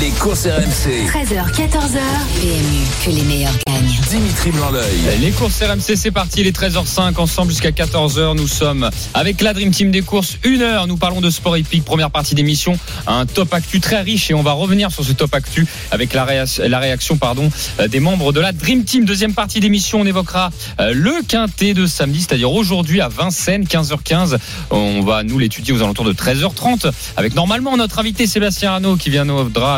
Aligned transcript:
Les 0.00 0.10
courses 0.10 0.46
RMC. 0.46 1.06
13h, 1.06 1.52
14h. 1.52 1.98
PMU, 2.40 2.86
que 3.04 3.10
les 3.10 3.22
meilleurs 3.24 3.52
gagnent. 3.66 3.82
Dimitri 4.10 4.50
Blanc-L'œil. 4.50 5.18
Les 5.20 5.30
courses 5.30 5.60
RMC, 5.62 5.96
c'est 5.96 6.10
parti, 6.10 6.42
les 6.42 6.52
13h05, 6.52 7.16
ensemble 7.18 7.50
jusqu'à 7.50 7.70
14h. 7.70 8.36
Nous 8.36 8.46
sommes 8.46 8.88
avec 9.14 9.40
la 9.40 9.52
Dream 9.52 9.70
Team 9.70 9.90
des 9.90 10.02
courses. 10.02 10.38
Une 10.44 10.62
heure, 10.62 10.86
nous 10.86 10.96
parlons 10.96 11.20
de 11.20 11.28
sport 11.30 11.56
épique, 11.56 11.84
première 11.84 12.10
partie 12.10 12.34
d'émission. 12.34 12.78
Un 13.06 13.26
top 13.26 13.52
actu 13.52 13.80
très 13.80 14.00
riche 14.00 14.30
et 14.30 14.34
on 14.34 14.42
va 14.42 14.52
revenir 14.52 14.90
sur 14.90 15.04
ce 15.04 15.12
top 15.12 15.34
actu 15.34 15.66
avec 15.90 16.12
la, 16.14 16.24
réa- 16.24 16.66
la 16.68 16.78
réaction 16.78 17.16
pardon, 17.16 17.50
euh, 17.80 17.88
des 17.88 18.00
membres 18.00 18.32
de 18.32 18.40
la 18.40 18.52
Dream 18.52 18.84
Team. 18.84 19.04
Deuxième 19.04 19.34
partie 19.34 19.60
d'émission, 19.60 20.00
on 20.00 20.06
évoquera 20.06 20.50
euh, 20.80 20.92
le 20.94 21.14
quintet 21.26 21.74
de 21.74 21.86
samedi, 21.86 22.20
c'est-à-dire 22.20 22.50
aujourd'hui 22.52 23.00
à 23.00 23.08
Vincennes, 23.08 23.64
15h15. 23.64 24.36
On 24.70 25.02
va 25.02 25.22
nous 25.24 25.38
l'étudier 25.38 25.74
aux 25.74 25.82
alentours 25.82 26.04
de 26.06 26.12
13h30 26.12 26.90
avec 27.16 27.34
normalement 27.34 27.76
notre 27.76 27.98
invité 27.98 28.26
Sébastien 28.26 28.72
Arnaud 28.72 28.96
qui 28.96 29.10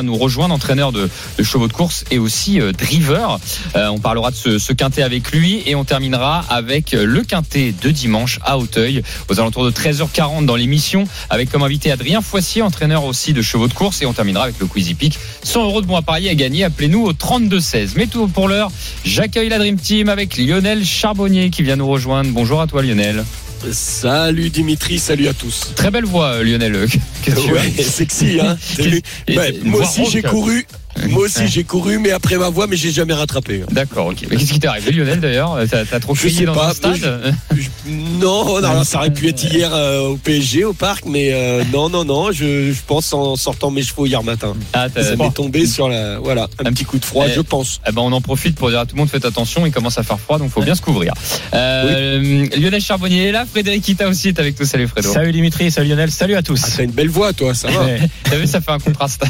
nous 0.03 0.17
rejoindre, 0.17 0.55
entraîneur 0.55 0.93
de, 0.93 1.09
chevaux 1.43 1.69
de 1.69 1.73
course 1.73 2.05
et 2.11 2.19
aussi 2.19 2.61
euh, 2.61 2.73
driver. 2.73 3.39
Euh, 3.77 3.89
on 3.89 3.99
parlera 3.99 4.31
de 4.31 4.59
ce, 4.59 4.73
quintet 4.73 5.03
avec 5.03 5.33
lui 5.33 5.63
et 5.67 5.75
on 5.75 5.85
terminera 5.85 6.45
avec 6.49 6.95
euh, 6.95 7.05
le 7.05 7.23
quintet 7.23 7.73
de 7.81 7.91
dimanche 7.91 8.41
à 8.45 8.59
Hauteuil 8.59 9.03
aux 9.29 9.39
alentours 9.39 9.65
de 9.65 9.71
13h40 9.71 10.47
dans 10.47 10.57
l'émission 10.57 11.05
avec 11.31 11.51
comme 11.51 11.63
invité 11.63 11.91
Adrien 11.91 12.21
Foissier, 12.21 12.63
entraîneur 12.63 13.05
aussi 13.05 13.33
de 13.33 13.43
chevaux 13.43 13.69
de 13.69 13.75
course 13.75 14.03
et 14.03 14.07
on 14.07 14.13
terminera 14.13 14.45
avec 14.45 14.59
le 14.59 14.67
Quizy 14.67 14.95
Peak. 14.95 15.19
100 15.43 15.65
euros 15.65 15.81
de 15.81 15.87
bons 15.87 15.97
à 15.97 16.03
parier 16.03 16.31
à 16.31 16.35
gagner. 16.35 16.65
Appelez-nous 16.65 17.05
au 17.05 17.13
32-16. 17.13 17.91
Mais 17.97 18.07
tout 18.07 18.27
pour 18.29 18.49
l'heure, 18.49 18.71
j'accueille 19.05 19.49
la 19.49 19.59
Dream 19.59 19.77
Team 19.77 20.09
avec 20.09 20.37
Lionel 20.37 20.85
Charbonnier 20.85 21.51
qui 21.51 21.63
vient 21.63 21.77
nous 21.77 21.89
rejoindre. 21.89 22.31
Bonjour 22.33 22.61
à 22.61 22.67
toi 22.67 22.83
Lionel. 22.83 23.25
Salut 23.73 24.51
Dimitri, 24.51 24.99
salut 24.99 25.29
à 25.29 25.35
tous. 25.35 25.73
Très 25.75 25.91
belle 25.91 26.05
voix 26.05 26.35
euh, 26.35 26.43
Lionel. 26.45 26.77
As 27.27 27.41
Ouais, 27.51 27.83
sexy, 27.83 28.39
hein. 28.41 28.59
Une 29.29 29.71
Moi 29.71 29.81
aussi 29.81 30.05
j'ai 30.11 30.23
couru. 30.23 30.67
Moi 31.09 31.25
aussi 31.25 31.47
j'ai 31.49 31.65
couru, 31.65 31.99
mais 31.99 32.11
après 32.13 32.37
ma 32.37 32.49
voix, 32.49 32.67
mais 32.67 32.77
j'ai 32.77 32.91
jamais 32.93 33.15
rattrapé. 33.15 33.63
hein. 33.63 33.67
D'accord, 33.71 34.07
ok. 34.09 34.27
Mais 34.31 34.37
qu'est-ce 34.37 34.53
qui 34.53 34.61
t'est 34.61 34.69
arrivé, 34.69 34.93
Lionel, 34.93 35.21
d'ailleurs? 35.21 35.59
T'as 35.71 36.01
trop 36.01 36.15
crié 36.15 36.47
dans 36.47 36.55
pas, 36.55 36.71
un 36.71 36.75
stade 36.75 37.35
Je- 37.55 37.91
Non, 37.91 38.61
non, 38.61 38.85
ça 38.85 38.99
aurait 38.99 39.13
pu 39.13 39.29
être 39.29 39.43
hier 39.45 39.71
euh, 39.75 40.01
au 40.09 40.17
PSG, 40.17 40.65
au 40.65 40.73
parc, 40.73 41.05
mais 41.07 41.31
euh, 41.33 41.63
non, 41.73 41.89
non, 41.89 42.05
non. 42.05 42.33
Je, 42.33 42.73
je 42.73 42.81
pense 42.87 43.13
en 43.13 43.37
sortant 43.37 43.71
mes 43.71 43.83
chevaux 43.83 44.07
hier 44.07 44.23
matin. 44.23 44.55
Ah, 44.73 44.87
Ça 44.95 45.17
m'est 45.17 45.31
tombé 45.35 45.67
sur 45.67 45.89
la, 45.89 46.19
voilà, 46.19 46.49
un 46.65 46.73
petit 46.73 46.85
coup 46.85 46.99
de 46.99 47.05
froid, 47.05 47.27
Eh, 47.29 47.33
je 47.35 47.41
pense. 47.41 47.81
Eh 47.89 47.93
ben, 47.93 48.03
on 48.03 48.13
en 48.13 48.21
profite 48.21 48.55
pour 48.57 48.71
dire 48.71 48.81
à 48.81 48.87
tout 48.87 48.95
le 48.95 49.01
monde 49.01 49.11
faites 49.11 49.25
attention, 49.25 49.67
il 49.67 49.73
commence 49.73 49.99
à 49.99 50.03
faire 50.03 50.19
froid, 50.21 50.39
donc 50.39 50.51
faut 50.51 50.63
bien 50.63 50.75
se 50.75 50.83
couvrir. 50.83 51.13
Euh, 51.55 52.47
Lionel 52.57 52.81
Charbonnier 52.81 53.29
est 53.29 53.33
là, 53.33 53.45
Frédéric 53.51 53.83
Kita 53.83 54.09
aussi 54.09 54.29
est 54.29 54.39
avec 54.39 54.59
nous. 54.59 54.67
Salut 54.67 54.89
Fredo. 54.89 55.13
Salut 55.13 55.33
Dimitri, 55.33 55.71
salut 55.71 55.89
Lionel, 55.89 56.11
salut 56.11 56.37
à 56.37 56.43
tous. 56.43 56.61
Ah, 56.65 56.69
t'as 56.77 56.85
une 56.85 56.91
belle 56.93 57.09
voix, 57.11 57.33
toi, 57.33 57.55
ça 57.55 57.69
va. 57.69 57.85
Ouais. 57.85 58.01
T'as 58.25 58.37
vu, 58.37 58.47
ça 58.47 58.61
fait 58.61 58.71
un 58.71 58.79
contraste. 58.79 59.25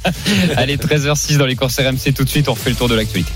Allez, 0.56 0.76
13h06 1.14 1.36
dans 1.38 1.46
les 1.46 1.56
courses 1.56 1.78
RMC. 1.78 2.12
Tout 2.14 2.24
de 2.24 2.28
suite, 2.28 2.48
on 2.48 2.52
refait 2.54 2.70
le 2.70 2.76
tour 2.76 2.88
de 2.88 2.94
l'actualité. 2.94 3.30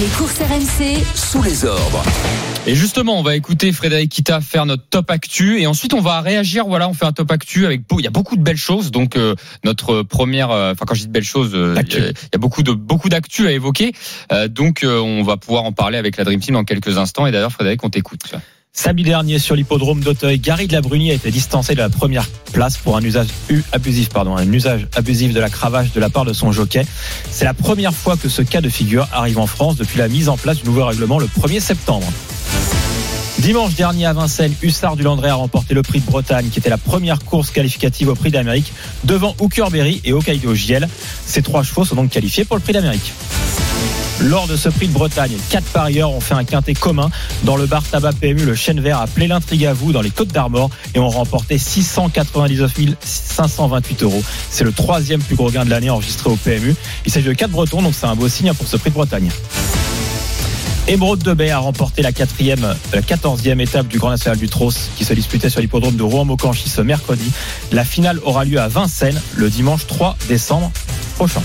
Les 0.00 0.06
courses 0.16 0.38
RMC, 0.38 1.02
Sous 1.14 1.42
les 1.42 1.64
ordres. 1.64 2.02
Et 2.66 2.74
justement, 2.76 3.18
on 3.18 3.22
va 3.22 3.34
écouter 3.34 3.72
Frédéric 3.72 4.10
Kita 4.10 4.40
faire 4.40 4.66
notre 4.66 4.84
top 4.88 5.10
actu 5.10 5.60
et 5.60 5.66
ensuite 5.66 5.94
on 5.94 6.00
va 6.00 6.20
réagir. 6.20 6.64
Voilà, 6.66 6.88
on 6.88 6.94
fait 6.94 7.04
un 7.04 7.12
top 7.12 7.30
actu 7.32 7.66
avec 7.66 7.86
beau- 7.88 7.98
il 7.98 8.04
y 8.04 8.06
a 8.06 8.10
beaucoup 8.10 8.36
de 8.36 8.42
belles 8.42 8.56
choses. 8.56 8.92
Donc 8.92 9.16
euh, 9.16 9.34
notre 9.64 10.02
première, 10.02 10.50
euh, 10.52 10.72
enfin 10.72 10.84
quand 10.86 10.94
je 10.94 11.00
dis 11.00 11.06
de 11.08 11.12
belles 11.12 11.24
choses, 11.24 11.50
euh, 11.54 11.74
il 11.76 11.92
y 11.92 11.96
a- 11.96 12.08
il 12.10 12.12
y 12.32 12.36
a 12.36 12.38
beaucoup 12.38 12.62
de 12.62 12.70
beaucoup 12.72 13.08
d'actu 13.08 13.48
à 13.48 13.52
évoquer. 13.52 13.92
Euh, 14.30 14.46
donc 14.46 14.84
euh, 14.84 15.00
on 15.00 15.24
va 15.24 15.36
pouvoir 15.36 15.64
en 15.64 15.72
parler 15.72 15.98
avec 15.98 16.16
la 16.16 16.22
Dream 16.24 16.38
Team 16.38 16.54
dans 16.54 16.64
quelques 16.64 16.98
instants. 16.98 17.26
Et 17.26 17.32
d'ailleurs, 17.32 17.50
Frédéric, 17.52 17.82
on 17.82 17.90
t'écoute. 17.90 18.32
Samedi 18.74 19.02
dernier 19.02 19.38
sur 19.38 19.54
l'hippodrome 19.54 20.00
d'Auteuil, 20.00 20.38
Gary 20.38 20.66
de 20.66 20.72
la 20.72 20.80
Bruni 20.80 21.10
a 21.10 21.14
été 21.14 21.30
distancé 21.30 21.74
de 21.74 21.80
la 21.80 21.90
première 21.90 22.26
place 22.54 22.78
pour 22.78 22.96
un 22.96 23.02
usage 23.02 23.26
abusif, 23.70 24.08
pardon, 24.08 24.34
un 24.34 24.50
usage 24.50 24.88
abusif 24.96 25.34
de 25.34 25.40
la 25.40 25.50
cravache 25.50 25.92
de 25.92 26.00
la 26.00 26.08
part 26.08 26.24
de 26.24 26.32
son 26.32 26.52
jockey. 26.52 26.86
C'est 27.30 27.44
la 27.44 27.52
première 27.52 27.92
fois 27.92 28.16
que 28.16 28.30
ce 28.30 28.40
cas 28.40 28.62
de 28.62 28.70
figure 28.70 29.06
arrive 29.12 29.38
en 29.38 29.46
France 29.46 29.76
depuis 29.76 29.98
la 29.98 30.08
mise 30.08 30.30
en 30.30 30.38
place 30.38 30.62
du 30.62 30.64
nouveau 30.64 30.86
règlement 30.86 31.18
le 31.18 31.26
1er 31.26 31.60
septembre. 31.60 32.10
Dimanche 33.38 33.74
dernier 33.74 34.06
à 34.06 34.12
Vincennes, 34.12 34.54
Hussard 34.62 34.96
du 34.96 35.02
Landré 35.02 35.28
a 35.28 35.34
remporté 35.34 35.74
le 35.74 35.82
prix 35.82 36.00
de 36.00 36.06
Bretagne, 36.06 36.48
qui 36.50 36.58
était 36.58 36.70
la 36.70 36.78
première 36.78 37.18
course 37.20 37.50
qualificative 37.50 38.08
au 38.08 38.14
prix 38.14 38.30
d'Amérique, 38.30 38.72
devant 39.04 39.34
Hookerberry 39.40 40.00
et 40.04 40.12
Hokkaido 40.12 40.54
Giel. 40.54 40.88
Ces 41.26 41.42
trois 41.42 41.62
chevaux 41.62 41.84
sont 41.84 41.96
donc 41.96 42.10
qualifiés 42.10 42.44
pour 42.44 42.56
le 42.56 42.62
prix 42.62 42.72
d'Amérique. 42.72 43.12
Lors 44.20 44.46
de 44.46 44.56
ce 44.56 44.68
prix 44.68 44.86
de 44.86 44.92
Bretagne, 44.92 45.32
quatre 45.50 45.66
parieurs 45.72 46.10
ont 46.10 46.20
fait 46.20 46.34
un 46.34 46.44
quintet 46.44 46.74
commun 46.74 47.10
dans 47.42 47.56
le 47.56 47.66
bar 47.66 47.82
tabac 47.82 48.12
PMU 48.12 48.44
Le 48.44 48.54
Chêne 48.54 48.80
Vert 48.80 49.00
à 49.00 49.06
Plélin-Trigavou 49.08 49.90
dans 49.90 50.02
les 50.02 50.10
Côtes 50.10 50.28
d'Armor 50.28 50.70
et 50.94 51.00
ont 51.00 51.08
remporté 51.08 51.58
699 51.58 52.72
528 53.02 54.02
euros. 54.04 54.22
C'est 54.50 54.64
le 54.64 54.72
troisième 54.72 55.20
plus 55.20 55.34
gros 55.34 55.50
gain 55.50 55.64
de 55.64 55.70
l'année 55.70 55.90
enregistré 55.90 56.30
au 56.30 56.36
PMU. 56.36 56.76
Il 57.04 57.10
s'agit 57.10 57.26
de 57.26 57.32
quatre 57.32 57.50
Bretons, 57.50 57.82
donc 57.82 57.94
c'est 57.98 58.06
un 58.06 58.14
beau 58.14 58.28
signe 58.28 58.52
pour 58.54 58.68
ce 58.68 58.76
prix 58.76 58.90
de 58.90 58.94
Bretagne. 58.94 59.30
Émeraude 60.88 61.22
de 61.22 61.32
Bay 61.32 61.50
a 61.50 61.58
remporté 61.58 62.02
la 62.02 62.12
quatrième, 62.12 62.74
la 62.92 63.02
quatorzième 63.02 63.60
étape 63.60 63.86
du 63.86 63.98
Grand 63.98 64.10
National 64.10 64.36
du 64.36 64.48
Trot 64.48 64.72
qui 64.96 65.04
se 65.04 65.14
disputait 65.14 65.48
sur 65.48 65.60
l'hippodrome 65.60 65.94
de 65.94 66.02
Rouen-Mocanchi 66.02 66.68
ce 66.68 66.80
mercredi. 66.80 67.30
La 67.70 67.84
finale 67.84 68.18
aura 68.24 68.44
lieu 68.44 68.60
à 68.60 68.66
Vincennes 68.66 69.20
le 69.36 69.48
dimanche 69.48 69.86
3 69.86 70.16
décembre 70.28 70.72
prochain. 71.14 71.42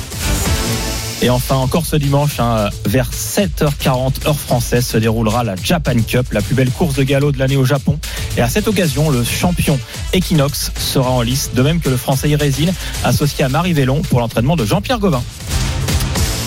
Et 1.21 1.29
enfin, 1.29 1.55
encore 1.55 1.85
ce 1.85 1.95
dimanche, 1.95 2.39
hein, 2.39 2.69
vers 2.85 3.09
7h40 3.11 4.27
heure 4.27 4.39
française, 4.39 4.85
se 4.85 4.97
déroulera 4.97 5.43
la 5.43 5.55
Japan 5.55 5.95
Cup, 6.05 6.27
la 6.31 6.41
plus 6.41 6.53
belle 6.53 6.69
course 6.69 6.95
de 6.95 7.03
galop 7.03 7.31
de 7.31 7.39
l'année 7.39 7.57
au 7.57 7.65
Japon. 7.65 7.99
Et 8.37 8.41
à 8.41 8.49
cette 8.49 8.67
occasion, 8.67 9.09
le 9.09 9.23
champion 9.23 9.79
Equinox 10.13 10.71
sera 10.77 11.09
en 11.09 11.21
lice, 11.21 11.51
de 11.55 11.61
même 11.61 11.79
que 11.79 11.89
le 11.89 11.97
français 11.97 12.29
Irésine, 12.29 12.71
associé 13.03 13.43
à 13.43 13.49
Marie 13.49 13.73
Vélon 13.73 14.01
pour 14.09 14.19
l'entraînement 14.19 14.55
de 14.55 14.65
Jean-Pierre 14.65 14.99
Gauvin. 14.99 15.23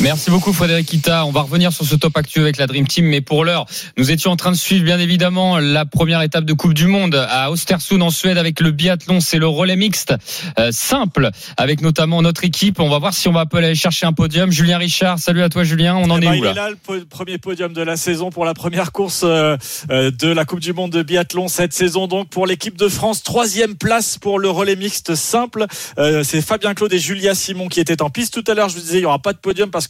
Merci 0.02 0.30
beaucoup 0.30 0.54
Frédéric 0.54 0.86
Kita. 0.86 1.26
On 1.26 1.30
va 1.30 1.42
revenir 1.42 1.74
sur 1.74 1.84
ce 1.84 1.94
top 1.94 2.16
actuel 2.16 2.44
avec 2.44 2.56
la 2.56 2.66
Dream 2.66 2.86
Team, 2.86 3.04
mais 3.04 3.20
pour 3.20 3.44
l'heure, 3.44 3.66
nous 3.98 4.10
étions 4.10 4.30
en 4.30 4.36
train 4.36 4.50
de 4.50 4.56
suivre 4.56 4.82
bien 4.82 4.98
évidemment 4.98 5.58
la 5.58 5.84
première 5.84 6.22
étape 6.22 6.46
de 6.46 6.54
Coupe 6.54 6.72
du 6.72 6.86
Monde 6.86 7.14
à 7.14 7.50
Östersund 7.50 8.02
en 8.02 8.08
Suède 8.08 8.38
avec 8.38 8.60
le 8.60 8.70
biathlon. 8.70 9.20
C'est 9.20 9.36
le 9.36 9.46
relais 9.46 9.76
mixte 9.76 10.14
euh, 10.58 10.70
simple 10.72 11.28
avec 11.58 11.82
notamment 11.82 12.22
notre 12.22 12.44
équipe. 12.44 12.80
On 12.80 12.88
va 12.88 12.98
voir 12.98 13.12
si 13.12 13.28
on 13.28 13.32
va 13.32 13.44
aller 13.52 13.74
chercher 13.74 14.06
un 14.06 14.14
podium. 14.14 14.50
Julien 14.50 14.78
Richard, 14.78 15.18
salut 15.18 15.42
à 15.42 15.50
toi 15.50 15.64
Julien. 15.64 15.96
On 15.96 16.08
en 16.08 16.18
Eh 16.18 16.24
est 16.24 16.28
ben, 16.28 16.32
où 16.32 16.34
il 16.36 16.44
là 16.44 16.50
est 16.50 16.54
là, 16.54 16.70
le 16.70 17.04
premier 17.04 17.36
podium 17.36 17.74
de 17.74 17.82
la 17.82 17.98
saison 17.98 18.30
pour 18.30 18.46
la 18.46 18.54
première 18.54 18.92
course 18.92 19.20
euh, 19.24 19.58
euh, 19.90 20.10
de 20.10 20.28
la 20.28 20.46
Coupe 20.46 20.60
du 20.60 20.72
Monde 20.72 20.92
de 20.92 21.02
biathlon 21.02 21.48
cette 21.48 21.74
saison. 21.74 22.06
Donc 22.06 22.30
pour 22.30 22.46
l'équipe 22.46 22.78
de 22.78 22.88
France, 22.88 23.22
troisième 23.22 23.74
place 23.74 24.16
pour 24.16 24.38
le 24.38 24.48
relais 24.48 24.76
mixte 24.76 25.14
simple. 25.14 25.66
Euh, 25.98 26.22
c'est 26.24 26.40
Fabien 26.40 26.72
Claude 26.72 26.92
et 26.94 26.98
Julia 26.98 27.34
Simon 27.34 27.68
qui 27.68 27.80
étaient 27.80 28.00
en 28.00 28.08
piste 28.08 28.32
tout 28.32 28.50
à 28.50 28.54
l'heure. 28.54 28.70
Je 28.70 28.76
vous 28.76 28.80
disais, 28.80 28.98
il 28.98 29.02
y 29.02 29.06
aura 29.06 29.18
pas 29.18 29.34
de 29.34 29.38
podium 29.38 29.70
parce 29.70 29.88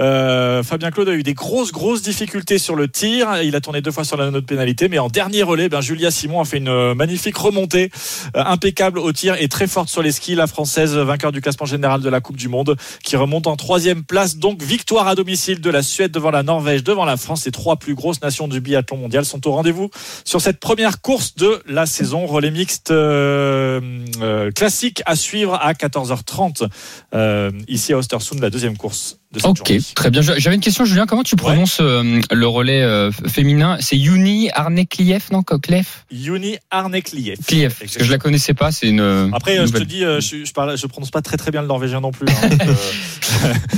euh, 0.00 0.62
Fabien 0.62 0.90
Claude 0.90 1.08
a 1.08 1.14
eu 1.14 1.22
des 1.22 1.34
grosses 1.34 1.72
grosses 1.72 2.02
difficultés 2.02 2.58
sur 2.58 2.76
le 2.76 2.88
tir. 2.88 3.42
Il 3.42 3.56
a 3.56 3.60
tourné 3.60 3.80
deux 3.80 3.90
fois 3.90 4.04
sur 4.04 4.16
la 4.16 4.30
note 4.30 4.42
de 4.42 4.46
pénalité, 4.46 4.88
mais 4.88 4.98
en 4.98 5.08
dernier 5.08 5.42
relais, 5.42 5.68
ben, 5.68 5.80
Julia 5.80 6.10
Simon 6.10 6.40
a 6.40 6.44
fait 6.44 6.58
une 6.58 6.68
euh, 6.68 6.94
magnifique 6.94 7.36
remontée, 7.36 7.90
euh, 8.36 8.42
impeccable 8.44 8.98
au 8.98 9.12
tir 9.12 9.36
et 9.38 9.48
très 9.48 9.66
forte 9.66 9.88
sur 9.88 10.02
les 10.02 10.12
skis. 10.12 10.34
La 10.34 10.46
française 10.46 10.96
vainqueur 10.96 11.32
du 11.32 11.40
classement 11.40 11.66
général 11.66 12.00
de 12.00 12.08
la 12.08 12.20
Coupe 12.20 12.36
du 12.36 12.48
Monde 12.48 12.76
qui 13.02 13.16
remonte 13.16 13.46
en 13.46 13.56
troisième 13.56 14.04
place. 14.04 14.36
Donc 14.36 14.62
victoire 14.62 15.08
à 15.08 15.14
domicile 15.14 15.60
de 15.60 15.70
la 15.70 15.82
Suède 15.82 16.10
devant 16.10 16.30
la 16.30 16.42
Norvège, 16.42 16.84
devant 16.84 17.04
la 17.04 17.16
France. 17.16 17.44
Les 17.44 17.52
trois 17.52 17.76
plus 17.76 17.94
grosses 17.94 18.20
nations 18.22 18.48
du 18.48 18.60
biathlon 18.60 18.96
mondial 18.96 19.24
sont 19.24 19.46
au 19.46 19.52
rendez-vous 19.52 19.90
sur 20.24 20.40
cette 20.40 20.60
première 20.60 21.00
course 21.00 21.34
de 21.36 21.62
la 21.66 21.86
saison. 21.86 22.26
Relais 22.26 22.50
mixte 22.50 22.92
classique 24.54 25.02
à 25.06 25.16
suivre 25.16 25.54
à 25.54 25.72
14h30 25.72 26.68
euh, 27.14 27.50
ici 27.68 27.92
à 27.92 27.98
Ostersund, 27.98 28.40
la 28.40 28.50
deuxième 28.50 28.76
course 28.76 29.18
de 29.36 29.40
cette 29.40 29.50
Ok, 29.50 29.66
journée. 29.68 29.82
très 29.94 30.10
bien. 30.10 30.22
J'avais 30.22 30.54
une 30.56 30.60
question, 30.60 30.84
Julien. 30.84 31.06
Comment 31.06 31.22
tu 31.22 31.36
prononces 31.36 31.78
euh, 31.80 32.20
le 32.32 32.46
relais 32.46 32.82
euh, 32.82 33.10
féminin? 33.12 33.76
C'est 33.80 33.96
Yuni 33.96 34.50
Arnekliev, 34.52 35.24
non 35.32 35.42
Klef 35.42 36.04
Yuni 36.10 36.56
Arnekliev. 36.70 37.38
Kliev. 37.46 37.74
Parce 37.78 37.96
que 37.96 38.04
je 38.04 38.10
la 38.10 38.18
connaissais 38.18 38.54
pas. 38.54 38.72
C'est 38.72 38.88
une. 38.88 39.00
euh, 39.00 39.28
Après, 39.32 39.56
je 39.66 39.72
te 39.72 39.82
dis, 39.82 40.00
je, 40.00 40.44
je, 40.44 40.52
parle, 40.52 40.76
je 40.76 40.86
prononce 40.86 41.10
pas 41.10 41.22
très 41.22 41.36
très 41.36 41.50
bien 41.50 41.60
le 41.62 41.68
norvégien 41.68 42.00
non 42.00 42.10
plus. 42.10 42.26
hein. 42.28 42.48
Donc, 42.48 42.60
euh, 42.62 42.74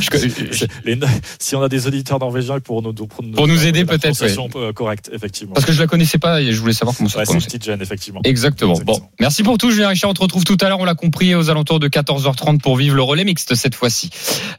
Je- 0.01 0.53
je- 0.53 0.65
les- 0.85 0.99
si 1.39 1.55
on 1.57 1.63
a 1.63 1.69
des 1.69 1.87
auditeurs 1.87 2.19
norvégiens 2.19 2.61
pour 2.61 2.83
nous, 2.83 2.93
pour 2.93 3.23
nous, 3.23 3.33
Pour 3.33 3.49
nous 3.49 3.67
aider, 3.67 3.85
peut-être, 3.85 4.23
euh, 4.57 4.73
correcte, 4.73 5.11
effectivement. 5.13 5.55
Parce 5.55 5.67
que 5.67 5.73
je 5.73 5.81
la 5.81 5.87
connaissais 5.87 6.19
pas 6.19 6.41
et 6.41 6.53
je 6.53 6.61
voulais 6.61 6.73
savoir 6.73 6.97
comment 6.97 7.09
ça 7.09 7.19
Ouais, 7.19 7.25
se 7.27 7.33
c'est 7.33 7.39
une 7.39 7.45
petite 7.45 7.65
gêne, 7.65 7.83
effectivement. 7.83 8.21
Exactement. 8.25 8.49
Exactement. 8.75 8.99
Bon, 9.01 9.09
merci 9.21 9.43
pour 9.43 9.59
tout, 9.59 9.71
Julien 9.71 9.89
Richard. 9.89 10.11
On 10.11 10.15
te 10.15 10.21
retrouve 10.23 10.45
tout 10.45 10.57
à 10.61 10.69
l'heure. 10.69 10.79
On 10.81 10.85
l'a 10.85 10.95
compris 10.95 11.35
aux 11.35 11.51
alentours 11.51 11.81
de 11.81 11.89
14h30 11.89 12.61
pour 12.61 12.77
vivre 12.77 12.95
le 12.97 13.03
relais 13.03 13.25
mixte 13.25 13.55
cette 13.55 13.75
fois-ci. 13.75 14.11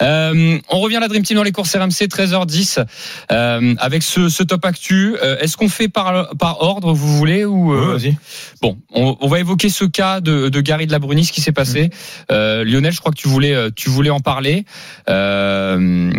Euh, 0.02 0.60
on 0.69 0.80
revient 0.89 0.97
revient 0.97 0.97
à 0.97 1.00
la 1.01 1.07
Dream 1.07 1.24
Team 1.24 1.38
dans 1.38 1.44
les 1.44 1.51
courses 1.51 1.75
RMC 1.75 2.07
13h10 2.07 2.83
euh, 3.31 3.75
avec 3.77 4.01
ce, 4.03 4.27
ce 4.30 4.41
top 4.44 4.65
actu. 4.65 5.15
Euh, 5.24 5.38
Est-ce 5.39 5.56
qu'on 5.56 5.69
fait 5.69 5.88
par, 5.88 6.30
par 6.38 6.62
ordre, 6.62 6.94
vous 6.94 7.15
voulez 7.18 7.45
ou 7.45 7.74
euh, 7.74 7.95
vas-y. 7.97 8.18
Bon, 8.62 8.77
on, 8.94 9.15
on 9.21 9.27
va 9.27 9.39
évoquer 9.39 9.69
ce 9.69 9.86
cas 9.86 10.19
de, 10.19 10.50
de 10.50 10.62
Gary 10.62 10.88
de 10.88 10.91
la 10.91 11.00
Bruni, 11.00 11.25
ce 11.25 11.31
qui 11.31 11.41
s'est 11.41 11.51
passé. 11.51 11.89
Euh, 12.31 12.63
Lionel, 12.63 12.91
je 12.91 13.00
crois 13.00 13.12
que 13.12 13.18
tu 13.18 13.27
voulais, 13.27 13.56
tu 13.75 13.89
voulais 13.89 14.09
en 14.09 14.19
parler. 14.19 14.65
Euh, 15.09 16.09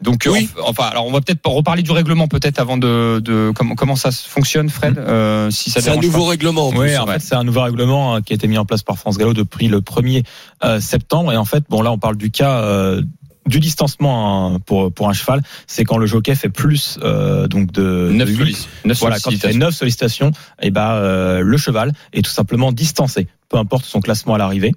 donc, 0.00 0.28
Oui. 0.30 0.48
on- 0.58 0.68
enfin, 0.70 0.84
alors 0.84 1.06
on 1.06 1.10
va 1.12 1.20
peut-être 1.20 1.44
reparler 1.48 1.82
du 1.82 1.90
règlement 1.90 2.28
peut-être 2.28 2.60
avant 2.60 2.76
de, 2.76 3.18
de 3.18 3.50
comment, 3.54 3.74
comment 3.74 3.96
ça 3.96 4.10
fonctionne, 4.12 4.68
Fred, 4.68 4.96
euh, 4.96 5.50
si 5.50 5.70
ça 5.70 5.80
te 5.80 5.86
C'est 5.86 5.90
un 5.90 5.96
nouveau 5.96 6.22
pas. 6.24 6.30
règlement. 6.30 6.68
en 6.68 6.76
Oui, 6.76 6.96
en 6.96 7.04
ouais. 7.06 7.14
fait, 7.14 7.20
c'est 7.20 7.34
un 7.34 7.42
nouveau 7.42 7.62
règlement 7.62 8.20
qui 8.20 8.32
a 8.32 8.36
été 8.36 8.46
mis 8.46 8.58
en 8.58 8.64
place 8.64 8.82
par 8.84 8.96
France 8.96 9.18
Gallo 9.18 9.34
depuis 9.34 9.66
le 9.66 9.80
1er 9.80 10.22
euh, 10.64 10.78
septembre. 10.80 11.32
Et 11.32 11.36
en 11.36 11.44
fait, 11.44 11.64
bon, 11.68 11.82
là, 11.82 11.90
on 11.90 11.98
parle 11.98 12.16
du 12.16 12.30
cas 12.30 12.62
euh, 12.62 13.02
du 13.48 13.60
distancement 13.60 14.54
hein, 14.54 14.58
pour 14.64 14.92
pour 14.92 15.08
un 15.08 15.12
cheval. 15.12 15.42
C'est 15.66 15.84
quand 15.84 15.98
le 15.98 16.06
jockey 16.06 16.34
fait 16.34 16.48
plus 16.48 16.98
euh, 17.02 17.48
donc 17.48 17.72
de, 17.72 18.10
Neuf 18.12 18.28
de 18.28 18.34
huit. 18.44 18.54
sollic- 18.56 18.68
neuf 18.84 18.98
Voilà, 19.00 19.18
quand 19.20 19.30
il 19.30 19.36
fait 19.38 19.48
sollicitations. 19.52 19.58
9 19.58 19.74
sollicitations, 19.74 20.30
et 20.62 20.70
ben 20.70 20.90
euh, 20.92 21.40
le 21.40 21.56
cheval 21.56 21.92
est 22.12 22.22
tout 22.24 22.30
simplement 22.30 22.72
distancé, 22.72 23.26
peu 23.48 23.56
importe 23.58 23.84
son 23.84 24.00
classement 24.00 24.34
à 24.34 24.38
l'arrivée. 24.38 24.72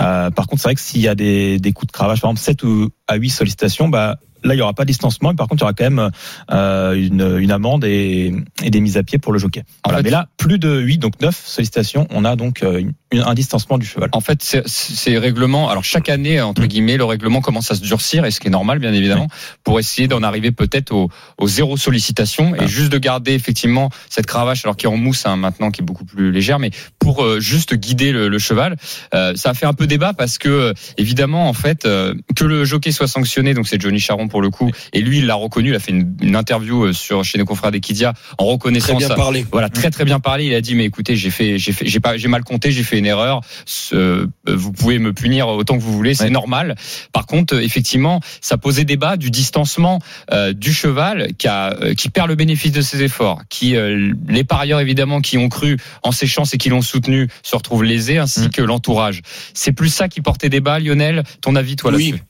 Euh, 0.00 0.30
par 0.30 0.46
contre, 0.46 0.62
c'est 0.62 0.68
vrai 0.68 0.74
que 0.76 0.80
s'il 0.80 1.00
y 1.00 1.08
a 1.08 1.14
des, 1.14 1.58
des 1.58 1.72
coups 1.72 1.88
de 1.88 1.92
cravache, 1.92 2.20
par 2.20 2.30
exemple 2.30 2.44
7 2.44 2.62
ou 2.62 2.90
à 3.08 3.16
8 3.16 3.28
sollicitations, 3.30 3.88
bah 3.88 4.16
là 4.44 4.54
il 4.54 4.58
y 4.58 4.62
aura 4.62 4.72
pas 4.74 4.84
de 4.84 4.88
distancement, 4.88 5.30
mais 5.30 5.36
par 5.36 5.48
contre 5.48 5.62
il 5.62 5.64
y 5.64 5.66
aura 5.66 5.72
quand 5.74 5.84
même 5.90 6.10
euh, 6.50 6.92
une, 6.94 7.36
une 7.40 7.50
amende 7.52 7.84
et, 7.84 8.32
et 8.62 8.70
des 8.70 8.80
mises 8.80 8.96
à 8.96 9.02
pied 9.02 9.18
pour 9.18 9.32
le 9.32 9.38
jockey. 9.38 9.62
Voilà, 9.84 9.98
fait- 9.98 10.04
mais 10.04 10.10
là 10.10 10.28
plus 10.36 10.58
de 10.58 10.78
8 10.80 10.98
donc 10.98 11.20
9 11.20 11.34
sollicitations, 11.44 12.06
on 12.10 12.24
a 12.24 12.36
donc 12.36 12.62
euh, 12.62 12.78
une- 12.80 12.94
un 13.22 13.34
distancement 13.34 13.76
du 13.78 13.86
cheval. 13.86 14.08
En 14.12 14.20
fait, 14.20 14.42
c'est- 14.42 14.66
ces 14.68 15.18
règlements, 15.18 15.68
alors 15.68 15.82
chaque 15.84 16.08
année, 16.08 16.40
entre 16.40 16.64
guillemets, 16.66 16.96
le 16.96 17.04
règlement 17.04 17.40
commence 17.40 17.70
à 17.70 17.74
se 17.74 17.82
durcir, 17.82 18.24
et 18.24 18.30
ce 18.30 18.38
qui 18.38 18.46
est 18.46 18.50
normal, 18.50 18.78
bien 18.78 18.92
évidemment, 18.92 19.26
pour 19.64 19.78
essayer 19.80 20.06
d'en 20.06 20.22
arriver 20.22 20.52
peut-être 20.52 20.92
au, 20.92 21.10
au 21.38 21.48
zéro 21.48 21.76
sollicitation, 21.76 22.54
et 22.54 22.68
juste 22.68 22.92
de 22.92 22.98
garder 22.98 23.32
effectivement 23.32 23.90
cette 24.08 24.26
cravache, 24.26 24.64
alors 24.64 24.76
qui 24.76 24.86
est 24.86 24.88
en 24.88 24.96
mousse 24.96 25.26
hein, 25.26 25.36
maintenant, 25.36 25.70
qui 25.72 25.80
est 25.82 25.84
beaucoup 25.84 26.04
plus 26.04 26.30
légère, 26.32 26.58
mais 26.60 26.70
pour 27.00 27.24
euh, 27.24 27.40
juste 27.40 27.74
guider 27.74 28.12
le, 28.12 28.28
le 28.28 28.38
cheval. 28.38 28.76
Euh, 29.14 29.32
ça 29.34 29.50
a 29.50 29.54
fait 29.54 29.66
un 29.66 29.72
peu 29.72 29.86
débat 29.88 30.12
parce 30.12 30.38
que, 30.38 30.48
euh, 30.48 30.72
évidemment, 30.98 31.48
en 31.48 31.52
fait, 31.52 31.84
euh, 31.86 32.14
que 32.36 32.44
le 32.44 32.64
jockey 32.64 32.92
soit 32.92 33.08
sanctionné, 33.08 33.54
donc 33.54 33.66
c'est 33.66 33.80
Johnny 33.80 33.98
Charon 33.98 34.28
pour 34.28 34.42
le 34.42 34.50
coup, 34.50 34.70
et 34.92 35.00
lui, 35.00 35.18
il 35.18 35.26
l'a 35.26 35.34
reconnu, 35.34 35.70
il 35.70 35.74
a 35.74 35.80
fait 35.80 35.90
une, 35.92 36.14
une 36.22 36.36
interview 36.36 36.84
euh, 36.84 36.92
sur 36.92 37.24
chez 37.24 37.38
nos 37.38 37.44
confrères 37.44 37.72
d'Equidia 37.72 38.12
en 38.38 38.44
Très 38.44 38.52
reconnaissant 38.52 38.96
bien 38.96 39.08
ça. 39.08 39.14
parlé. 39.16 39.44
Voilà, 39.50 39.68
très 39.70 39.90
très 39.90 40.04
bien 40.04 40.20
parlé. 40.20 40.44
Il 40.46 40.54
a 40.54 40.60
dit 40.60 40.74
mais 40.74 40.84
écoutez, 40.84 41.16
j'ai 41.16 41.30
fait, 41.30 41.58
j'ai 41.58 41.72
fait, 41.72 41.86
j'ai 41.86 42.00
pas, 42.00 42.16
j'ai 42.16 42.28
mal 42.28 42.44
compté, 42.44 42.70
j'ai 42.70 42.82
fait 42.84 42.98
une 42.98 43.06
erreur. 43.06 43.40
Ce- 43.64 44.28
vous 44.46 44.72
pouvez 44.72 44.98
me 44.98 45.12
punir 45.12 45.48
autant 45.48 45.76
que 45.78 45.82
vous 45.82 45.92
voulez, 45.92 46.14
c'est 46.14 46.24
Ouais. 46.24 46.30
normal. 46.30 46.74
Par 47.12 47.26
contre, 47.26 47.54
effectivement, 47.60 48.20
ça 48.40 48.58
posait 48.58 48.84
débat 48.84 49.16
du 49.16 49.30
distancement 49.30 50.00
euh, 50.32 50.52
du 50.52 50.72
cheval 50.72 51.28
qui 51.38 51.48
a, 51.48 51.72
euh, 51.80 51.94
qui 51.94 52.10
perd 52.10 52.28
le 52.28 52.34
bénéfice 52.34 52.72
de 52.72 52.82
ses 52.82 53.02
efforts, 53.02 53.40
qui 53.48 53.74
euh, 53.76 54.12
les 54.28 54.44
parieurs 54.44 54.80
évidemment 54.80 55.20
qui 55.20 55.38
ont 55.38 55.48
cru 55.48 55.76
en 56.02 56.12
ses 56.12 56.26
chances 56.26 56.52
et 56.54 56.58
qui 56.58 56.68
l'ont 56.68 56.82
soutenu 56.90 57.28
se 57.42 57.56
retrouvent 57.56 57.84
lésés, 57.84 58.18
ainsi 58.18 58.40
Mm. 58.40 58.50
que 58.50 58.62
l'entourage. 58.62 59.22
C'est 59.54 59.72
plus 59.72 59.88
ça 59.88 60.08
qui 60.08 60.20
portait 60.20 60.48
débat, 60.48 60.78
Lionel? 60.78 61.22
Ton 61.40 61.56
avis, 61.56 61.76
toi 61.76 61.92
Oui. 61.92 62.10
là-dessus? 62.10 62.24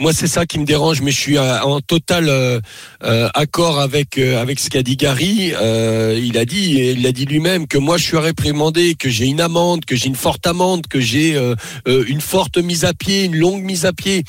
Moi, 0.00 0.12
c'est 0.12 0.26
ça 0.26 0.46
qui 0.46 0.58
me 0.58 0.64
dérange, 0.64 1.00
mais 1.02 1.10
je 1.10 1.18
suis 1.20 1.38
en 1.38 1.80
total 1.80 2.28
euh, 2.28 2.60
euh, 3.04 3.28
accord 3.34 3.80
avec 3.80 4.18
euh, 4.18 4.40
avec 4.40 4.58
ce 4.58 4.70
qu'a 4.70 4.82
dit 4.82 4.96
Gary. 4.96 5.52
Euh, 5.54 6.18
il 6.22 6.36
a 6.38 6.44
dit, 6.44 6.74
il 6.94 7.02
l'a 7.02 7.12
dit 7.12 7.24
lui-même, 7.26 7.66
que 7.66 7.78
moi, 7.78 7.96
je 7.98 8.04
suis 8.04 8.16
réprimandé, 8.18 8.94
que 8.94 9.08
j'ai 9.08 9.26
une 9.26 9.40
amende, 9.40 9.84
que 9.84 9.96
j'ai 9.96 10.06
une 10.06 10.16
forte 10.16 10.46
amende, 10.46 10.86
que 10.86 11.00
j'ai 11.00 11.34
euh, 11.36 11.54
euh, 11.88 12.04
une 12.08 12.20
forte 12.20 12.58
mise 12.58 12.84
à 12.84 12.92
pied, 12.94 13.24
une 13.24 13.36
longue 13.36 13.62
mise 13.62 13.84
à 13.86 13.92
pied. 13.92 14.24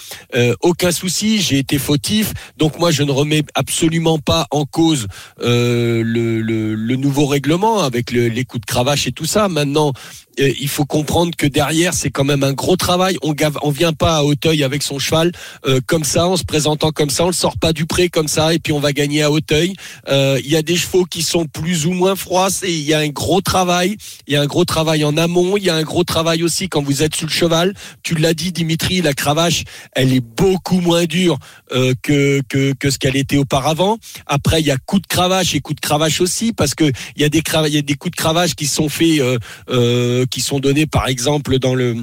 Aucun 0.62 0.92
souci, 0.92 1.42
j'ai 1.42 1.60
été 1.60 1.78
fautif. 1.78 2.34
Donc 2.58 2.80
moi, 2.80 2.92
je 2.92 3.04
ne 3.04 3.12
remets 3.12 3.44
absolument 3.56 4.20
pas 4.20 4.48
en 4.52 4.66
cause 4.66 5.08
le, 5.40 6.02
le, 6.04 6.76
le 6.76 6.96
nouveau 6.96 7.26
règlement 7.26 7.80
avec 7.84 8.12
le- 8.12 8.28
les 8.28 8.46
coups 8.46 8.62
de 8.62 8.66
cravache 8.66 9.08
et 9.08 9.12
tout 9.12 9.26
ça. 9.26 9.48
Maintenant, 9.50 9.94
il 10.38 10.68
faut 10.68 10.86
comprendre 10.86 11.36
que 11.38 11.46
derrière, 11.46 11.94
c'est 11.94 12.10
quand 12.10 12.24
même 12.24 12.44
un 12.44 12.54
gros 12.54 12.76
travail. 12.76 13.18
On 13.22 13.34
gave, 13.34 13.58
on 13.62 13.72
vient 13.72 13.94
pas 13.94 14.18
à 14.18 14.24
Hauteuil 14.24 14.64
avec 14.64 14.84
son 14.84 15.00
cheval 15.00 15.32
euh, 15.66 15.80
comme 15.86 16.04
ça, 16.04 16.28
en 16.28 16.38
se 16.38 16.44
présentant 16.44 16.92
comme 16.92 17.10
ça. 17.10 17.24
On 17.24 17.28
le 17.28 17.34
sort 17.34 17.58
pas 17.58 17.74
du 17.74 17.86
pré 17.86 18.10
comme 18.10 18.28
ça 18.28 18.54
et 18.54 18.60
puis 18.60 18.74
on 18.74 18.80
va 18.80 18.94
gagner 18.94 19.24
à 19.24 19.32
Hauteuil. 19.32 19.74
Euh, 20.10 20.40
Il 20.44 20.50
y 20.50 20.56
a 20.56 20.62
des 20.62 20.76
chevaux 20.76 21.06
qui 21.06 21.22
sont 21.22 21.46
plus 21.46 21.86
ou 21.86 21.92
moins 21.92 22.16
froids. 22.16 22.50
Il 22.64 22.82
y 22.82 22.94
a 22.94 23.00
un 23.00 23.10
gros 23.10 23.42
travail. 23.42 23.98
Il 24.28 24.34
y 24.34 24.36
a 24.36 24.42
un 24.42 24.48
gros 24.48 24.66
travail 24.66 25.04
en 25.04 25.18
amont. 25.18 25.58
Il 25.58 25.64
y 25.64 25.70
a 25.70 25.76
un 25.76 25.84
gros 25.84 26.04
travail 26.04 26.44
aussi 26.44 26.70
quand 26.70 26.82
vous 26.82 27.04
êtes 27.04 27.16
sur 27.16 27.28
le 27.28 27.32
cheval. 27.32 27.74
Tu 28.02 28.16
l'as 28.16 28.34
dit, 28.34 28.52
Dimitri, 28.52 29.02
la 29.02 29.14
cravache, 29.14 29.64
elle 29.94 30.14
est 30.14 30.22
beaucoup 30.22 30.80
moins 30.80 31.06
dure 31.06 31.38
euh, 31.72 31.94
que, 32.02 32.42
que 32.50 32.74
que 32.74 32.90
ce 32.90 32.98
qu'elle 32.98 33.16
était 33.16 33.38
auparavant. 33.38 33.98
Après, 34.26 34.62
il 34.62 34.68
y 34.68 34.72
a 34.72 34.78
coup 34.78 35.00
de 35.00 35.08
cravache 35.08 35.56
et 35.56 35.62
coup 35.62 35.74
de 35.74 35.80
cravache 35.80 36.22
aussi 36.22 36.54
parce 36.54 36.76
que 36.76 36.86
il 37.16 37.22
y 37.22 37.26
a 37.26 37.30
des 37.30 37.42
il 37.66 37.74
y 37.74 37.78
a 37.78 37.82
des 37.82 37.96
coups 37.96 38.12
de 38.12 38.22
cravache 38.22 38.56
qui 38.56 38.68
sont 38.68 38.90
faits, 38.90 39.20
euh, 39.20 39.38
euh, 39.70 40.23
qui 40.26 40.42
sont 40.42 40.60
donnés 40.60 40.86
par 40.86 41.08
exemple 41.08 41.60
dans 41.60 41.76
le 41.76 41.96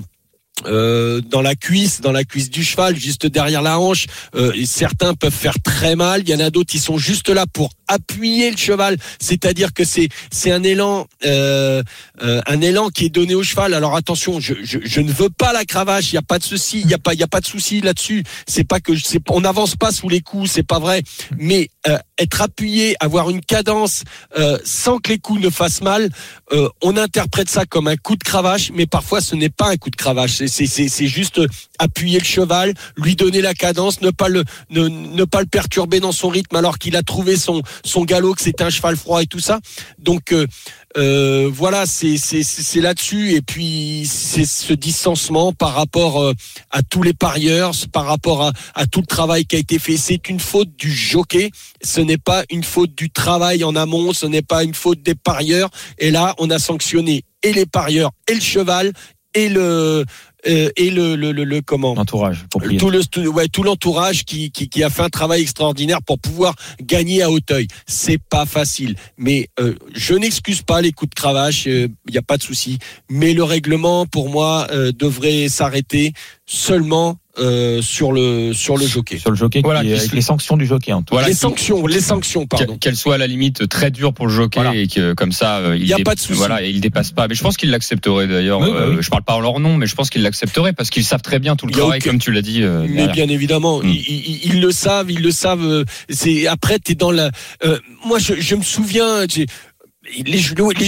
euh, 0.67 1.23
dans 1.23 1.41
la 1.41 1.55
cuisse, 1.55 2.03
dans 2.03 2.13
la 2.13 2.25
cuisse 2.25 2.51
du 2.51 2.63
cheval, 2.63 2.95
juste 2.95 3.27
derrière 3.27 3.63
la 3.63 3.79
hanche. 3.79 4.07
Euh, 4.35 4.53
et 4.55 4.67
certains 4.67 5.15
peuvent 5.15 5.33
faire 5.33 5.59
très 5.63 5.97
mal. 5.97 6.23
Il 6.23 6.29
y 6.29 6.35
en 6.35 6.41
a 6.41 6.51
d'autres 6.51 6.71
qui 6.71 6.79
sont 6.79 6.99
juste 6.99 7.31
là 7.31 7.47
pour 7.47 7.71
appuyer 7.91 8.51
le 8.51 8.57
cheval, 8.57 8.97
c'est-à-dire 9.19 9.73
que 9.73 9.85
c'est 9.85 10.09
c'est 10.31 10.53
un 10.53 10.63
élan, 10.63 11.07
euh, 11.25 11.83
euh, 12.23 12.41
un 12.47 12.61
élan 12.61 12.89
qui 12.89 13.07
est 13.07 13.11
donné 13.11 13.35
au 13.35 13.43
cheval. 13.43 13.75
Alors 13.75 13.97
attention, 13.97 14.39
je, 14.39 14.55
je, 14.63 15.01
ne 15.01 15.11
veux 15.11 15.29
pas 15.29 15.53
la 15.53 15.65
cravache. 15.65 16.13
Il 16.13 16.15
y 16.15 16.19
a 16.19 16.23
pas 16.23 16.39
de 16.39 16.45
souci, 16.45 16.81
il 16.81 16.89
y 16.89 16.95
a 16.95 16.99
pas 16.99 17.15
il 17.15 17.21
y 17.21 17.25
a 17.25 17.29
pas 17.29 17.41
de 17.41 17.47
souci 17.47 17.81
là-dessus. 17.81 18.23
C'est 18.47 18.65
pas 18.65 18.81
que 18.81 18.97
c'est 18.97 19.21
on 19.29 19.41
n'avance 19.41 19.77
pas 19.77 19.91
sous 19.91 20.09
les 20.09 20.21
coups, 20.21 20.51
c'est 20.51 20.63
pas 20.63 20.79
vrai. 20.79 21.03
Mais 21.37 21.69
euh, 21.89 21.99
être 22.21 22.41
appuyé, 22.43 22.95
avoir 23.01 23.31
une 23.31 23.41
cadence 23.41 24.03
euh, 24.39 24.59
sans 24.65 24.99
que 24.99 25.11
les 25.11 25.19
coups 25.19 25.41
ne 25.41 25.51
fassent 25.51 25.83
mal, 25.83 26.11
euh, 26.53 26.69
on 26.83 26.97
interprète 26.97 27.49
ça 27.49 27.65
comme 27.67 27.89
un 27.89 27.97
coup 27.97 28.15
de 28.17 28.23
cravache, 28.23 28.71
mais 28.75 28.87
parfois 28.87 29.21
ce 29.21 29.35
n'est 29.35 29.49
pas 29.49 29.69
un 29.71 29.77
coup 29.77 29.91
de 29.91 29.97
cravache. 29.97 30.33
C'est- 30.47 31.07
juste 31.07 31.41
appuyer 31.79 32.19
le 32.19 32.25
cheval, 32.25 32.75
lui 32.97 33.17
donner 33.17 33.41
la 33.41 33.55
cadence, 33.55 34.01
ne 34.03 34.11
pas 34.11 34.29
le 34.29 34.45
ne, 34.69 34.87
ne 34.89 35.25
pas 35.25 35.41
le 35.41 35.47
perturber 35.47 35.99
dans 35.99 36.13
son 36.13 36.29
rythme 36.29 36.55
alors 36.57 36.79
qu'il 36.79 36.95
a 36.95 37.03
trouvé 37.03 37.37
son 37.37 37.63
son 37.85 38.05
galop, 38.05 38.35
que 38.35 38.43
c'est 38.43 38.61
un 38.61 38.71
cheval 38.71 38.97
froid 38.97 39.23
et 39.23 39.27
tout 39.27 39.41
ça. 39.41 39.61
Donc 39.99 40.33
euh, 40.33 40.47
euh, 40.97 41.49
voilà, 41.53 41.87
c'est 41.87 42.81
là-dessus 42.81 43.33
et 43.33 43.43
puis 43.43 44.09
c'est 44.11 44.45
ce 44.45 44.73
distancement 44.73 45.53
par 45.53 45.75
rapport 45.75 46.21
euh, 46.21 46.33
à 46.71 46.83
tous 46.83 47.03
les 47.03 47.15
parieurs, 47.15 47.73
par 47.93 48.07
rapport 48.07 48.51
à 48.75 48.87
tout 48.87 49.01
le 49.01 49.07
travail 49.07 49.45
qui 49.45 49.57
a 49.57 49.59
été 49.61 49.79
fait. 49.79 49.97
C'est 49.97 50.29
une 50.29 50.41
faute 50.41 50.75
du 50.77 50.91
jockey, 50.91 51.51
ce 51.83 52.01
n'est 52.01 52.19
pas 52.19 52.45
une 52.51 52.65
faute 52.65 52.95
du 52.95 53.11
travail 53.11 53.63
en 53.63 53.77
amont, 53.77 54.13
ce 54.13 54.27
n'est 54.27 54.43
pas 54.43 54.65
une 54.65 54.75
faute 54.75 55.03
des 55.03 55.15
parieurs. 55.15 55.71
Et 55.99 56.11
là, 56.11 56.35
on 56.39 56.51
a 56.51 56.59
sanctionné 56.59 57.23
et 57.43 57.53
les 57.53 57.67
parieurs 57.67 58.11
et 58.29 58.35
le 58.35 58.41
cheval 58.41 58.93
et 59.35 59.49
le 59.49 60.05
euh, 60.49 60.71
et 60.77 60.91
le 60.91 61.15
le, 61.17 61.33
le, 61.33 61.45
le 61.45 61.61
comment 61.61 61.95
L'entourage, 61.95 62.47
tout 62.79 62.91
le 62.91 63.05
tout- 63.05 63.21
ouais, 63.29 63.49
tout 63.49 63.63
l'entourage 63.63 64.25
qui, 64.25 64.51
qui 64.51 64.69
qui 64.69 64.83
a 64.83 64.91
fait 64.91 65.03
un 65.03 65.09
travail 65.09 65.43
extraordinaire 65.43 66.01
pour 66.03 66.19
pouvoir 66.19 66.55
gagner 66.83 67.23
à 67.23 67.31
Hauteuil. 67.31 67.69
C'est 67.87 68.19
pas 68.19 68.47
facile, 68.47 68.97
mais 69.19 69.49
euh, 69.61 69.75
je 69.95 70.15
n'excuse 70.15 70.63
pas 70.63 70.81
les 70.81 70.93
coups 70.93 71.11
de 71.11 71.15
cravache, 71.15 71.67
il 71.67 71.91
n'y 72.11 72.19
a 72.19 72.23
pas 72.23 72.37
de 72.37 72.43
souci. 72.43 72.79
Mais 73.11 73.35
le 73.35 73.45
règlement, 73.45 74.07
pour 74.07 74.31
moi, 74.31 74.67
euh, 74.73 74.93
devrait 74.93 75.49
s'arrêter 75.49 76.13
seulement 76.47 77.17
euh, 77.39 77.81
sur 77.81 78.13
le 78.13 78.53
sur 78.53 78.77
le 78.77 78.87
jockey. 78.87 79.19
Sur 79.19 79.31
le 79.31 79.37
jockey, 79.37 79.61
Voilà, 79.63 79.83
qui, 79.83 79.93
avec 79.93 80.13
les 80.13 80.21
sanctions 80.21 80.57
du 80.57 80.67
jockey. 80.67 80.93
En 80.93 81.03
tout. 81.03 81.15
Voilà, 81.15 81.29
les 81.29 81.35
sanctions, 81.35 81.87
les 81.87 82.01
sanctions, 82.01 82.47
pardon. 82.47 82.75
Que- 82.75 82.79
qu'elle 82.81 82.97
soit 82.97 83.15
à 83.15 83.19
la 83.19 83.27
limite 83.29 83.69
très 83.69 83.91
dure 83.93 84.13
pour 84.13 84.27
le 84.27 84.33
jockey 84.33 84.61
Voilà. 84.61 84.75
et 84.77 84.89
que 84.89 85.13
comme 85.15 85.31
ça 85.33 85.59
euh, 85.59 85.77
il 85.77 85.87
Y 85.87 85.93
a 85.93 85.97
dé- 85.99 86.03
pas 86.03 86.15
de 86.17 86.21
souci. 86.21 86.35
voilà 86.39 86.63
et 86.63 86.71
il 86.71 86.81
dépasse 86.81 87.13
pas 87.13 87.29
mais 87.29 87.35
je 87.37 87.43
pense 87.43 87.57
qu'il 87.57 87.71
l'accepterait 87.71 88.27
d'ailleurs 88.27 88.61
Oui, 88.61 88.71
bah 88.73 88.79
Euh, 88.81 88.91
oui. 88.97 89.03
je 89.03 89.11
parle 89.11 89.23
pas 89.23 89.35
en 89.35 89.41
leur 89.41 89.61
nom 89.61 89.77
mais 89.77 89.87
je 89.87 89.95
pense 89.95 90.11
qu'ils 90.11 90.23
l'accepteraient 90.23 90.73
parce 90.73 90.91
qu'ils 90.91 91.05
savent 91.05 91.23
très 91.23 91.39
bien 91.39 91.55
tout 91.55 91.67
le 91.67 91.73
travail 91.73 91.99
aucun- 92.01 92.11
comme 92.11 92.19
tu 92.19 92.33
l'as 92.33 92.43
dit 92.43 92.63
euh, 92.63 92.83
Mais 92.89 93.07
derrière. 93.07 93.13
bien 93.15 93.29
évidemment, 93.29 93.79
Mm. 93.81 93.89
ils, 93.89 94.01
ils- 94.09 94.41
ils 94.55 94.61
le 94.61 94.73
savent, 94.73 95.11
ils 95.11 95.23
le 95.23 95.31
savent. 95.31 95.85
C'est 96.09 96.47
après, 96.49 96.79
t'es 96.81 96.95
dans 96.97 97.13
la. 97.13 97.31
euh, 97.65 97.79
moi, 98.05 98.19
je, 98.19 98.35
je 98.41 98.55
me 98.57 98.63
souviens, 98.63 99.25
les, 99.37 100.23
les 100.25 100.39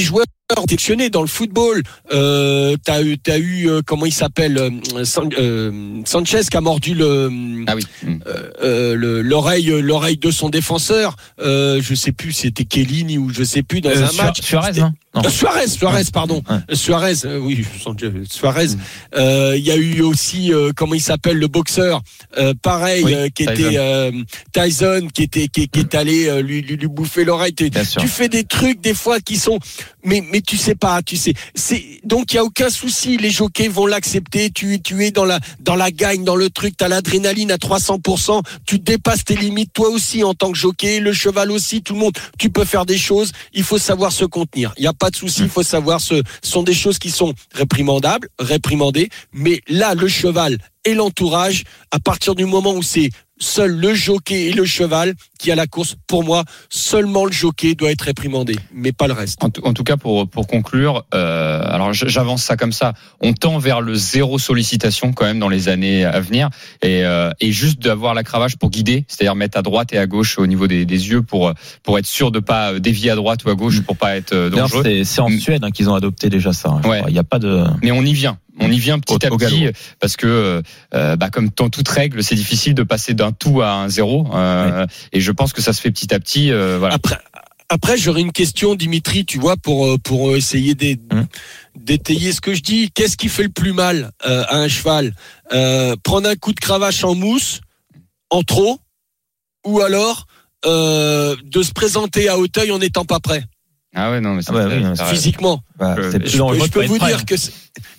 joueurs 0.02 0.24
sélectionnés 0.66 1.10
dans 1.10 1.22
le 1.22 1.26
football. 1.28 1.82
Euh, 2.12 2.76
t'as 2.84 3.02
eu, 3.02 3.18
t'as 3.18 3.38
eu, 3.38 3.68
euh, 3.68 3.80
comment 3.84 4.06
il 4.06 4.12
s'appelle, 4.12 4.58
euh, 4.58 5.04
San- 5.04 5.30
euh, 5.38 6.00
Sanchez 6.04 6.40
qui 6.50 6.56
a 6.56 6.60
mordu 6.60 6.94
le. 6.94 7.30
ah 7.66 7.74
oui 7.76 7.84
euh, 8.62 8.94
le- 8.94 9.22
l'oreille 9.22 9.66
l'oreille 9.80 10.16
de 10.18 10.30
son 10.30 10.48
défenseur 10.50 11.16
euh, 11.40 11.80
je 11.82 11.94
sais 11.94 12.12
plus 12.12 12.32
si 12.32 12.42
c'était 12.42 12.64
Kellini 12.64 13.18
ou 13.18 13.30
je 13.32 13.42
sais 13.44 13.62
plus 13.62 13.80
dans 13.80 13.90
Euh, 13.90 14.06
un 14.08 14.12
match 14.24 14.40
Suarez, 14.42 14.72
non 14.80 14.92
euh, 15.16 15.28
Suarez, 15.28 15.68
Suarez, 15.68 16.04
pardon. 16.12 16.42
Ouais. 16.48 16.56
Euh, 16.70 16.74
Suarez, 16.74 17.14
euh, 17.26 17.38
oui, 17.38 17.64
Suarez. 18.30 18.68
Mm. 18.68 18.78
Euh, 19.16 19.54
Il 19.58 19.64
y 19.64 19.70
a 19.70 19.76
eu 19.76 20.00
aussi, 20.00 20.52
euh, 20.54 20.72
comment 20.74 20.94
il 20.94 21.02
s'appelle, 21.02 21.36
le 21.38 21.48
boxeur, 21.48 22.00
euh, 22.38 22.54
pareil, 22.62 23.04
Oui, 23.04 23.14
euh, 23.14 23.28
qui 23.28 23.44
Tyson. 23.46 23.52
était 23.52 23.76
euh, 23.78 24.10
Tyson, 24.54 25.08
qui 25.12 25.22
était, 25.24 25.48
qui, 25.48 25.68
qui 25.68 25.80
est 25.80 25.94
allé 25.94 26.28
euh, 26.28 26.40
lui, 26.40 26.62
lui, 26.62 26.76
lui 26.76 26.86
bouffer 26.88 27.24
l'oreille. 27.24 27.52
Tu 27.54 28.08
fais 28.08 28.28
des 28.30 28.44
trucs 28.44 28.80
des 28.80 28.94
fois 28.94 29.20
qui 29.20 29.36
sont 29.36 29.58
mais 30.04 30.22
mais 30.30 30.40
tu 30.40 30.56
sais 30.56 30.74
pas, 30.74 31.02
tu 31.02 31.16
sais. 31.16 31.34
C'est 31.54 32.00
donc 32.04 32.32
il 32.32 32.36
y 32.36 32.38
a 32.38 32.44
aucun 32.44 32.70
souci. 32.70 33.16
Les 33.16 33.30
jockeys 33.30 33.68
vont 33.68 33.86
l'accepter. 33.86 34.50
Tu 34.50 34.80
tu 34.82 35.04
es 35.04 35.10
dans 35.10 35.24
la 35.24 35.40
dans 35.60 35.76
la 35.76 35.90
gagne, 35.90 36.24
dans 36.24 36.36
le 36.36 36.50
truc. 36.50 36.76
T'as 36.76 36.88
l'adrénaline 36.88 37.50
à 37.50 37.56
300%. 37.56 38.42
Tu 38.66 38.78
dépasses 38.78 39.24
tes 39.24 39.36
limites 39.36 39.72
toi 39.72 39.88
aussi 39.88 40.24
en 40.24 40.34
tant 40.34 40.50
que 40.52 40.58
jockey. 40.58 41.00
Le 41.00 41.12
cheval 41.12 41.50
aussi. 41.50 41.82
Tout 41.82 41.94
le 41.94 42.00
monde. 42.00 42.12
Tu 42.38 42.50
peux 42.50 42.64
faire 42.64 42.86
des 42.86 42.98
choses. 42.98 43.32
Il 43.52 43.62
faut 43.62 43.78
savoir 43.78 44.12
se 44.12 44.24
contenir. 44.24 44.72
Il 44.76 44.84
y 44.84 44.88
a 44.88 44.92
pas 44.92 45.10
de 45.10 45.16
souci. 45.16 45.42
Il 45.42 45.48
faut 45.48 45.62
savoir 45.62 46.00
ce 46.00 46.22
sont 46.42 46.62
des 46.62 46.74
choses 46.74 46.98
qui 46.98 47.10
sont 47.10 47.34
réprimandables, 47.54 48.28
réprimandées. 48.38 49.08
Mais 49.32 49.60
là, 49.68 49.94
le 49.94 50.08
cheval 50.08 50.58
et 50.84 50.94
l'entourage, 50.94 51.64
à 51.90 52.00
partir 52.00 52.34
du 52.34 52.44
moment 52.44 52.74
où 52.74 52.82
c'est 52.82 53.10
seul 53.42 53.72
le 53.76 53.92
jockey 53.94 54.48
et 54.48 54.52
le 54.52 54.64
cheval 54.64 55.14
qui 55.38 55.50
a 55.50 55.54
la 55.56 55.66
course, 55.66 55.96
pour 56.06 56.22
moi, 56.24 56.44
seulement 56.70 57.24
le 57.24 57.32
jockey 57.32 57.74
doit 57.74 57.90
être 57.90 58.02
réprimandé, 58.02 58.54
mais 58.72 58.92
pas 58.92 59.08
le 59.08 59.12
reste. 59.12 59.42
En, 59.42 59.50
tout- 59.50 59.60
en 59.64 59.72
tout 59.72 59.82
cas, 59.82 59.96
pour, 59.96 60.28
pour 60.28 60.46
conclure, 60.46 61.04
euh, 61.14 61.60
alors 61.64 61.92
j'avance 61.92 62.44
ça 62.44 62.56
comme 62.56 62.72
ça. 62.72 62.92
On 63.20 63.32
tend 63.32 63.58
vers 63.58 63.80
le 63.80 63.94
zéro 63.94 64.38
sollicitation 64.38 65.12
quand 65.12 65.24
même 65.24 65.40
dans 65.40 65.48
les 65.48 65.68
années 65.68 66.04
à 66.04 66.20
venir, 66.20 66.48
et, 66.82 67.04
euh, 67.04 67.30
et 67.40 67.50
juste 67.52 67.80
d'avoir 67.82 68.14
la 68.14 68.22
cravache 68.22 68.56
pour 68.56 68.70
guider, 68.70 69.04
c'est-à-dire 69.08 69.34
mettre 69.34 69.58
à 69.58 69.62
droite 69.62 69.92
et 69.92 69.98
à 69.98 70.06
gauche 70.06 70.38
au 70.38 70.46
niveau 70.46 70.66
des, 70.68 70.84
des 70.84 71.08
yeux 71.10 71.22
pour 71.22 71.52
pour 71.82 71.98
être 71.98 72.06
sûr 72.06 72.30
de 72.30 72.38
pas 72.38 72.78
dévier 72.78 73.10
à 73.10 73.16
droite 73.16 73.44
ou 73.44 73.50
à 73.50 73.54
gauche 73.54 73.80
pour 73.82 73.96
pas 73.96 74.16
être 74.16 74.32
euh, 74.32 74.50
dangereux. 74.50 74.84
C'est 75.04 75.20
en 75.20 75.28
Mm. 75.30 75.40
Suède 75.40 75.64
hein, 75.64 75.70
qu'ils 75.70 75.88
ont 75.90 75.94
adopté 75.94 76.28
déjà 76.30 76.52
ça. 76.52 76.68
hein, 76.70 76.88
Ouais. 76.88 77.02
Il 77.08 77.12
n'y 77.12 77.18
a 77.18 77.24
pas 77.24 77.38
de. 77.38 77.64
Mais 77.82 77.90
on 77.90 78.02
y 78.02 78.12
vient. 78.12 78.38
On 78.60 78.70
y 78.70 78.78
vient 78.78 78.98
petit 78.98 79.14
Au- 79.14 79.26
à 79.26 79.32
au 79.32 79.38
petit 79.38 79.60
galop. 79.62 79.72
parce 80.00 80.16
que, 80.16 80.62
euh, 80.94 81.16
bah, 81.16 81.30
comme 81.30 81.48
dans 81.56 81.70
toute 81.70 81.88
règle, 81.88 82.22
c'est 82.22 82.34
difficile 82.34 82.74
de 82.74 82.82
passer 82.82 83.14
d'un 83.14 83.32
tout 83.32 83.62
à 83.62 83.72
un 83.72 83.88
zéro. 83.88 84.26
euh, 84.34 84.86
Et 85.12 85.20
je 85.20 85.32
pense 85.32 85.52
que 85.52 85.62
ça 85.62 85.72
se 85.72 85.80
fait 85.80 85.90
petit 85.90 86.12
à 86.14 86.20
petit. 86.20 86.50
euh, 86.52 86.76
voilà. 86.78 86.94
Après, 86.94 87.16
après 87.70 87.96
j'aurais 87.96 88.20
une 88.20 88.32
question, 88.32 88.74
Dimitri, 88.74 89.24
tu 89.24 89.38
vois, 89.38 89.56
pour 89.56 89.98
pour 90.00 90.36
essayer 90.36 90.76
Hum. 91.10 91.26
d'étayer 91.74 92.32
ce 92.32 92.40
que 92.42 92.52
je 92.54 92.60
dis. 92.62 92.90
Qu'est-ce 92.94 93.16
qui 93.16 93.28
fait 93.30 93.44
le 93.44 93.48
plus 93.48 93.72
mal 93.72 94.10
euh, 94.26 94.44
à 94.48 94.56
un 94.58 94.68
cheval? 94.68 95.14
Euh, 95.54 95.96
Prendre 96.02 96.28
un 96.28 96.36
coup 96.36 96.52
de 96.52 96.60
cravache 96.60 97.02
en 97.04 97.14
mousse, 97.14 97.60
en 98.28 98.42
trop, 98.42 98.78
ou 99.66 99.80
alors 99.80 100.26
euh, 100.66 101.34
de 101.44 101.62
se 101.62 101.72
présenter 101.72 102.28
à 102.28 102.38
Hauteuil 102.38 102.70
en 102.70 102.78
n'étant 102.78 103.04
pas 103.06 103.18
prêt? 103.20 103.44
Ah 103.94 104.10
ouais, 104.10 104.20
non, 104.20 104.34
mais 104.34 104.42
c'est 104.42 104.50
Ah 104.50 104.54
bah 104.54 104.68
oui, 104.70 104.82
non, 104.82 104.94
physiquement. 104.96 105.62
Bah, 105.78 105.96
c'est 105.96 106.12
je 106.12 106.18
plus 106.18 106.30
Je 106.30 106.36
je 106.64 106.70
peux 106.70 106.84
vous 106.86 106.96
prêt, 106.98 107.08
dire 107.08 107.18
hein. 107.20 107.24
que, 107.26 107.36
c'est- 107.36 107.52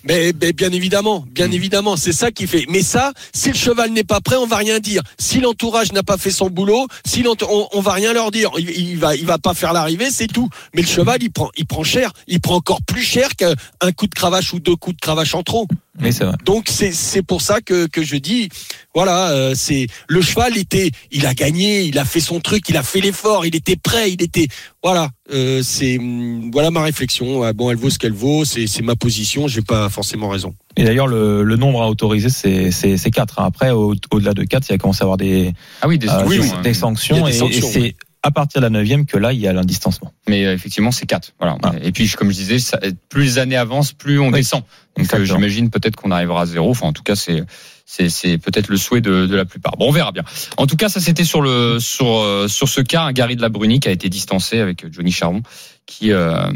mais, 0.04 0.32
mais 0.40 0.52
bien 0.52 0.72
évidemment, 0.72 1.24
bien 1.30 1.48
Mm. 1.48 1.52
évidemment, 1.52 1.96
c'est 1.96 2.12
ça 2.12 2.30
qui 2.30 2.46
fait. 2.46 2.66
Mais 2.68 2.82
ça, 2.82 3.12
si 3.34 3.48
le 3.48 3.54
cheval 3.54 3.90
n'est 3.92 4.04
pas 4.04 4.20
prêt, 4.20 4.36
on 4.36 4.46
va 4.46 4.56
rien 4.56 4.78
dire. 4.80 5.02
Si 5.18 5.40
l'entourage 5.40 5.92
n'a 5.92 6.02
pas 6.02 6.16
fait 6.18 6.30
son 6.30 6.48
boulot, 6.50 6.86
si 7.06 7.24
on, 7.26 7.68
on 7.72 7.80
va 7.80 7.92
rien 7.92 8.12
leur 8.12 8.30
dire. 8.30 8.50
Il, 8.58 8.70
il 8.70 8.98
va, 8.98 9.14
il 9.16 9.26
va 9.26 9.38
pas 9.38 9.54
faire 9.54 9.72
l'arrivée, 9.72 10.10
c'est 10.10 10.26
tout. 10.26 10.48
Mais 10.74 10.82
le 10.82 10.88
cheval, 10.88 11.22
il 11.22 11.30
prend, 11.30 11.50
il 11.56 11.66
prend 11.66 11.84
cher. 11.84 12.12
Il 12.26 12.40
prend 12.40 12.56
encore 12.56 12.82
plus 12.82 13.02
cher 13.02 13.34
qu'un 13.36 13.54
un 13.80 13.92
coup 13.92 14.06
de 14.06 14.14
cravache 14.14 14.52
ou 14.52 14.60
deux 14.60 14.76
coups 14.76 14.96
de 14.96 15.00
cravache 15.00 15.34
en 15.34 15.42
trop. 15.42 15.66
Oui, 16.02 16.12
c'est 16.12 16.24
vrai. 16.24 16.34
Donc 16.44 16.64
c'est 16.68 16.92
c'est 16.92 17.22
pour 17.22 17.40
ça 17.40 17.60
que 17.60 17.86
que 17.86 18.02
je 18.02 18.16
dis 18.16 18.48
voilà 18.94 19.30
euh, 19.30 19.52
c'est 19.54 19.86
le 20.08 20.20
cheval 20.22 20.58
était 20.58 20.90
il 21.12 21.24
a 21.24 21.34
gagné 21.34 21.82
il 21.82 21.98
a 22.00 22.04
fait 22.04 22.18
son 22.20 22.40
truc 22.40 22.68
il 22.68 22.76
a 22.76 22.82
fait 22.82 23.00
l'effort 23.00 23.46
il 23.46 23.54
était 23.54 23.76
prêt 23.76 24.10
il 24.10 24.20
était 24.22 24.48
voilà 24.82 25.10
euh, 25.32 25.62
c'est 25.62 25.98
hum, 25.98 26.50
voilà 26.52 26.72
ma 26.72 26.82
réflexion 26.82 27.38
Ouais, 27.38 27.52
bon 27.52 27.70
elle 27.70 27.76
vaut 27.76 27.90
ce 27.90 27.98
qu'elle 28.00 28.12
vaut 28.12 28.44
c'est 28.44 28.66
c'est 28.66 28.82
ma 28.82 28.96
position 28.96 29.46
j'ai 29.46 29.62
pas 29.62 29.88
forcément 29.88 30.28
raison 30.30 30.54
Et 30.76 30.82
d'ailleurs, 30.84 31.06
le, 31.06 31.44
le 31.44 31.56
nombre 31.56 31.80
à 31.82 31.88
autoriser, 31.88 32.28
c'est 32.28 32.72
c'est 32.72 32.96
c'est 32.96 33.12
quatre. 33.12 33.38
hein. 33.38 33.46
Après, 33.46 33.70
au- 33.70 33.94
au-delà 34.10 34.34
de 34.34 34.42
quatre, 34.42 34.66
il 34.68 34.72
y 34.72 34.74
a 34.74 34.78
commencé 34.78 35.02
à 35.02 35.04
avoir 35.04 35.16
des, 35.16 35.52
Ah 35.80 35.86
oui, 35.86 35.98
des 35.98 36.08
euh, 36.08 36.18
sanctions, 36.18 36.42
des, 36.42 36.50
hein. 36.50 36.60
des 36.62 36.74
sanctions. 36.74 37.16
Il 37.16 37.20
y 37.20 37.22
a 37.22 37.30
des 37.30 37.36
et- 37.36 37.38
sanctions, 37.38 37.68
et 37.68 37.72
c'est 37.72 37.94
à 38.24 38.30
partir 38.30 38.60
de 38.60 38.64
la 38.66 38.70
neuvième 38.70 39.04
que 39.06 39.18
là, 39.18 39.32
il 39.32 39.38
y 39.38 39.46
a 39.46 39.52
l'indistancement. 39.52 40.12
Mais 40.28 40.46
euh, 40.46 40.54
effectivement, 40.54 40.90
c'est 40.90 41.06
4. 41.06 41.32
Voilà. 41.38 41.56
Ah. 41.62 41.72
Et 41.82 41.92
puis, 41.92 42.08
comme 42.10 42.30
je 42.30 42.36
disais, 42.36 42.58
ça- 42.58 42.80
plus 43.10 43.22
les 43.24 43.38
années 43.38 43.56
avancent, 43.56 43.92
plus 43.92 44.18
on 44.18 44.28
Oui. 44.28 44.32
descend. 44.40 44.62
Donc, 44.96 45.12
euh, 45.12 45.24
j'imagine 45.24 45.68
peut-être 45.70 45.94
qu'on 45.96 46.10
arrivera 46.10 46.42
à 46.42 46.46
zéro. 46.46 46.70
Enfin, 46.70 46.86
en 46.86 46.92
tout 46.92 47.02
cas, 47.02 47.16
c'est 47.16 47.42
c'est 47.86 48.08
c'est 48.08 48.38
peut-être 48.38 48.68
le 48.68 48.78
souhait 48.78 49.02
de, 49.02 49.26
de 49.26 49.36
la 49.36 49.44
plupart. 49.44 49.76
Bon, 49.76 49.88
on 49.88 49.92
verra 49.92 50.10
bien. 50.10 50.24
En 50.56 50.66
tout 50.66 50.76
cas, 50.76 50.88
ça 50.88 51.00
c'était 51.00 51.24
sur 51.24 51.42
le 51.42 51.78
sur 51.80 52.18
euh, 52.18 52.48
sur 52.48 52.68
ce 52.68 52.80
cas, 52.80 53.02
un 53.02 53.12
Gary 53.12 53.36
de 53.36 53.42
la 53.42 53.50
Bruni 53.50 53.78
qui 53.78 53.88
a 53.88 53.92
été 53.92 54.08
distancé 54.08 54.58
avec 54.58 54.90
Johnny 54.90 55.12
Charon, 55.12 55.42
qui 55.84 56.10
euh, 56.12 56.48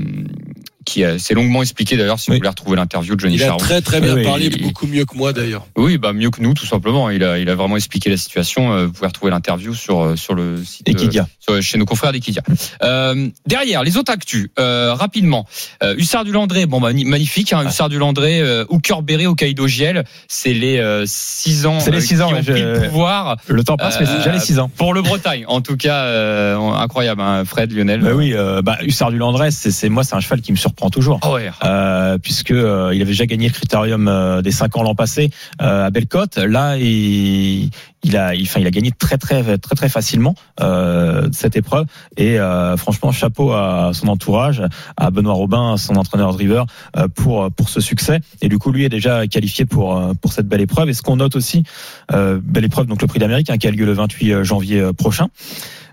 qui 0.89 1.05
euh, 1.05 1.19
s'est 1.19 1.35
longuement 1.35 1.63
expliqué 1.63 1.97
d'ailleurs. 1.97 2.19
Si 2.19 2.31
Oui. 2.31 2.37
vous 2.37 2.41
voulez 2.41 2.49
retrouver 2.49 2.77
l'interview 2.77 3.15
de 3.15 3.21
Johnny 3.21 3.35
il 3.37 3.43
a 3.43 3.47
Charon. 3.47 3.59
très 3.59 3.81
très 3.81 4.01
bien 4.01 4.15
Oui, 4.15 4.25
parlé 4.25 4.47
il- 4.47 4.63
beaucoup 4.63 4.87
mieux 4.87 5.05
que 5.05 5.17
moi 5.17 5.33
d'ailleurs 5.33 5.67
Oui, 5.77 5.99
bah 5.99 6.13
mieux 6.13 6.31
que 6.31 6.41
nous, 6.41 6.55
tout 6.55 6.67
simplement. 6.67 7.11
Il 7.11 7.23
a 7.25 7.39
il 7.39 7.49
a 7.51 7.55
vraiment 7.55 7.77
expliqué 7.77 8.09
la 8.11 8.17
situation. 8.17 8.73
Euh, 8.73 8.87
Vous 8.87 8.93
pouvez 8.93 9.07
retrouver 9.09 9.31
l'interview 9.31 9.75
sur 9.75 10.01
euh, 10.01 10.17
sur 10.17 10.35
le 10.35 10.63
site. 10.65 10.89
Et 10.89 10.93
euh, 10.93 10.95
Kidia. 10.95 11.29
sur- 11.41 11.61
chez 11.63 11.79
nos 11.79 11.85
confrères 11.85 12.13
d'Equidia. 12.13 12.43
Euh, 12.83 13.29
derrière, 13.47 13.83
les 13.83 13.97
autres 13.97 14.13
actus, 14.13 14.49
euh, 14.59 14.95
rapidement. 14.95 15.47
Euh, 15.83 15.95
Hussard 15.99 16.25
du 16.25 16.33
Landré, 16.33 16.67
bon 16.67 16.81
bah, 16.81 16.93
ni- 16.93 17.05
magnifique, 17.05 17.53
hein, 17.53 17.65
Hussard 17.67 17.89
du 17.89 17.99
Landré, 17.99 18.41
euh, 18.41 18.65
Hooker-Berry 18.69 19.27
au 19.27 19.35
Caïdo 19.35 19.67
Giel, 19.67 20.05
c'est 20.29 20.55
les 20.55 20.79
6 21.07 21.67
ans, 21.67 21.81
C'est 21.81 21.91
les 21.91 21.99
euh, 21.99 22.01
six 22.01 22.17
qui 22.17 22.23
ans, 22.23 22.29
ont 22.31 22.33
ouais, 22.35 22.43
pris 22.43 22.59
je- 22.61 22.65
le 22.65 22.89
pouvoir. 22.89 23.37
Le 23.47 23.65
temps 23.65 23.77
passe, 23.77 23.99
mais 24.01 24.07
Euh, 24.07 24.11
c'est 24.13 24.19
déjà 24.19 24.33
les 24.33 24.41
6 24.41 24.59
ans. 24.59 24.71
Pour 24.77 24.95
le 24.95 25.03
Bretagne, 25.03 25.45
en 25.49 25.61
tout 25.61 25.77
cas, 25.77 26.05
euh, 26.05 26.57
incroyable, 26.73 27.21
hein, 27.21 27.45
Fred, 27.45 27.73
Lionel. 27.73 28.01
Bah 28.01 28.11
oui, 28.15 28.33
euh, 28.35 28.63
bah, 28.63 28.79
Hussard 28.83 29.11
du 29.11 29.19
Landré, 29.19 29.51
c'est 29.51 29.71
c'est- 29.71 29.89
moi, 29.89 30.05
c'est 30.05 30.15
un 30.15 30.21
cheval 30.21 30.41
qui 30.41 30.53
me 30.53 30.57
surprend 30.57 30.78
toujours. 30.91 31.19
Ah 31.23 31.33
ouais. 31.33 31.51
Euh, 31.65 32.19
puisque 32.19 32.51
euh, 32.53 32.93
il 32.95 33.03
avait 33.03 33.11
déjà 33.11 33.27
gagné 33.27 33.49
le 33.49 33.53
critérium 33.53 34.09
euh, 34.09 34.43
des 34.43 34.53
5 34.53 34.77
ans 34.77 34.83
l'an 34.83 34.95
passé 34.95 35.31
euh, 35.61 35.87
à 35.87 35.91
Bellecote. 35.91 36.37
Là, 36.37 36.77
il, 36.77 37.71
il 38.03 38.17
a, 38.17 38.35
il, 38.35 38.43
enfin, 38.43 38.61
il 38.61 38.67
a 38.67 38.71
gagné 38.71 38.91
très 38.93 39.19
très 39.19 39.59
très 39.59 39.75
très 39.75 39.89
facilement 39.89 40.35
euh, 40.61 41.29
cette 41.33 41.57
épreuve. 41.57 41.87
Et 42.17 42.39
euh, 42.39 42.77
franchement, 42.77 43.13
chapeau 43.13 43.53
à 43.53 43.91
son 43.93 44.09
entourage, 44.09 44.63
à 44.97 45.11
Benoît 45.11 45.35
Robin, 45.35 45.77
son 45.77 45.97
entraîneur 45.97 46.33
driver, 46.33 46.67
euh, 46.97 47.09
pour 47.09 47.51
pour 47.53 47.69
ce 47.69 47.81
succès. 47.81 48.21
Et 48.41 48.49
du 48.49 48.59
coup, 48.59 48.73
lui 48.73 48.85
est 48.85 48.89
déjà 48.89 49.27
qualifié 49.27 49.67
pour 49.67 49.97
euh, 49.97 50.13
pour 50.15 50.33
cette 50.33 50.47
belle 50.47 50.61
épreuve. 50.61 50.89
Et 50.89 50.95
ce 50.95 51.03
qu'on 51.03 51.17
note 51.17 51.37
aussi, 51.37 51.65
euh, 52.13 52.41
belle 52.43 52.65
épreuve, 52.65 52.87
donc 52.87 53.03
le 53.03 53.09
Prix 53.09 53.19
d'Amérique, 53.19 53.51
hein, 53.51 53.59
qui 53.59 53.67
a 53.67 53.71
lieu 53.71 53.85
le 53.85 53.93
28 53.93 54.45
janvier 54.45 54.81
euh, 54.81 54.93
prochain. 54.93 55.29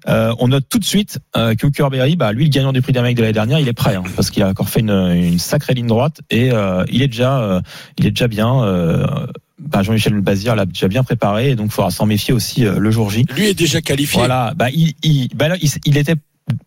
Euh, 0.07 0.33
on 0.39 0.49
note 0.49 0.65
tout 0.69 0.79
de 0.79 0.85
suite 0.85 1.19
euh, 1.35 1.55
que 1.55 1.67
bah, 2.15 2.31
lui, 2.31 2.45
le 2.45 2.49
gagnant 2.49 2.73
du 2.73 2.81
prix 2.81 2.93
d'Amérique 2.93 3.17
de 3.17 3.21
l'année 3.21 3.33
dernière, 3.33 3.59
il 3.59 3.67
est 3.67 3.73
prêt, 3.73 3.95
hein, 3.95 4.03
parce 4.15 4.29
qu'il 4.29 4.43
a 4.43 4.49
encore 4.49 4.69
fait 4.69 4.81
une, 4.81 4.91
une 4.91 5.39
sacrée 5.39 5.73
ligne 5.73 5.87
droite 5.87 6.21
et 6.29 6.51
euh, 6.51 6.83
il 6.91 7.01
est 7.01 7.07
déjà, 7.07 7.61
il 7.97 8.05
est 8.05 8.11
déjà 8.11 8.27
bien. 8.27 8.61
Bah, 9.57 9.83
Jean-Michel 9.83 10.19
Bazir 10.19 10.55
l'a 10.55 10.65
déjà 10.65 10.87
bien 10.87 11.03
préparé, 11.03 11.51
et 11.51 11.55
donc 11.55 11.67
il 11.67 11.71
faudra 11.73 11.89
s'en 11.91 12.05
méfier 12.05 12.33
aussi 12.33 12.65
euh, 12.65 12.77
le 12.77 12.91
jour 12.91 13.09
J. 13.09 13.25
lui 13.35 13.47
est 13.47 13.53
déjà 13.53 13.81
qualifié 13.81 14.19
Voilà, 14.19 14.53
bah, 14.55 14.69
il, 14.69 14.93
il, 15.01 15.29
bah, 15.33 15.47
là, 15.47 15.55
il, 15.61 15.69
il 15.85 15.97
était 15.97 16.15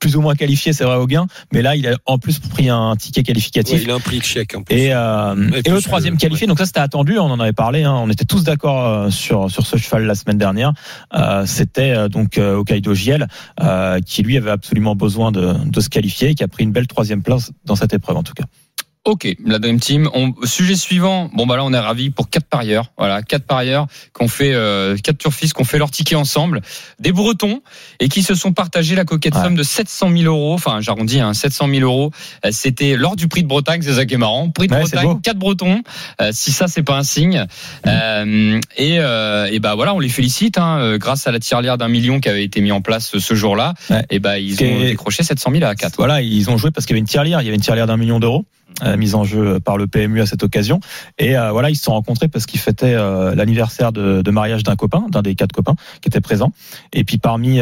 plus 0.01 0.17
ou 0.17 0.21
moins 0.21 0.35
qualifié, 0.35 0.73
c'est 0.73 0.85
vrai 0.85 0.97
au 0.97 1.07
gain, 1.07 1.27
mais 1.53 1.63
là, 1.63 1.77
il 1.77 1.87
a 1.87 1.97
en 2.07 2.19
plus 2.19 2.39
pris 2.41 2.69
un 2.69 2.97
ticket 2.97 3.23
qualificatif. 3.23 3.75
Ouais, 3.77 3.83
il 3.85 3.91
a 3.91 3.95
un 3.95 4.01
prix 4.01 4.19
de 4.19 4.25
chèque 4.25 4.55
en 4.57 4.63
plus. 4.63 4.75
Et, 4.75 4.93
euh, 4.93 5.51
Et 5.65 5.71
le 5.71 5.81
troisième 5.81 6.15
euh, 6.15 6.17
qualifié, 6.17 6.47
donc 6.47 6.59
ça 6.59 6.67
c'était 6.67 6.81
attendu, 6.81 7.19
on 7.19 7.27
en 7.31 7.39
avait 7.39 7.53
parlé, 7.53 7.85
hein, 7.85 7.95
on 7.95 8.11
était 8.11 8.25
tous 8.25 8.43
d'accord 8.43 8.85
euh, 8.87 9.11
sur 9.11 9.51
sur 9.51 9.67
ce 9.67 9.77
cheval 9.77 10.05
la 10.05 10.15
semaine 10.17 10.39
dernière. 10.39 10.73
Euh, 11.15 11.47
c'était 11.47 11.93
euh, 11.93 12.09
donc 12.09 12.39
euh, 12.39 12.57
Hokkaido 12.57 12.95
Giel 12.95 13.29
euh, 13.61 14.01
qui 14.01 14.23
lui 14.23 14.37
avait 14.37 14.51
absolument 14.51 14.97
besoin 14.97 15.31
de, 15.31 15.53
de 15.65 15.81
se 15.81 15.89
qualifier 15.89 16.31
et 16.31 16.35
qui 16.35 16.43
a 16.43 16.49
pris 16.49 16.65
une 16.65 16.73
belle 16.73 16.89
troisième 16.89 17.23
place 17.23 17.53
dans 17.65 17.77
cette 17.77 17.93
épreuve 17.95 18.17
en 18.17 18.23
tout 18.25 18.35
cas. 18.35 18.45
Ok, 19.09 19.27
la 19.47 19.59
Dream 19.59 19.81
Team. 19.81 20.11
On, 20.13 20.35
sujet 20.45 20.77
suivant. 20.77 21.31
Bon 21.33 21.47
bah 21.47 21.57
là 21.57 21.65
on 21.65 21.73
est 21.73 21.79
ravis 21.79 22.11
pour 22.11 22.29
quatre 22.29 22.45
parieurs. 22.45 22.93
Voilà, 22.99 23.23
quatre 23.23 23.45
parieurs 23.47 23.87
qu'on 24.13 24.29
fait, 24.29 24.53
euh, 24.53 24.99
quatre 25.03 25.17
turfistes 25.17 25.55
qu'on 25.55 25.65
fait 25.65 25.79
leur 25.79 25.91
ticket 25.91 26.15
ensemble. 26.15 26.61
Des 27.01 27.11
Bretons 27.11 27.63
et 28.01 28.11
qui 28.11 28.23
se 28.23 28.35
sont 28.35 28.53
partagés 28.53 28.95
la 28.97 29.07
coquette 29.07 29.35
Ouais. 29.35 29.43
somme 29.43 29.55
de 29.55 29.63
700 29.63 30.11
000 30.15 30.25
euros. 30.25 30.53
Enfin, 30.53 30.83
j'arrondis, 30.83 31.21
hein, 31.21 31.33
700 31.33 31.69
000 31.71 31.81
euros. 31.85 32.11
Euh, 32.45 32.51
C'était 32.53 32.97
lors 32.97 33.17
du 33.17 33.29
Prix 33.29 33.43
de 33.43 33.49
Bretagne. 33.49 33.81
C'est 33.81 33.95
ça 33.95 34.05
qui 34.05 34.13
est 34.13 34.19
marrant. 34.19 34.51
Prix 34.51 34.67
de 34.67 34.75
Ouais, 34.75 34.81
Bretagne, 34.83 35.21
quatre 35.23 35.39
Bretons. 35.39 35.83
Euh, 36.21 36.29
si 36.33 36.53
ça 36.53 36.69
c'est 36.69 36.83
pas 36.83 36.99
un 36.99 37.03
signe. 37.03 37.47
Euh, 37.87 38.61
et, 38.77 38.99
euh, 39.01 39.47
et 39.51 39.59
bah 39.59 39.75
voilà, 39.75 39.95
on 39.95 40.01
les 40.01 40.11
félicite. 40.11 40.59
Hein, 40.59 40.81
euh, 40.81 40.99
grâce 40.99 41.27
à 41.27 41.33
la 41.33 41.39
tirelire 41.41 41.79
d'un 41.79 41.89
million 41.89 42.21
qui 42.21 42.29
avait 42.29 42.45
été 42.45 42.61
mis 42.61 42.73
en 42.73 42.83
place 42.83 43.17
ce 43.19 43.35
jour-là. 43.35 43.73
Ouais. 43.89 44.05
Et 44.11 44.19
bah 44.19 44.39
ils 44.39 44.63
ont 44.63 44.81
décroché 44.81 45.23
700 45.23 45.51
000 45.53 45.65
à 45.65 45.75
4. 45.75 45.95
Voilà, 45.97 46.21
ils 46.21 46.51
ont 46.51 46.59
joué 46.59 46.71
parce 46.71 46.85
qu'il 46.87 46.95
y 46.95 46.97
avait 46.99 47.01
une 47.01 47.07
tirelire, 47.07 47.41
il 47.41 47.45
y 47.45 47.49
avait 47.49 47.57
une 47.57 47.63
tirelire 47.63 47.87
d'un 47.87 47.97
million 47.97 48.21
d'euros. 48.21 48.45
Euh, 48.85 48.97
mise 48.97 49.15
en 49.15 49.25
jeu 49.25 49.59
par 49.61 49.77
le 49.77 49.87
PMU 49.87 50.21
à 50.21 50.27
cette 50.27 50.43
occasion. 50.43 50.79
Et 51.19 51.37
euh, 51.37 51.51
voilà 51.51 51.71
ils 51.71 51.77
se 51.77 51.83
sont 51.83 51.93
rencontrés 51.93 52.29
parce 52.29 52.47
qu'ils 52.47 52.61
fêtaient 52.61 52.95
euh, 52.95 53.35
l'anniversaire 53.35 53.93
de, 53.93 54.23
de 54.23 54.31
mariage 54.31 54.63
d'un 54.63 54.77
copain 54.77 55.07
d'un 55.11 55.23
des 55.23 55.35
quatre 55.35 55.53
copains 55.53 55.75
qui 56.01 56.09
était 56.09 56.21
présent 56.21 56.53
et 56.93 57.03
puis 57.03 57.19
parmi 57.19 57.61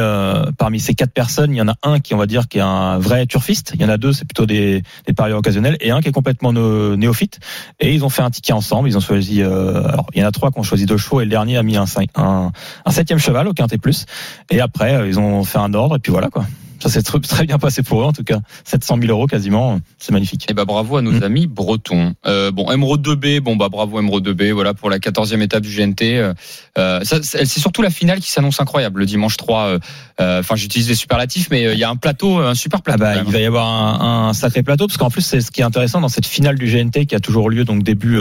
parmi 0.59 0.81
ces 0.81 0.95
quatre 0.95 1.13
personnes 1.13 1.53
il 1.53 1.57
y 1.57 1.63
en 1.63 1.69
a 1.69 1.77
un 1.83 2.01
qui 2.01 2.15
on 2.15 2.19
va 2.19 2.27
dire 2.27 2.49
qui 2.49 2.59
est 2.59 2.63
un 2.63 2.99
vrai 2.99 3.27
turfiste. 3.27 3.73
Il 3.75 3.81
y 3.81 3.85
en 3.85 3.89
a 3.89 3.97
deux 3.97 4.13
c'est 4.13 4.25
plutôt 4.25 4.47
des, 4.47 4.83
des 5.07 5.13
parieurs 5.13 5.39
occasionnels. 5.39 5.77
Et 5.81 5.91
un 5.91 6.01
qui 6.01 6.09
est 6.09 6.13
complètement 6.13 6.53
néophyte. 6.53 7.39
Et 7.81 7.95
ils 7.95 8.05
ont 8.05 8.09
fait 8.09 8.23
un 8.23 8.31
ticket 8.31 8.53
ensemble. 8.53 8.89
Ils 8.89 8.97
ont 8.97 9.01
choisi 9.01 9.43
alors 9.43 10.07
il 10.15 10.21
y 10.21 10.25
en 10.25 10.29
a 10.29 10.33
trois 10.33 10.51
qui 10.51 10.59
ont 10.59 10.65
choisi 10.65 10.87
deux 10.87 10.99
chevaux 10.99 11.21
et 11.21 11.25
le 11.25 11.31
dernier 11.31 11.57
a 11.57 11.63
mis 11.63 11.77
un, 11.77 11.85
un, 12.17 12.53
un 12.85 12.91
septième 12.91 13.19
cheval 13.19 13.49
au 13.49 13.55
quintet 13.55 13.79
plus. 13.79 14.07
Et 14.51 14.61
après 14.61 15.09
ils 15.09 15.19
ont 15.19 15.45
fait 15.45 15.59
un 15.59 15.73
ordre 15.73 15.97
et 15.97 15.99
puis 15.99 16.13
voilà 16.13 16.29
quoi 16.29 16.45
Ça 16.87 16.93
s'est 16.93 17.01
tr- 17.01 17.21
très 17.21 17.45
bien 17.47 17.59
passé 17.59 17.83
pour 17.83 18.01
eux 18.03 18.05
en 18.05 18.13
tout 18.13 18.23
cas. 18.23 18.39
700 18.65 18.99
000 19.01 19.11
euros 19.11 19.27
quasiment, 19.27 19.81
c'est 19.99 20.13
magnifique. 20.13 20.47
Et 20.51 20.55
bah 20.55 20.65
bravo 20.65 20.97
à 20.97 21.03
nos 21.03 21.11
Mm. 21.13 21.23
amis 21.25 21.47
bretons. 21.47 22.15
Euh, 22.27 22.51
bon, 22.53 22.71
Emeraude 22.71 23.03
2B, 23.07 23.41
bon 23.41 23.57
bah 23.57 23.69
bravo 23.69 23.99
Emeraude 23.99 24.29
2B, 24.29 24.53
voilà 24.53 24.73
pour 24.75 24.89
la 24.91 24.99
14e 24.99 25.41
étape 25.43 25.63
du 25.63 25.75
GNT. 25.75 26.03
Euh, 26.19 26.35
euh, 26.79 27.01
c'est 27.03 27.45
surtout 27.47 27.83
la 27.83 27.91
finale 27.91 28.21
qui 28.21 28.31
s'annonce 28.31 28.61
incroyable 28.61 29.01
le 29.01 29.07
dimanche 29.07 29.37
3. 29.37 29.63
euh, 29.67 29.79
euh, 30.21 30.41
Enfin, 30.41 30.55
j'utilise 30.57 30.87
des 30.87 30.95
superlatifs, 30.95 31.49
mais 31.51 31.73
il 31.73 31.79
y 31.79 31.85
a 31.85 31.91
un 31.91 31.97
plateau, 31.97 32.39
un 32.39 32.55
super 32.55 32.81
Ah 32.81 32.83
plateau. 32.83 33.01
bah, 33.01 33.11
quand 33.15 33.19
même. 33.21 33.27
il 33.29 33.33
va 33.33 33.41
y 33.41 33.45
avoir 33.47 33.67
un, 33.67 34.29
un 34.29 34.33
sacré 34.33 34.63
plateau 34.63 34.87
parce 34.87 34.97
qu'en 34.99 35.11
plus 35.11 35.23
c'est 35.23 35.41
ce 35.41 35.51
qui 35.51 35.61
est 35.63 35.65
intéressant 35.65 36.01
dans 36.01 36.09
cette 36.09 36.27
finale 36.27 36.59
du 36.59 36.67
GNT 36.67 37.07
qui 37.07 37.15
a 37.15 37.21
toujours 37.21 37.51
lieu 37.51 37.65
donc 37.65 37.83
début 37.83 38.21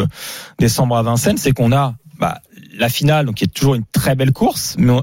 décembre 0.60 0.98
à 0.98 1.03
Vincennes, 1.03 1.38
c'est 1.38 1.51
qu'on 1.51 1.72
a 1.72 1.95
bah, 2.19 2.39
la 2.77 2.89
finale 2.89 3.25
donc 3.25 3.36
qui 3.36 3.43
est 3.43 3.53
toujours 3.53 3.75
une 3.75 3.84
très 3.91 4.15
belle 4.15 4.31
course, 4.31 4.75
mais 4.77 4.93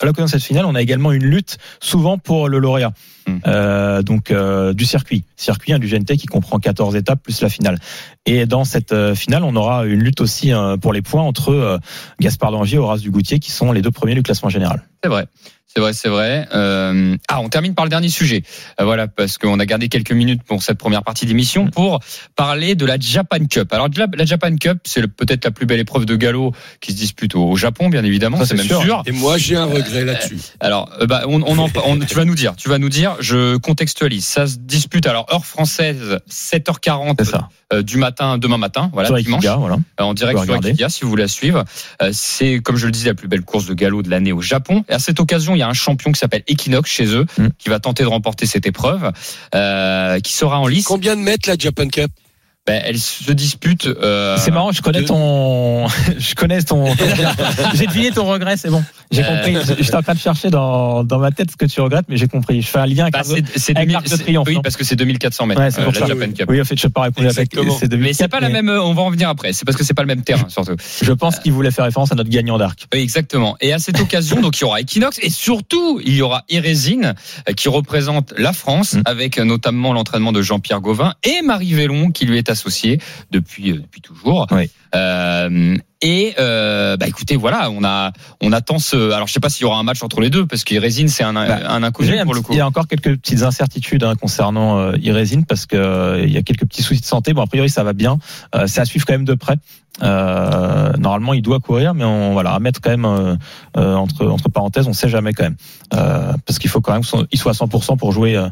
à 0.00 0.06
l'occasion 0.06 0.26
de 0.26 0.30
cette 0.30 0.42
finale, 0.42 0.64
on 0.66 0.74
a 0.74 0.82
également 0.82 1.12
une 1.12 1.24
lutte 1.24 1.58
souvent 1.80 2.18
pour 2.18 2.48
le 2.48 2.58
lauréat. 2.58 2.92
Mm. 3.26 3.38
Euh, 3.46 4.02
donc 4.02 4.30
euh, 4.30 4.74
du 4.74 4.84
circuit, 4.84 5.24
circuit 5.36 5.72
hein, 5.72 5.78
du 5.78 5.88
GNT 5.88 6.16
qui 6.16 6.26
comprend 6.26 6.58
14 6.58 6.96
étapes 6.96 7.22
plus 7.22 7.40
la 7.40 7.48
finale. 7.48 7.78
Et 8.26 8.46
dans 8.46 8.64
cette 8.64 8.92
euh, 8.92 9.14
finale, 9.14 9.44
on 9.44 9.56
aura 9.56 9.84
une 9.84 10.00
lutte 10.00 10.20
aussi 10.20 10.52
euh, 10.52 10.76
pour 10.76 10.92
les 10.92 11.02
points 11.02 11.22
entre 11.22 11.52
euh, 11.52 11.78
Gaspard 12.20 12.50
Langier 12.50 12.76
et 12.76 12.80
Horace 12.80 13.00
Dugoutier 13.00 13.38
qui 13.38 13.50
sont 13.50 13.72
les 13.72 13.82
deux 13.82 13.90
premiers 13.90 14.14
du 14.14 14.22
classement 14.22 14.48
général. 14.48 14.82
C'est 15.02 15.10
vrai. 15.10 15.26
C'est 15.74 15.80
vrai, 15.80 15.92
c'est 15.92 16.08
vrai. 16.08 16.46
Euh, 16.54 17.16
ah, 17.26 17.40
on 17.40 17.48
termine 17.48 17.74
par 17.74 17.84
le 17.84 17.88
dernier 17.88 18.08
sujet. 18.08 18.44
Euh, 18.80 18.84
voilà, 18.84 19.08
parce 19.08 19.38
qu'on 19.38 19.58
a 19.58 19.66
gardé 19.66 19.88
quelques 19.88 20.12
minutes 20.12 20.44
pour 20.44 20.62
cette 20.62 20.78
première 20.78 21.02
partie 21.02 21.26
d'émission 21.26 21.66
pour 21.66 21.98
parler 22.36 22.76
de 22.76 22.86
la 22.86 22.96
Japan 22.96 23.44
Cup. 23.50 23.72
Alors, 23.72 23.88
la, 23.96 24.24
Japan 24.24 24.54
Cup, 24.54 24.78
c'est 24.84 25.04
peut-être 25.08 25.44
la 25.44 25.50
plus 25.50 25.66
belle 25.66 25.80
épreuve 25.80 26.06
de 26.06 26.14
galop 26.14 26.52
qui 26.80 26.92
se 26.92 26.96
dispute 26.96 27.34
au, 27.34 27.56
Japon, 27.56 27.88
bien 27.88 28.04
évidemment. 28.04 28.44
C'est 28.44 28.54
même 28.54 28.66
sûr. 28.66 28.82
sûr. 28.82 29.02
Et 29.06 29.10
moi, 29.10 29.36
j'ai 29.36 29.56
un 29.56 29.64
regret 29.64 30.04
là-dessus. 30.04 30.38
Alors, 30.60 30.90
euh, 31.00 31.06
bah, 31.06 31.22
on, 31.26 31.42
on 31.42 31.58
en, 31.58 31.68
on- 31.86 31.98
tu 31.98 32.14
vas 32.14 32.24
nous 32.24 32.36
dire, 32.36 32.54
tu 32.54 32.68
vas 32.68 32.78
nous 32.78 32.88
dire. 32.88 33.16
Je 33.18 33.56
contextualise. 33.56 34.24
Ça 34.24 34.46
se 34.46 34.58
dispute. 34.58 35.08
Alors, 35.08 35.26
heure 35.32 35.44
française, 35.44 36.20
7h40 36.30 37.16
C'est 37.18 37.24
ça. 37.32 37.48
Euh, 37.74 37.82
du 37.82 37.96
matin, 37.98 38.38
demain 38.38 38.58
matin. 38.58 38.90
Voilà, 38.92 39.08
Sur 39.08 39.16
dimanche. 39.18 39.38
Ikiga, 39.44 39.56
voilà. 39.56 39.76
Euh, 40.00 40.04
en 40.04 40.14
direct 40.14 40.38
sur. 40.42 40.52
Wikipedia 40.54 40.88
si 40.88 41.02
vous 41.02 41.10
voulez 41.10 41.22
la 41.24 41.28
suivre. 41.28 41.64
Euh, 42.02 42.10
C'est, 42.12 42.60
comme 42.60 42.76
je 42.76 42.86
le 42.86 42.92
disais, 42.92 43.08
la 43.10 43.14
plus 43.14 43.28
belle 43.28 43.42
course 43.42 43.66
de 43.66 43.74
galop 43.74 44.02
de 44.02 44.10
l'année 44.10 44.32
au 44.32 44.40
Japon. 44.40 44.84
Et 44.88 44.92
à 44.92 44.98
cette 44.98 45.20
occasion, 45.20 45.54
il 45.54 45.58
y 45.58 45.62
a 45.62 45.68
un 45.68 45.74
champion 45.74 46.12
qui 46.12 46.18
s'appelle 46.18 46.42
Equinox 46.48 46.90
chez 46.90 47.06
eux, 47.14 47.26
Mm. 47.38 47.48
qui 47.58 47.68
va 47.68 47.80
tenter 47.80 48.02
de 48.02 48.08
remporter 48.08 48.46
cette 48.46 48.66
épreuve, 48.66 49.10
euh, 49.54 50.20
qui 50.20 50.32
sera 50.32 50.58
en 50.60 50.66
lice. 50.66 50.84
Combien 50.84 51.16
de 51.16 51.20
mètres 51.22 51.48
la 51.48 51.56
Japan 51.58 51.88
Cup? 51.88 52.10
Ben, 52.66 52.80
elle 52.82 52.98
se 52.98 53.30
dispute. 53.32 53.86
euh, 53.86 54.38
C'est 54.38 54.50
marrant, 54.50 54.72
je 54.72 54.80
connais 54.80 55.02
de- 55.02 55.06
ton, 55.06 55.86
je 56.18 56.34
connais 56.34 56.62
ton, 56.62 56.86
j'ai 57.74 57.86
deviné 57.86 58.10
ton 58.10 58.24
regret, 58.24 58.56
c'est 58.56 58.70
bon. 58.70 58.82
J'ai 59.10 59.22
Euh, 59.22 59.36
compris. 59.36 59.56
J'étais 59.80 59.94
en 59.96 60.00
train 60.02 60.14
de 60.14 60.18
chercher 60.18 60.48
dans, 60.48 61.04
dans 61.04 61.18
ma 61.18 61.30
tête 61.30 61.50
ce 61.50 61.56
que 61.56 61.66
tu 61.66 61.78
regrettes, 61.82 62.06
mais 62.08 62.16
j'ai 62.16 62.26
compris. 62.26 62.62
Je 62.62 62.66
fais 62.66 62.78
un 62.78 62.86
lien 62.86 63.02
avec 63.02 63.12
bah, 63.12 63.20
c'est, 63.22 63.44
c'est 63.58 63.76
avec 63.76 63.88
2000 63.88 63.92
l'Arc 63.92 64.04
de 64.04 64.08
c'est- 64.08 64.18
Triomphe, 64.22 64.48
Oui, 64.48 64.58
parce 64.62 64.76
que 64.78 64.84
c'est 64.84 64.96
2400 64.96 65.44
mètres. 65.44 65.60
Ouais, 65.60 65.70
c'est 65.70 65.80
euh, 65.82 65.84
pour 65.84 65.92
la 65.92 65.98
ça. 66.00 66.06
Japan 66.06 66.32
Cup. 66.32 66.46
Oui, 66.48 66.58
en 66.58 66.64
fait, 66.64 66.80
je 66.80 66.86
n'ai 66.86 66.90
pas 66.90 67.02
répondu 67.02 67.26
avec 67.28 67.50
c'est 67.52 67.54
2007, 67.88 68.00
Mais 68.00 68.12
c'est 68.14 68.28
pas 68.28 68.40
la 68.40 68.48
même. 68.48 68.70
euh, 68.70 68.82
On 68.82 68.94
va 68.94 69.02
en 69.02 69.10
venir 69.10 69.28
après. 69.28 69.52
C'est 69.52 69.66
parce 69.66 69.76
que 69.76 69.84
c'est 69.84 69.92
pas 69.94 70.02
le 70.02 70.08
même 70.08 70.22
terrain, 70.22 70.48
surtout. 70.48 70.74
Je 71.02 71.12
pense 71.12 71.38
qu'il 71.40 71.52
voulait 71.52 71.70
faire 71.70 71.84
référence 71.84 72.12
à 72.12 72.14
notre 72.14 72.30
gagnant 72.30 72.56
d'arc. 72.56 72.86
Oui, 72.94 73.00
exactement. 73.00 73.56
Et 73.60 73.74
à 73.74 73.78
cette 73.78 74.00
occasion, 74.00 74.40
donc, 74.40 74.56
il 74.58 74.62
y 74.62 74.64
aura 74.64 74.80
Equinox 74.80 75.18
et 75.22 75.28
surtout, 75.28 76.00
il 76.02 76.14
y 76.14 76.22
aura 76.22 76.44
Erésine 76.48 77.14
euh, 77.46 77.52
qui 77.52 77.68
représente 77.68 78.32
la 78.38 78.54
France 78.54 78.94
Mm. 78.94 79.02
avec 79.04 79.38
notamment 79.38 79.92
l'entraînement 79.92 80.32
de 80.32 80.40
Jean-Pierre 80.40 80.80
Gauvin 80.80 81.12
et 81.24 81.42
Marie 81.42 81.74
Vélon 81.74 82.10
qui 82.10 82.24
lui 82.24 82.38
est 82.38 82.48
associée 82.54 83.00
depuis, 83.30 83.72
euh, 83.72 83.78
depuis 83.80 84.00
toujours. 84.00 84.46
Euh, 84.94 85.76
et 86.02 86.34
euh, 86.38 86.96
bah 86.98 87.06
écoutez, 87.08 87.36
voilà, 87.36 87.70
on 87.70 87.82
a 87.82 88.12
on 88.42 88.52
attend 88.52 88.78
ce. 88.78 89.12
Alors 89.12 89.26
je 89.26 89.32
sais 89.32 89.40
pas 89.40 89.48
s'il 89.48 89.62
y 89.62 89.64
aura 89.64 89.78
un 89.78 89.82
match 89.82 90.02
entre 90.02 90.20
les 90.20 90.28
deux 90.28 90.46
parce 90.46 90.62
qu'Erésine 90.62 91.08
c'est 91.08 91.24
un, 91.24 91.32
Bah, 91.32 91.60
un 91.66 91.82
inconnu 91.82 92.12
pour 92.24 92.34
le 92.34 92.42
coup. 92.42 92.52
Il 92.52 92.58
y 92.58 92.60
a 92.60 92.66
encore 92.66 92.86
quelques 92.86 93.16
petites 93.16 93.42
incertitudes 93.42 94.04
hein, 94.04 94.14
concernant 94.14 94.78
euh, 94.78 94.96
Irésine 95.00 95.46
parce 95.46 95.64
que 95.64 95.76
euh, 95.76 96.22
il 96.22 96.30
y 96.30 96.36
a 96.36 96.42
quelques 96.42 96.66
petits 96.66 96.82
soucis 96.82 97.00
de 97.00 97.06
santé. 97.06 97.32
Bon, 97.32 97.42
a 97.42 97.46
priori, 97.46 97.70
ça 97.70 97.84
va 97.84 97.94
bien. 97.94 98.18
Euh, 98.54 98.66
c'est 98.66 98.82
à 98.82 98.84
suivre 98.84 99.06
quand 99.06 99.14
même 99.14 99.24
de 99.24 99.34
près. 99.34 99.56
Euh, 100.02 100.92
normalement, 100.98 101.34
il 101.34 101.42
doit 101.42 101.60
courir, 101.60 101.94
mais 101.94 102.04
on 102.04 102.32
voilà 102.32 102.52
à 102.52 102.58
mettre 102.58 102.80
quand 102.80 102.90
même 102.90 103.04
euh, 103.04 103.36
euh, 103.76 103.94
entre 103.94 104.26
entre 104.26 104.48
parenthèses, 104.48 104.88
on 104.88 104.92
sait 104.92 105.08
jamais 105.08 105.32
quand 105.32 105.44
même 105.44 105.56
euh, 105.94 106.32
parce 106.44 106.58
qu'il 106.58 106.68
faut 106.68 106.80
quand 106.80 106.92
même 106.92 107.02
qu'il 107.02 107.38
soit 107.38 107.52
à 107.52 107.54
100% 107.54 107.96
pour 107.96 108.10
jouer 108.10 108.42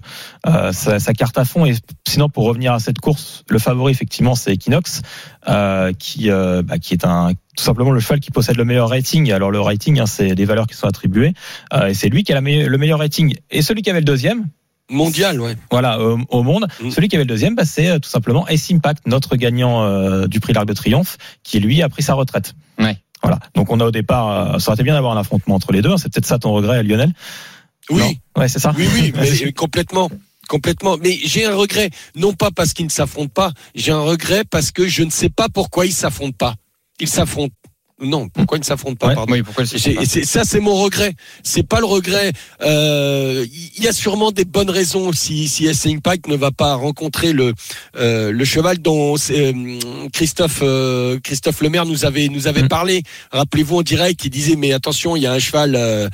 sa, 0.44 1.00
sa 1.00 1.12
carte 1.14 1.36
à 1.38 1.44
fond. 1.44 1.66
Et 1.66 1.74
sinon, 2.06 2.28
pour 2.28 2.44
revenir 2.44 2.72
à 2.72 2.78
cette 2.78 3.00
course, 3.00 3.44
le 3.48 3.58
favori 3.58 3.90
effectivement, 3.90 4.34
c'est 4.34 4.52
Equinox, 4.52 5.02
euh, 5.48 5.92
qui 5.98 6.30
euh, 6.30 6.62
bah, 6.62 6.78
qui 6.78 6.94
est 6.94 7.04
un 7.04 7.32
tout 7.56 7.64
simplement 7.64 7.90
le 7.90 8.00
cheval 8.00 8.20
qui 8.20 8.30
possède 8.30 8.56
le 8.56 8.64
meilleur 8.64 8.88
rating. 8.88 9.30
Alors 9.32 9.50
le 9.50 9.60
rating, 9.60 9.98
hein, 10.00 10.06
c'est 10.06 10.34
des 10.34 10.44
valeurs 10.44 10.66
qui 10.66 10.74
sont 10.74 10.86
attribuées, 10.86 11.34
euh, 11.74 11.86
et 11.88 11.94
c'est 11.94 12.08
lui 12.08 12.24
qui 12.24 12.32
a 12.32 12.40
la 12.40 12.40
le 12.40 12.78
meilleur 12.78 12.98
rating. 12.98 13.34
Et 13.50 13.62
celui 13.62 13.82
qui 13.82 13.90
avait 13.90 14.00
le 14.00 14.04
deuxième, 14.06 14.46
Mondial, 14.90 15.40
ouais. 15.40 15.56
voilà, 15.70 16.00
au, 16.00 16.18
au 16.28 16.42
monde, 16.42 16.66
Mm. 16.82 16.90
celui 16.90 17.08
qui 17.08 17.16
avait 17.16 17.24
le 17.24 17.28
deuxième, 17.28 17.54
bah, 17.54 17.64
c'est 17.64 17.88
euh, 17.88 17.98
tout 17.98 18.08
simplement 18.10 18.46
Ace 18.48 18.70
Impact, 18.70 19.06
notre 19.06 19.36
gagnant 19.36 19.82
euh, 19.84 20.26
du 20.26 20.38
prix 20.40 20.52
l'Arc 20.52 20.66
de 20.66 20.72
Triomphe, 20.74 21.16
qui 21.42 21.60
lui 21.60 21.82
a 21.82 21.88
pris 21.88 22.02
sa 22.02 22.14
retraite. 22.14 22.54
Ouais. 22.78 22.98
Voilà. 23.22 23.38
Donc 23.54 23.70
on 23.70 23.78
a 23.80 23.84
au 23.86 23.90
départ, 23.90 24.54
euh, 24.54 24.58
ça 24.58 24.70
aurait 24.70 24.76
été 24.76 24.82
bien 24.82 24.94
d'avoir 24.94 25.16
un 25.16 25.20
affrontement 25.20 25.54
entre 25.54 25.72
les 25.72 25.80
deux. 25.82 25.90
hein. 25.92 25.96
C'est 25.96 26.12
peut-être 26.12 26.26
ça 26.26 26.38
ton 26.38 26.52
regret, 26.52 26.82
Lionel? 26.82 27.12
Oui, 27.90 28.00
Non? 28.00 28.12
Ouais, 28.42 28.48
c'est 28.48 28.58
ça? 28.58 28.74
oui, 28.76 28.86
oui, 28.94 29.12
mais 29.44 29.52
complètement. 29.52 30.10
Complètement. 30.52 30.98
Mais 30.98 31.18
j'ai 31.24 31.46
un 31.46 31.54
regret, 31.54 31.88
non 32.14 32.34
pas 32.34 32.50
parce 32.50 32.74
qu'ils 32.74 32.84
ne 32.84 32.90
s'affrontent 32.90 33.32
pas, 33.32 33.52
j'ai 33.74 33.90
un 33.90 34.02
regret 34.02 34.44
parce 34.44 34.70
que 34.70 34.86
je 34.86 35.02
ne 35.02 35.08
sais 35.08 35.30
pas 35.30 35.48
pourquoi 35.48 35.86
ils 35.86 35.94
s'affrontent 35.94 36.36
pas. 36.36 36.56
Ils 37.00 37.08
s'affrontent. 37.08 37.54
Non, 38.02 38.28
pourquoi 38.28 38.58
ils 38.58 38.60
ne 38.60 38.64
s'affrontent 38.66 38.96
pas, 38.96 39.08
Ouais. 39.08 39.14
pardon. 39.14 39.32
Oui, 39.32 39.42
pourquoi 39.42 39.64
c'est- 39.64 40.24
ça, 40.24 40.42
c'est 40.44 40.60
mon 40.60 40.74
regret. 40.74 41.14
C'est 41.42 41.66
pas 41.66 41.78
le 41.80 41.86
regret. 41.86 42.32
Euh, 42.62 43.46
Il 43.76 43.84
y 43.84 43.88
a 43.88 43.92
sûrement 43.92 44.30
des 44.32 44.44
bonnes 44.44 44.70
raisons 44.70 45.12
si, 45.12 45.48
si 45.48 45.66
S 45.66 45.86
Impact 45.86 46.28
ne 46.28 46.36
va 46.36 46.50
pas 46.50 46.74
rencontrer 46.74 47.32
le 47.32 47.54
euh, 47.98 48.30
le 48.32 48.44
cheval 48.44 48.78
dont 48.78 49.16
c'est, 49.16 49.52
euh, 49.52 49.78
Christophe 50.12 50.60
euh, 50.62 51.18
Christophe 51.22 51.60
Lemaire 51.62 51.86
nous 51.86 52.04
avait 52.04 52.28
nous 52.28 52.46
avait 52.46 52.62
Mm. 52.64 52.68
parlé. 52.68 53.02
Rappelez-vous 53.32 53.78
en 53.78 53.82
direct, 53.82 54.24
il 54.24 54.30
disait 54.30 54.56
mais 54.56 54.72
attention, 54.72 55.16
il 55.16 55.22
y 55.22 55.26
a 55.26 55.32
un 55.32 55.38
cheval 55.38 55.74
euh, 55.76 56.08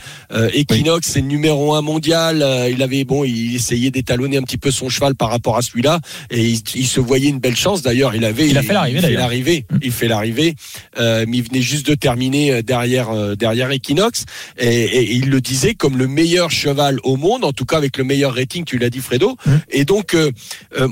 Equinox, 0.55 1.07
c'est 1.09 1.21
le 1.21 1.27
numéro 1.27 1.75
un 1.75 1.83
mondial. 1.83 2.45
Il 2.71 2.83
avait 2.83 3.05
bon, 3.05 3.25
il 3.25 3.55
essayait 3.57 3.91
d'étalonner 3.91 4.37
un 4.39 4.43
petit 4.43 4.59
peu 4.59 4.71
son 4.71 4.89
cheval 4.89 5.15
par 5.15 5.31
rapport 5.31 5.57
à 5.57 5.63
celui-là 5.63 6.01
et 6.31 6.43
il, 6.49 6.61
il 6.75 6.87
se 6.87 7.01
voyait 7.01 7.29
une 7.29 7.41
belle 7.41 7.57
chance. 7.57 7.83
D'ailleurs, 7.83 8.15
il 8.15 8.25
avait 8.25 8.49
Il 8.49 8.57
a 8.59 8.63
fait 8.63 8.73
l'arrivée, 8.73 8.99
il 8.99 9.03
fait 9.03 9.15
l'arrivée. 9.15 9.67
Mm. 9.71 9.79
Il 9.83 9.93
fait 9.93 10.09
l'arrivée. 10.09 10.55
Euh, 10.99 11.25
mais 11.29 11.39
il 11.39 11.43
venait 11.45 11.63
juste 11.63 11.78
de 11.83 11.95
terminer 11.95 12.53
euh, 12.53 12.63
derrière 12.63 13.11
euh, 13.11 13.35
derrière 13.35 13.71
Equinox 13.71 14.25
et, 14.59 14.69
et 14.69 15.13
il 15.15 15.31
le 15.31 15.41
disait 15.41 15.75
comme 15.75 15.97
le 15.97 16.07
meilleur 16.07 16.51
cheval 16.51 16.99
au 17.03 17.17
monde, 17.17 17.45
en 17.45 17.53
tout 17.53 17.65
cas 17.65 17.77
avec 17.77 17.97
le 17.99 18.05
meilleur 18.05 18.35
rating, 18.35 18.65
tu 18.65 18.79
l'as 18.79 18.91
dit 18.91 19.01
Fredo. 19.01 19.37
Mm. 19.47 19.57
Et 19.71 19.85
donc 19.85 20.15
euh, 20.15 20.31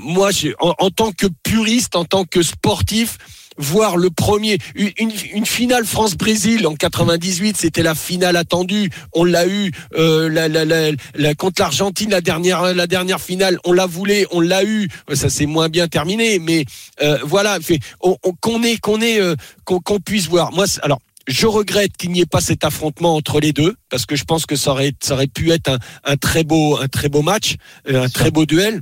moi, 0.02 0.30
en 0.60 0.90
tant 0.90 1.12
que 1.12 1.26
puriste, 1.42 1.96
en 1.96 2.04
tant 2.04 2.24
que 2.24 2.42
sportif. 2.42 3.18
Voir 3.58 3.96
le 3.96 4.10
premier, 4.10 4.58
une, 4.74 4.90
une- 5.32 5.46
finale 5.46 5.84
France-Brésil 5.86 6.66
en 6.66 6.74
98, 6.74 7.56
c'était 7.56 7.82
la 7.82 7.94
finale 7.94 8.36
attendue. 8.36 8.90
On 9.14 9.24
l'a 9.24 9.46
eu 9.46 9.70
euh, 9.96 10.28
la, 10.28 10.48
la, 10.48 10.64
la, 10.64 10.90
la- 11.14 11.34
contre 11.34 11.62
l'Argentine, 11.62 12.10
la 12.10 12.20
dernière, 12.20 12.74
la 12.74 12.86
dernière 12.86 13.20
finale. 13.20 13.58
On 13.64 13.72
l'a 13.72 13.86
voulu, 13.86 14.26
on 14.30 14.40
l'a 14.40 14.64
eu. 14.64 14.88
Ça 15.14 15.30
s'est 15.30 15.46
moins 15.46 15.68
bien 15.68 15.88
terminé, 15.88 16.38
mais 16.38 16.64
euh, 17.02 17.18
voilà, 17.24 17.58
fait, 17.60 17.78
on- 18.02 18.16
on- 18.24 18.32
qu'on 18.32 18.62
ait, 18.62 18.76
qu'on 18.76 19.00
ait, 19.00 19.20
euh, 19.20 19.34
qu'on 19.64 19.80
qu'on 19.80 20.00
puisse 20.00 20.28
voir. 20.28 20.52
Moi, 20.52 20.66
alors. 20.82 20.98
Je 21.28 21.48
regrette 21.48 21.96
qu'il 21.96 22.12
n'y 22.12 22.20
ait 22.20 22.24
pas 22.24 22.40
cet 22.40 22.62
affrontement 22.62 23.16
entre 23.16 23.40
les 23.40 23.52
deux 23.52 23.74
parce 23.90 24.06
que 24.06 24.14
je 24.14 24.22
pense 24.22 24.46
que 24.46 24.54
ça 24.54 24.70
aurait, 24.70 24.92
ça 25.02 25.14
aurait 25.14 25.26
pu 25.26 25.50
être 25.50 25.68
un, 25.68 25.78
un 26.04 26.16
très 26.16 26.44
beau, 26.44 26.78
un 26.80 26.86
très 26.86 27.08
beau 27.08 27.22
match, 27.22 27.56
euh, 27.90 28.04
un 28.04 28.08
très 28.08 28.30
beau 28.30 28.46
duel. 28.46 28.80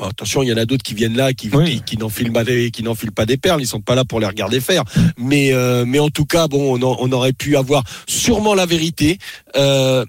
Oh, 0.00 0.04
attention, 0.04 0.42
il 0.44 0.48
y 0.48 0.52
en 0.52 0.56
a 0.56 0.64
d'autres 0.64 0.84
qui 0.84 0.94
viennent 0.94 1.16
là, 1.16 1.32
qui, 1.32 1.50
Oui. 1.52 1.76
qui, 1.76 1.82
qui 1.82 1.96
n'enfilent 1.96 2.32
pas 2.32 2.44
des, 2.44 2.70
qui 2.70 2.82
n'enfilent 2.84 3.10
pas 3.12 3.26
des 3.26 3.36
perles. 3.36 3.60
Ils 3.60 3.66
sont 3.66 3.80
pas 3.80 3.96
là 3.96 4.04
pour 4.04 4.20
les 4.20 4.26
regarder 4.26 4.60
faire. 4.60 4.84
Mais, 5.16 5.52
euh, 5.52 5.84
mais 5.86 5.98
en 5.98 6.08
tout 6.08 6.24
cas, 6.24 6.46
bon, 6.46 6.78
on, 6.78 6.82
en- 6.86 6.96
on 7.00 7.10
aurait 7.12 7.32
pu 7.32 7.56
avoir 7.56 7.82
sûrement 8.06 8.54
la 8.54 8.64
vérité. 8.66 9.18
Euh, 9.56 10.04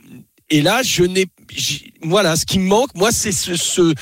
et 0.51 0.61
là, 0.61 0.83
je 0.83 1.03
n'ai, 1.03 1.25
voilà, 2.03 2.35
ce 2.35 2.45
qui 2.45 2.59
me 2.59 2.67
manque, 2.67 2.93
moi, 2.93 3.11
c'est 3.11 3.31
ce, 3.31 3.55
ce, 3.55 3.93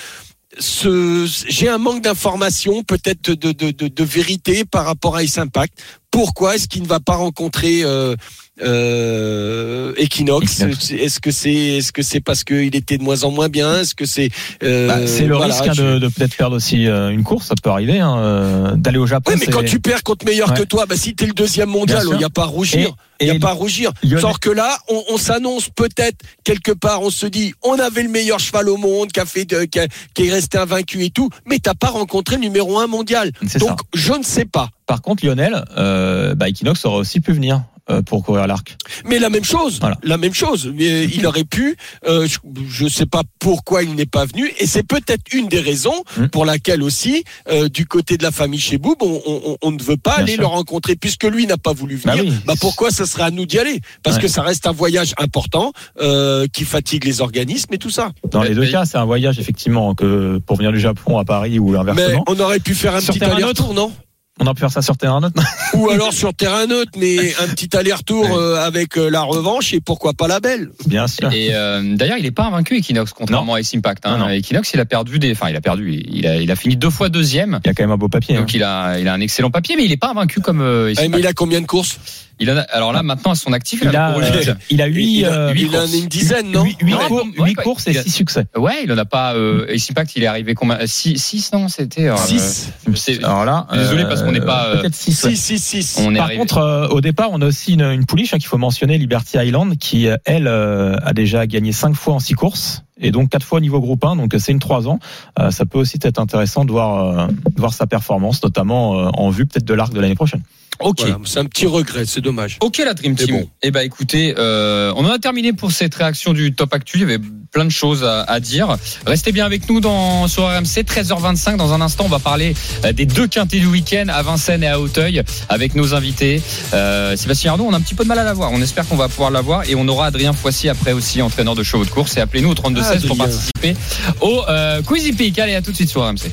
ce 0.59 1.29
j'ai 1.47 1.69
un 1.69 1.77
manque 1.77 2.01
d'information, 2.01 2.83
peut-être 2.83 3.31
de, 3.31 3.51
de, 3.53 3.71
de, 3.71 3.87
de 3.87 4.03
vérité 4.03 4.65
par 4.65 4.85
rapport 4.85 5.15
à 5.15 5.23
Ace 5.23 5.37
Impact. 5.37 5.73
Pourquoi 6.11 6.55
est-ce 6.55 6.67
qu'il 6.67 6.83
ne 6.83 6.87
va 6.87 6.99
pas 6.99 7.15
rencontrer 7.15 7.83
euh, 7.83 8.15
euh, 8.63 9.93
Equinox 9.97 10.61
Equinox. 10.61 10.91
Est-ce 10.91 11.19
que 11.19 11.31
c'est 11.31 11.53
est-ce 11.53 11.91
que 11.91 12.01
c'est 12.01 12.19
parce 12.21 12.43
qu'il 12.43 12.75
était 12.75 12.97
de 12.97 13.03
moins 13.03 13.23
en 13.23 13.31
moins 13.31 13.49
bien? 13.49 13.81
Est-ce 13.81 13.95
que 13.95 14.05
c'est 14.05 14.29
euh, 14.63 14.87
Bah, 14.87 15.07
c'est 15.07 15.25
le 15.25 15.35
voilà, 15.35 15.53
risque 15.53 15.67
hein, 15.67 15.73
je- 15.75 15.83
de, 15.83 15.99
de 15.99 16.07
peut-être 16.07 16.35
perdre 16.35 16.55
aussi 16.55 16.87
euh, 16.87 17.09
une 17.09 17.23
course, 17.23 17.47
ça 17.47 17.55
peut 17.61 17.69
arriver, 17.69 17.99
hein, 17.99 18.73
d'aller 18.77 18.97
au 18.97 19.07
Japon. 19.07 19.31
Oui, 19.33 19.39
mais 19.39 19.51
quand 19.51 19.63
tu 19.65 19.79
perds 19.79 20.03
contre 20.03 20.25
meilleur 20.25 20.51
Ouais. 20.51 20.59
que 20.59 20.63
toi, 20.63 20.85
bah, 20.85 20.95
si 20.95 21.15
t'es 21.15 21.25
le 21.25 21.33
deuxième 21.33 21.69
mondial, 21.69 22.03
il 22.11 22.17
n'y 22.17 22.23
a 22.23 22.29
pas 22.29 22.43
à 22.43 22.45
rougir. 22.45 22.91
Il 23.19 23.29
n'y 23.29 23.35
a 23.35 23.39
pas 23.39 23.49
à 23.49 23.53
rougir. 23.53 23.91
Lionel- 24.03 24.21
Sauf 24.21 24.37
que 24.37 24.49
là, 24.51 24.77
on, 24.89 25.03
on 25.09 25.17
s'annonce 25.17 25.69
peut-être 25.69 26.17
quelque 26.43 26.71
part, 26.71 27.01
on 27.01 27.09
se 27.09 27.25
dit, 27.25 27.53
on 27.63 27.73
avait 27.79 28.03
le 28.03 28.09
meilleur 28.09 28.39
cheval 28.39 28.69
au 28.69 28.77
monde, 28.77 29.11
qui 29.11 29.19
a 29.19 29.25
fait, 29.25 29.45
de- 29.45 29.63
qui, 29.65 29.79
a- 29.79 29.87
qui 30.13 30.27
est 30.27 30.31
resté 30.31 30.57
invaincu 30.59 31.03
et 31.03 31.09
tout, 31.09 31.29
mais 31.47 31.57
t'as 31.59 31.73
pas 31.73 31.89
rencontré 31.89 32.35
le 32.35 32.41
numéro 32.43 32.77
un 32.79 32.85
mondial. 32.87 33.31
Ça. 33.47 33.57
Donc, 33.59 33.79
je 33.95 34.13
ne 34.13 34.23
sais 34.23 34.45
pas. 34.45 34.69
Par 34.85 35.01
contre, 35.01 35.25
Lionel, 35.25 35.65
euh, 35.77 36.35
bah, 36.35 36.47
Equinox 36.49 36.85
aurait 36.85 36.99
aussi 36.99 37.19
pu 37.19 37.33
venir. 37.33 37.63
Euh, 37.89 38.01
pour 38.01 38.23
courir 38.23 38.43
à 38.43 38.47
l'arc. 38.47 38.75
Mais 39.05 39.19
la 39.19 39.29
même 39.29 39.43
chose, 39.43 39.79
Voilà. 39.79 39.97
la 40.03 40.17
même 40.17 40.33
chose. 40.33 40.71
Mais 40.75 41.05
il 41.05 41.25
aurait 41.25 41.43
pu. 41.43 41.77
euh, 42.07 42.27
je 42.69 42.83
ne 42.83 42.89
sais 42.89 43.05
pas 43.05 43.23
pourquoi 43.39 43.83
il 43.83 43.95
n'est 43.95 44.05
pas 44.05 44.25
venu, 44.25 44.51
et 44.59 44.67
c'est 44.67 44.83
peut-être 44.83 45.23
une 45.33 45.47
des 45.47 45.59
raisons 45.59 46.03
Mm. 46.17 46.27
pour 46.27 46.45
laquelle 46.45 46.83
aussi, 46.83 47.23
euh, 47.49 47.69
du 47.69 47.85
côté 47.85 48.17
de 48.17 48.23
la 48.23 48.31
famille 48.31 48.59
chez 48.59 48.77
Boub, 48.77 48.97
on, 49.01 49.21
on- 49.25 49.57
on 49.61 49.71
ne 49.71 49.81
veut 49.81 49.97
pas 49.97 50.15
Bien 50.15 50.23
aller 50.23 50.33
sûr. 50.33 50.41
le 50.41 50.47
rencontrer 50.47 50.95
puisque 50.95 51.23
lui 51.25 51.45
n'a 51.47 51.57
pas 51.57 51.73
voulu 51.73 51.95
venir. 51.95 52.23
Bah 52.23 52.31
Bah, 52.45 52.53
oui. 52.53 52.57
pourquoi 52.61 52.91
ça 52.91 53.05
serait 53.05 53.23
à 53.23 53.31
nous 53.31 53.45
d'y 53.45 53.57
aller? 53.59 53.79
Parce 54.03 54.15
Ouais. 54.17 54.23
que 54.23 54.27
ça 54.27 54.41
reste 54.41 54.67
un 54.67 54.71
voyage 54.71 55.13
important 55.17 55.71
euh, 56.01 56.47
qui 56.51 56.63
fatigue 56.65 57.03
les 57.05 57.21
organismes 57.21 57.73
et 57.73 57.77
tout 57.77 57.89
ça. 57.89 58.11
Dans 58.29 58.43
les 58.43 58.53
deux 58.55 58.61
Mais- 58.61 58.71
cas, 58.71 58.85
c'est 58.85 58.97
un 58.97 59.05
voyage 59.05 59.39
effectivement 59.39 59.95
que 59.95 60.39
pour 60.45 60.57
venir 60.57 60.71
du 60.71 60.79
Japon 60.79 61.17
à 61.17 61.25
Paris 61.25 61.59
ou 61.59 61.71
Mais 61.71 61.77
inversement. 61.79 62.23
on 62.27 62.39
aurait 62.39 62.59
pu 62.59 62.73
faire 62.75 62.95
un 62.95 63.01
Sur 63.01 63.13
petit 63.13 63.23
aller-retour, 63.23 63.73
non? 63.73 63.91
On 64.39 64.45
a 64.47 64.53
pu 64.53 64.59
faire 64.59 64.71
ça 64.71 64.81
sur 64.81 64.97
terrain 64.97 65.19
neutre. 65.19 65.41
Ou 65.73 65.89
alors 65.89 66.13
sur 66.13 66.33
terrain 66.33 66.67
neutre, 66.67 66.91
mais 66.97 67.17
un 67.41 67.47
petit 67.47 67.75
aller-retour 67.75 68.23
Ouais. 68.23 68.37
euh, 68.37 68.55
avec 68.65 68.97
euh, 68.97 69.09
la 69.09 69.21
revanche 69.21 69.73
et 69.73 69.79
pourquoi 69.79 70.13
pas 70.13 70.27
la 70.27 70.39
belle. 70.39 70.69
Bien 70.85 71.07
sûr. 71.07 71.31
Et 71.33 71.49
euh, 71.55 71.95
d'ailleurs, 71.95 72.17
il 72.17 72.23
n'est 72.23 72.31
pas 72.31 72.45
invaincu 72.45 72.77
Equinox, 72.77 73.13
contrairement 73.13 73.55
à 73.55 73.59
Ace 73.59 73.73
Impact. 73.75 74.05
Hein. 74.05 74.17
Non, 74.17 74.25
non. 74.25 74.29
Equinox, 74.29 74.71
il 74.73 74.79
a 74.79 74.85
perdu 74.85 75.19
des, 75.19 75.31
enfin, 75.31 75.49
il 75.49 75.55
a 75.55 75.61
perdu. 75.61 76.03
Il 76.07 76.27
a, 76.27 76.37
il 76.37 76.51
a 76.51 76.55
fini 76.55 76.75
deux 76.77 76.89
fois 76.89 77.09
deuxième. 77.09 77.59
Il 77.63 77.67
y 77.67 77.71
a 77.71 77.73
quand 77.73 77.83
même 77.83 77.91
un 77.91 77.97
beau 77.97 78.09
papier. 78.09 78.35
hein. 78.35 78.39
Donc 78.41 78.53
il 78.53 78.63
a, 78.63 78.99
il 78.99 79.07
a 79.07 79.13
un 79.13 79.21
excellent 79.21 79.49
papier, 79.51 79.75
mais 79.75 79.83
il 79.85 79.89
n'est 79.89 79.97
pas 79.97 80.09
invaincu 80.11 80.39
comme 80.41 80.61
euh, 80.61 80.91
Ace 80.91 80.97
mais 80.99 81.05
Impact. 81.07 81.23
il 81.23 81.27
a 81.27 81.33
combien 81.33 81.61
de 81.61 81.65
courses? 81.65 81.99
Il 82.39 82.51
en 82.51 82.57
a, 82.57 82.61
alors 82.61 82.93
là, 82.93 83.01
maintenant, 83.03 83.31
à 83.31 83.35
son 83.35 83.51
actif, 83.53 83.79
il, 83.81 83.89
Il 83.89 83.95
a, 83.95 84.11
euh, 84.15 84.53
il 84.69 84.81
a 84.81 84.85
huit, 84.85 85.19
Il 85.19 85.25
a, 85.25 85.31
euh, 85.31 85.53
il 85.55 85.75
en 85.75 85.79
a 85.81 85.85
une 85.85 86.05
dizaine, 86.07 86.51
non 86.51 86.63
huit- 86.63 86.77
huit 86.81 86.91
Non, 86.91 86.99
cours- 87.07 87.17
ouais, 87.23 87.45
huit 87.49 87.57
ouais. 87.57 87.63
courses 87.63 87.87
et 87.87 87.91
Il 87.91 87.97
a- 87.97 88.03
six 88.03 88.11
succès. 88.11 88.45
Ouais, 88.55 88.83
il 88.83 88.91
en 88.91 88.97
a 88.97 89.05
pas. 89.05 89.33
Euh, 89.33 89.65
Ace 89.69 89.89
Impact, 89.89 90.15
il 90.15 90.23
est 90.23 90.27
arrivé 90.27 90.53
combien 90.53 90.77
6 90.85 91.17
six, 91.17 91.51
non, 91.53 91.67
c'était. 91.67 92.09
euh, 92.09 92.15
6. 92.15 92.71
c'est- 92.95 93.23
Alors 93.23 93.43
là, 93.45 93.65
Désolé, 93.73 94.03
parce 94.03 94.21
qu'on 94.21 94.31
n'est 94.31 94.39
pas, 94.41 94.67
euh, 94.67 94.81
peut-être. 94.81 94.95
6, 94.95 95.13
6, 95.35 95.57
6. 95.59 95.97
On 96.05 96.13
est 96.13 96.17
Par 96.17 96.25
arrivé. 96.25 96.39
contre, 96.39 96.57
euh, 96.59 96.87
au 96.89 97.01
départ, 97.01 97.29
on 97.31 97.41
a 97.41 97.45
aussi 97.45 97.73
une, 97.73 97.81
une 97.81 98.05
pouliche 98.05 98.33
hein, 98.33 98.37
qu'il 98.37 98.47
faut 98.47 98.57
mentionner, 98.57 98.97
Liberty 98.97 99.37
Island, 99.37 99.77
qui 99.77 100.07
euh, 100.07 100.15
elle 100.25 100.47
euh, 100.47 100.95
a 101.03 101.13
déjà 101.13 101.47
gagné 101.47 101.71
cinq 101.71 101.95
fois 101.95 102.13
en 102.13 102.19
six 102.19 102.33
courses 102.35 102.83
et 102.99 103.11
donc 103.11 103.29
quatre 103.29 103.45
fois 103.45 103.57
au 103.57 103.61
niveau 103.61 103.79
groupe 103.81 104.03
1. 104.05 104.15
Donc 104.15 104.33
c'est 104.37 104.51
une 104.51 104.59
trois 104.59 104.87
ans. 104.87 104.99
Euh, 105.39 105.49
ça 105.51 105.65
peut 105.65 105.79
aussi 105.79 105.97
être 106.03 106.19
intéressant 106.19 106.65
de 106.65 106.71
voir 106.71 107.19
euh, 107.19 107.27
de 107.27 107.59
voir 107.59 107.73
sa 107.73 107.87
performance, 107.87 108.43
notamment 108.43 108.99
euh, 108.99 109.09
en 109.13 109.29
vue 109.29 109.45
peut-être 109.45 109.65
de 109.65 109.73
l'arc 109.73 109.91
de 109.93 109.99
l'année 109.99 110.15
prochaine. 110.15 110.41
Ok. 110.79 110.99
Voilà, 110.99 111.17
c'est 111.25 111.39
un 111.39 111.45
petit 111.45 111.65
regret, 111.65 112.05
c'est 112.05 112.21
dommage. 112.21 112.57
Ok 112.61 112.77
la 112.77 112.93
Dream 112.93 113.15
Team. 113.15 113.37
bon. 113.37 113.49
Eh 113.63 113.71
ben 113.71 113.81
écoutez, 113.81 114.35
euh, 114.37 114.93
on 114.95 115.05
en 115.05 115.09
a 115.09 115.19
terminé 115.19 115.53
pour 115.53 115.71
cette 115.71 115.95
réaction 115.95 116.33
du 116.33 116.53
Top 116.53 116.73
Actu. 116.73 116.97
Il 116.97 117.01
y 117.01 117.03
avait 117.03 117.19
plein 117.51 117.65
de 117.65 117.71
choses 117.71 118.03
à, 118.03 118.21
à 118.23 118.39
dire. 118.39 118.77
Restez 119.05 119.31
bien 119.31 119.45
avec 119.45 119.69
nous 119.69 119.79
dans 119.79 120.27
sur 120.27 120.43
RMC 120.43 120.83
13h25. 120.83 121.57
Dans 121.57 121.73
un 121.73 121.81
instant, 121.81 122.03
on 122.05 122.09
va 122.09 122.19
parler 122.19 122.53
euh, 122.85 122.93
des 122.93 123.05
deux 123.05 123.27
quintés 123.27 123.59
du 123.59 123.67
week-end 123.67 124.05
à 124.09 124.21
Vincennes 124.21 124.63
et 124.63 124.67
à 124.67 124.79
Auteuil 124.79 125.23
avec 125.49 125.75
nos 125.75 125.93
invités. 125.93 126.41
Euh, 126.73 127.15
Sébastien 127.15 127.51
Arnaud, 127.51 127.65
on 127.67 127.73
a 127.73 127.77
un 127.77 127.81
petit 127.81 127.95
peu 127.95 128.03
de 128.03 128.09
mal 128.09 128.19
à 128.19 128.23
l'avoir. 128.23 128.51
On 128.51 128.61
espère 128.61 128.87
qu'on 128.87 128.97
va 128.97 129.07
pouvoir 129.07 129.31
l'avoir 129.31 129.67
et 129.69 129.75
on 129.75 129.87
aura 129.87 130.07
Adrien 130.07 130.33
Foissy 130.33 130.69
après 130.69 130.93
aussi 130.93 131.21
entraîneur 131.21 131.55
de 131.55 131.63
chevaux 131.63 131.85
de 131.85 131.89
course. 131.89 132.17
Et 132.17 132.21
appelez-nous 132.21 132.49
au 132.49 132.55
32 132.55 132.81
16 132.83 133.05
pour 133.05 133.17
participer 133.17 133.75
au 134.21 134.43
euh, 134.49 134.81
Quizy 134.81 135.13
Peak. 135.13 135.39
Allez 135.39 135.55
à 135.55 135.61
tout 135.61 135.71
de 135.71 135.75
suite 135.75 135.89
sur 135.89 136.01
RMC. 136.05 136.31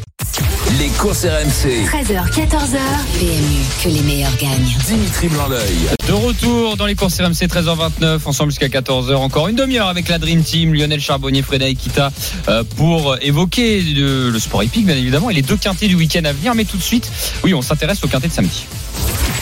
Les 0.78 0.88
courses 0.98 1.24
RMC. 1.24 1.86
13h, 1.86 2.30
14h. 2.32 2.78
PMU, 3.18 3.62
que 3.82 3.88
les 3.88 4.00
meilleurs 4.02 4.36
gagnent. 4.36 4.76
Dimitri 4.86 5.28
Blanc-L'œil. 5.28 5.88
De 6.08 6.12
retour 6.12 6.76
dans 6.76 6.86
les 6.86 6.94
courses 6.94 7.20
RMC 7.20 7.46
13h29, 7.46 8.20
ensemble 8.24 8.50
jusqu'à 8.50 8.68
14h, 8.68 9.14
encore 9.14 9.48
une 9.48 9.56
demi-heure 9.56 9.88
avec 9.88 10.08
la 10.08 10.18
Dream 10.18 10.42
Team, 10.42 10.74
Lionel 10.74 11.00
Charbonnier, 11.00 11.42
Frédéric 11.42 11.78
Kita, 11.78 12.10
euh, 12.48 12.64
pour 12.76 13.16
évoquer 13.22 13.82
le, 13.82 14.30
le 14.30 14.38
sport 14.38 14.62
épique 14.62 14.86
bien 14.86 14.96
évidemment 14.96 15.30
et 15.30 15.34
les 15.34 15.42
deux 15.42 15.56
quintés 15.56 15.86
du 15.86 15.94
week-end 15.94 16.24
à 16.24 16.32
venir. 16.32 16.54
Mais 16.54 16.64
tout 16.64 16.76
de 16.76 16.82
suite, 16.82 17.10
oui, 17.44 17.54
on 17.54 17.62
s'intéresse 17.62 18.02
au 18.02 18.08
quintet 18.08 18.28
de 18.28 18.32
samedi. 18.32 18.64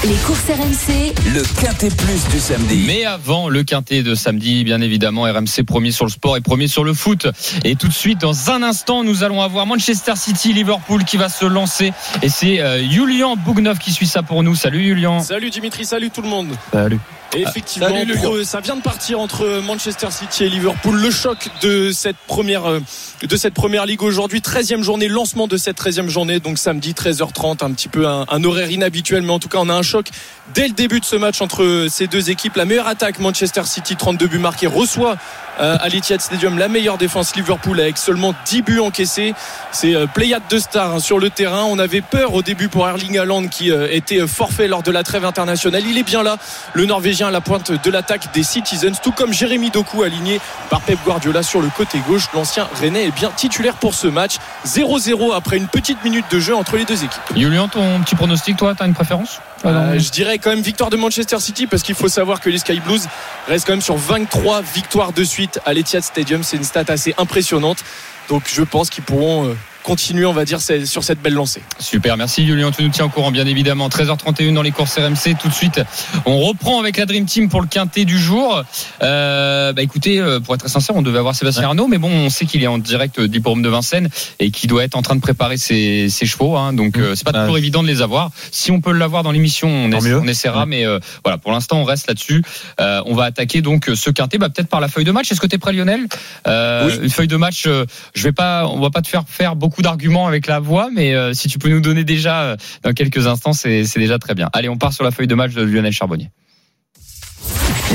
Les 0.04 0.16
courses 0.26 0.50
RMC, 0.50 1.14
Le 1.32 1.42
quintet 1.60 1.88
plus 1.88 2.28
du 2.28 2.40
samedi. 2.40 2.84
Mais 2.88 3.04
avant 3.04 3.48
le 3.48 3.62
quintet 3.62 4.02
de 4.02 4.16
samedi, 4.16 4.64
bien 4.64 4.80
évidemment, 4.80 5.22
RMC 5.22 5.62
premier 5.64 5.92
sur 5.92 6.04
le 6.04 6.10
sport 6.10 6.36
et 6.36 6.40
premier 6.40 6.66
sur 6.66 6.82
le 6.82 6.92
foot. 6.92 7.28
Et 7.62 7.76
tout 7.76 7.86
de 7.86 7.92
suite, 7.92 8.20
dans 8.20 8.50
un 8.50 8.64
instant, 8.64 9.04
nous 9.04 9.22
allons 9.22 9.40
avoir 9.40 9.64
Manchester 9.64 10.14
City, 10.16 10.52
Liverpool 10.52 11.04
qui 11.04 11.18
va 11.18 11.28
se 11.28 11.44
lancer. 11.44 11.92
Et 12.20 12.28
c'est 12.28 12.60
euh, 12.60 12.82
Julian 12.90 13.36
Bougnov 13.36 13.78
qui 13.78 13.92
suit 13.92 14.08
ça 14.08 14.24
pour 14.24 14.42
nous. 14.42 14.56
Salut 14.56 14.82
Julian. 14.82 15.20
Salut 15.20 15.50
Dimitri, 15.50 15.84
salut 15.84 16.10
tout 16.10 16.22
le 16.22 16.28
monde. 16.28 16.48
Salut. 16.72 16.98
Et 17.34 17.42
effectivement, 17.42 17.88
salut, 17.88 18.14
pro- 18.16 18.42
ça 18.44 18.60
vient 18.60 18.76
de 18.76 18.82
partir 18.82 19.18
entre 19.20 19.60
Manchester 19.64 20.08
City 20.10 20.44
et 20.44 20.48
Liverpool. 20.48 20.96
Le 21.00 21.10
choc 21.10 21.48
de 21.62 21.90
cette 21.90 22.16
première 22.26 22.66
euh, 22.66 22.80
de 23.22 23.36
cette 23.36 23.54
première 23.54 23.86
ligue 23.86 24.02
aujourd'hui, 24.02 24.40
13e 24.40 24.82
journée, 24.82 25.08
lancement 25.08 25.46
de 25.46 25.56
cette 25.56 25.78
13e 25.80 26.08
journée, 26.08 26.40
donc 26.40 26.58
samedi 26.58 26.92
13h30, 26.92 27.64
un 27.64 27.72
petit 27.72 27.88
peu 27.88 28.06
un, 28.06 28.26
un 28.28 28.44
horaire 28.44 28.70
inhabituel, 28.70 29.22
mais 29.22 29.32
en 29.32 29.38
tout 29.38 29.48
cas 29.48 29.58
on 29.60 29.68
a 29.68 29.74
un 29.74 29.82
choc 29.82 30.08
dès 30.54 30.66
le 30.68 30.74
début 30.74 31.00
de 31.00 31.04
ce 31.04 31.16
match 31.16 31.40
entre 31.40 31.86
ces 31.88 32.06
deux 32.06 32.30
équipes. 32.30 32.56
La 32.56 32.64
meilleure 32.64 32.88
attaque, 32.88 33.18
Manchester 33.18 33.62
City, 33.64 33.96
32 33.96 34.26
buts 34.26 34.38
marqués, 34.38 34.66
reçoit 34.66 35.12
euh, 35.12 35.51
à 35.58 35.88
l'Etihad 35.88 36.20
Stadium 36.20 36.58
la 36.58 36.68
meilleure 36.68 36.98
défense 36.98 37.34
Liverpool 37.36 37.80
avec 37.80 37.98
seulement 37.98 38.34
10 38.46 38.62
buts 38.62 38.80
encaissés. 38.80 39.34
C'est 39.70 39.94
euh, 39.94 40.06
pléiade 40.06 40.42
de 40.50 40.58
stars 40.58 40.94
hein, 40.94 41.00
sur 41.00 41.18
le 41.18 41.30
terrain. 41.30 41.64
On 41.64 41.78
avait 41.78 42.00
peur 42.00 42.34
au 42.34 42.42
début 42.42 42.68
pour 42.68 42.88
Erling 42.88 43.18
Haaland 43.18 43.48
qui 43.48 43.70
euh, 43.70 43.88
était 43.90 44.20
euh, 44.20 44.26
forfait 44.26 44.68
lors 44.68 44.82
de 44.82 44.90
la 44.90 45.02
trêve 45.02 45.24
internationale. 45.24 45.82
Il 45.86 45.98
est 45.98 46.02
bien 46.02 46.22
là, 46.22 46.36
le 46.74 46.86
Norvégien 46.86 47.28
à 47.28 47.30
la 47.30 47.40
pointe 47.40 47.72
de 47.72 47.90
l'attaque 47.90 48.32
des 48.32 48.42
Citizens, 48.42 48.98
tout 49.02 49.12
comme 49.12 49.32
Jérémy 49.32 49.70
Doku 49.70 50.02
aligné 50.02 50.40
par 50.70 50.80
Pep 50.80 50.98
Guardiola 51.04 51.42
sur 51.42 51.60
le 51.60 51.68
côté 51.68 51.98
gauche. 52.06 52.28
L'ancien 52.34 52.68
Rennais 52.80 53.06
est 53.06 53.14
bien 53.14 53.30
titulaire 53.34 53.74
pour 53.74 53.94
ce 53.94 54.06
match. 54.06 54.36
0-0 54.66 55.34
après 55.34 55.56
une 55.56 55.68
petite 55.68 56.02
minute 56.04 56.26
de 56.30 56.38
jeu 56.38 56.54
entre 56.54 56.76
les 56.76 56.84
deux 56.84 57.04
équipes. 57.04 57.22
Julian, 57.36 57.68
ton 57.68 58.00
petit 58.00 58.14
pronostic, 58.14 58.56
toi, 58.56 58.74
t'as 58.76 58.86
une 58.86 58.94
préférence 58.94 59.40
Euh, 59.64 59.98
je 59.98 60.10
dirais 60.10 60.38
quand 60.38 60.50
même 60.50 60.60
victoire 60.60 60.90
de 60.90 60.96
Manchester 60.96 61.38
City 61.38 61.66
parce 61.66 61.82
qu'il 61.82 61.94
faut 61.94 62.08
savoir 62.08 62.40
que 62.40 62.50
les 62.50 62.58
Sky 62.58 62.80
Blues 62.80 63.06
restent 63.48 63.66
quand 63.66 63.74
même 63.74 63.80
sur 63.80 63.96
23 63.96 64.62
victoires 64.62 65.12
de 65.12 65.24
suite 65.24 65.41
à 65.64 65.72
l'Etihad 65.72 66.02
Stadium. 66.02 66.42
C'est 66.42 66.56
une 66.56 66.64
stat 66.64 66.84
assez 66.88 67.14
impressionnante. 67.18 67.84
Donc 68.28 68.44
je 68.46 68.62
pense 68.62 68.90
qu'ils 68.90 69.04
pourront 69.04 69.48
euh, 69.48 69.54
continuer, 69.82 70.24
on 70.26 70.32
va 70.32 70.44
dire, 70.44 70.60
sur 70.60 71.04
cette 71.04 71.20
belle 71.20 71.34
lancée. 71.34 71.62
Super, 71.78 72.16
merci 72.16 72.46
Julien, 72.46 72.70
tu 72.70 72.82
nous 72.82 72.88
tiens 72.90 73.06
au 73.06 73.08
courant 73.08 73.30
bien 73.30 73.46
évidemment. 73.46 73.88
13h31 73.88 74.54
dans 74.54 74.62
les 74.62 74.70
courses 74.70 74.96
RMC, 74.98 75.36
tout 75.40 75.48
de 75.48 75.52
suite 75.54 75.80
on 76.26 76.38
reprend 76.40 76.80
avec 76.80 76.96
la 76.96 77.06
Dream 77.06 77.24
Team 77.26 77.48
pour 77.48 77.60
le 77.60 77.66
quintet 77.66 78.04
du 78.04 78.18
jour. 78.18 78.62
Euh, 79.02 79.72
bah 79.72 79.82
écoutez, 79.82 80.18
euh, 80.18 80.40
pour 80.40 80.54
être 80.54 80.60
très 80.60 80.68
sincère, 80.68 80.94
on 80.96 81.02
devait 81.02 81.18
avoir 81.18 81.34
Sébastien 81.34 81.64
Arnaud, 81.64 81.88
mais 81.88 81.98
bon, 81.98 82.10
on 82.10 82.30
sait 82.30 82.46
qu'il 82.46 82.62
est 82.62 82.66
en 82.66 82.78
direct 82.78 83.20
du 83.20 83.28
d'Hippodrome 83.28 83.62
de 83.62 83.68
Vincennes 83.68 84.08
et 84.38 84.50
qu'il 84.50 84.68
doit 84.68 84.84
être 84.84 84.94
en 84.96 85.02
train 85.02 85.16
de 85.16 85.20
préparer 85.20 85.56
ses, 85.56 86.08
ses 86.10 86.26
chevaux, 86.26 86.56
hein, 86.56 86.72
donc 86.72 86.98
euh, 86.98 87.14
c'est 87.14 87.24
pas 87.24 87.32
Ouais. 87.32 87.40
toujours 87.40 87.56
évident 87.58 87.82
de 87.82 87.88
les 87.88 88.02
avoir. 88.02 88.30
Si 88.50 88.70
on 88.70 88.80
peut 88.82 88.92
l'avoir 88.92 89.22
dans 89.22 89.30
l'émission, 89.32 89.68
on, 89.68 89.90
essa- 89.90 90.22
essaiera, 90.28 90.60
Ouais. 90.60 90.66
mais 90.66 90.86
euh, 90.86 90.98
voilà, 91.24 91.38
pour 91.38 91.50
l'instant 91.50 91.78
on 91.78 91.84
reste 91.84 92.06
là-dessus. 92.08 92.42
Euh, 92.80 93.00
on 93.06 93.14
va 93.14 93.24
attaquer 93.24 93.62
donc 93.62 93.90
ce 93.94 94.10
quintet, 94.10 94.36
bah, 94.38 94.50
peut-être 94.50 94.68
par 94.68 94.80
la 94.80 94.88
feuille 94.88 95.04
de 95.06 95.12
match. 95.12 95.32
Est-ce 95.32 95.40
que 95.40 95.46
tu 95.46 95.54
es 95.54 95.58
prêt 95.58 95.72
Lionel? 95.72 96.06
Euh, 96.46 96.86
Oui. 96.88 96.98
Une 97.04 97.10
feuille 97.10 97.26
de 97.28 97.36
match, 97.36 97.64
euh, 97.66 97.86
je 98.14 98.22
vais 98.24 98.32
pas, 98.32 98.66
on 98.68 98.80
va 98.80 98.90
pas 98.90 99.00
te 99.00 99.08
faire 99.08 99.22
faire 99.26 99.56
beaucoup 99.56 99.71
d'arguments 99.80 100.26
avec 100.26 100.46
la 100.46 100.60
voix, 100.60 100.90
mais 100.92 101.14
euh, 101.14 101.32
si 101.32 101.48
tu 101.48 101.58
peux 101.58 101.70
nous 101.70 101.80
donner 101.80 102.04
déjà 102.04 102.42
euh, 102.42 102.56
dans 102.82 102.92
quelques 102.92 103.26
instants, 103.26 103.54
c'est 103.54 103.84
c'est 103.84 104.00
déjà 104.00 104.18
très 104.18 104.34
bien. 104.34 104.50
Allez, 104.52 104.68
on 104.68 104.76
part 104.76 104.92
sur 104.92 105.04
la 105.04 105.10
feuille 105.10 105.26
de 105.26 105.34
match 105.34 105.54
de 105.54 105.62
Lionel 105.62 105.92
Charbonnier. 105.92 106.30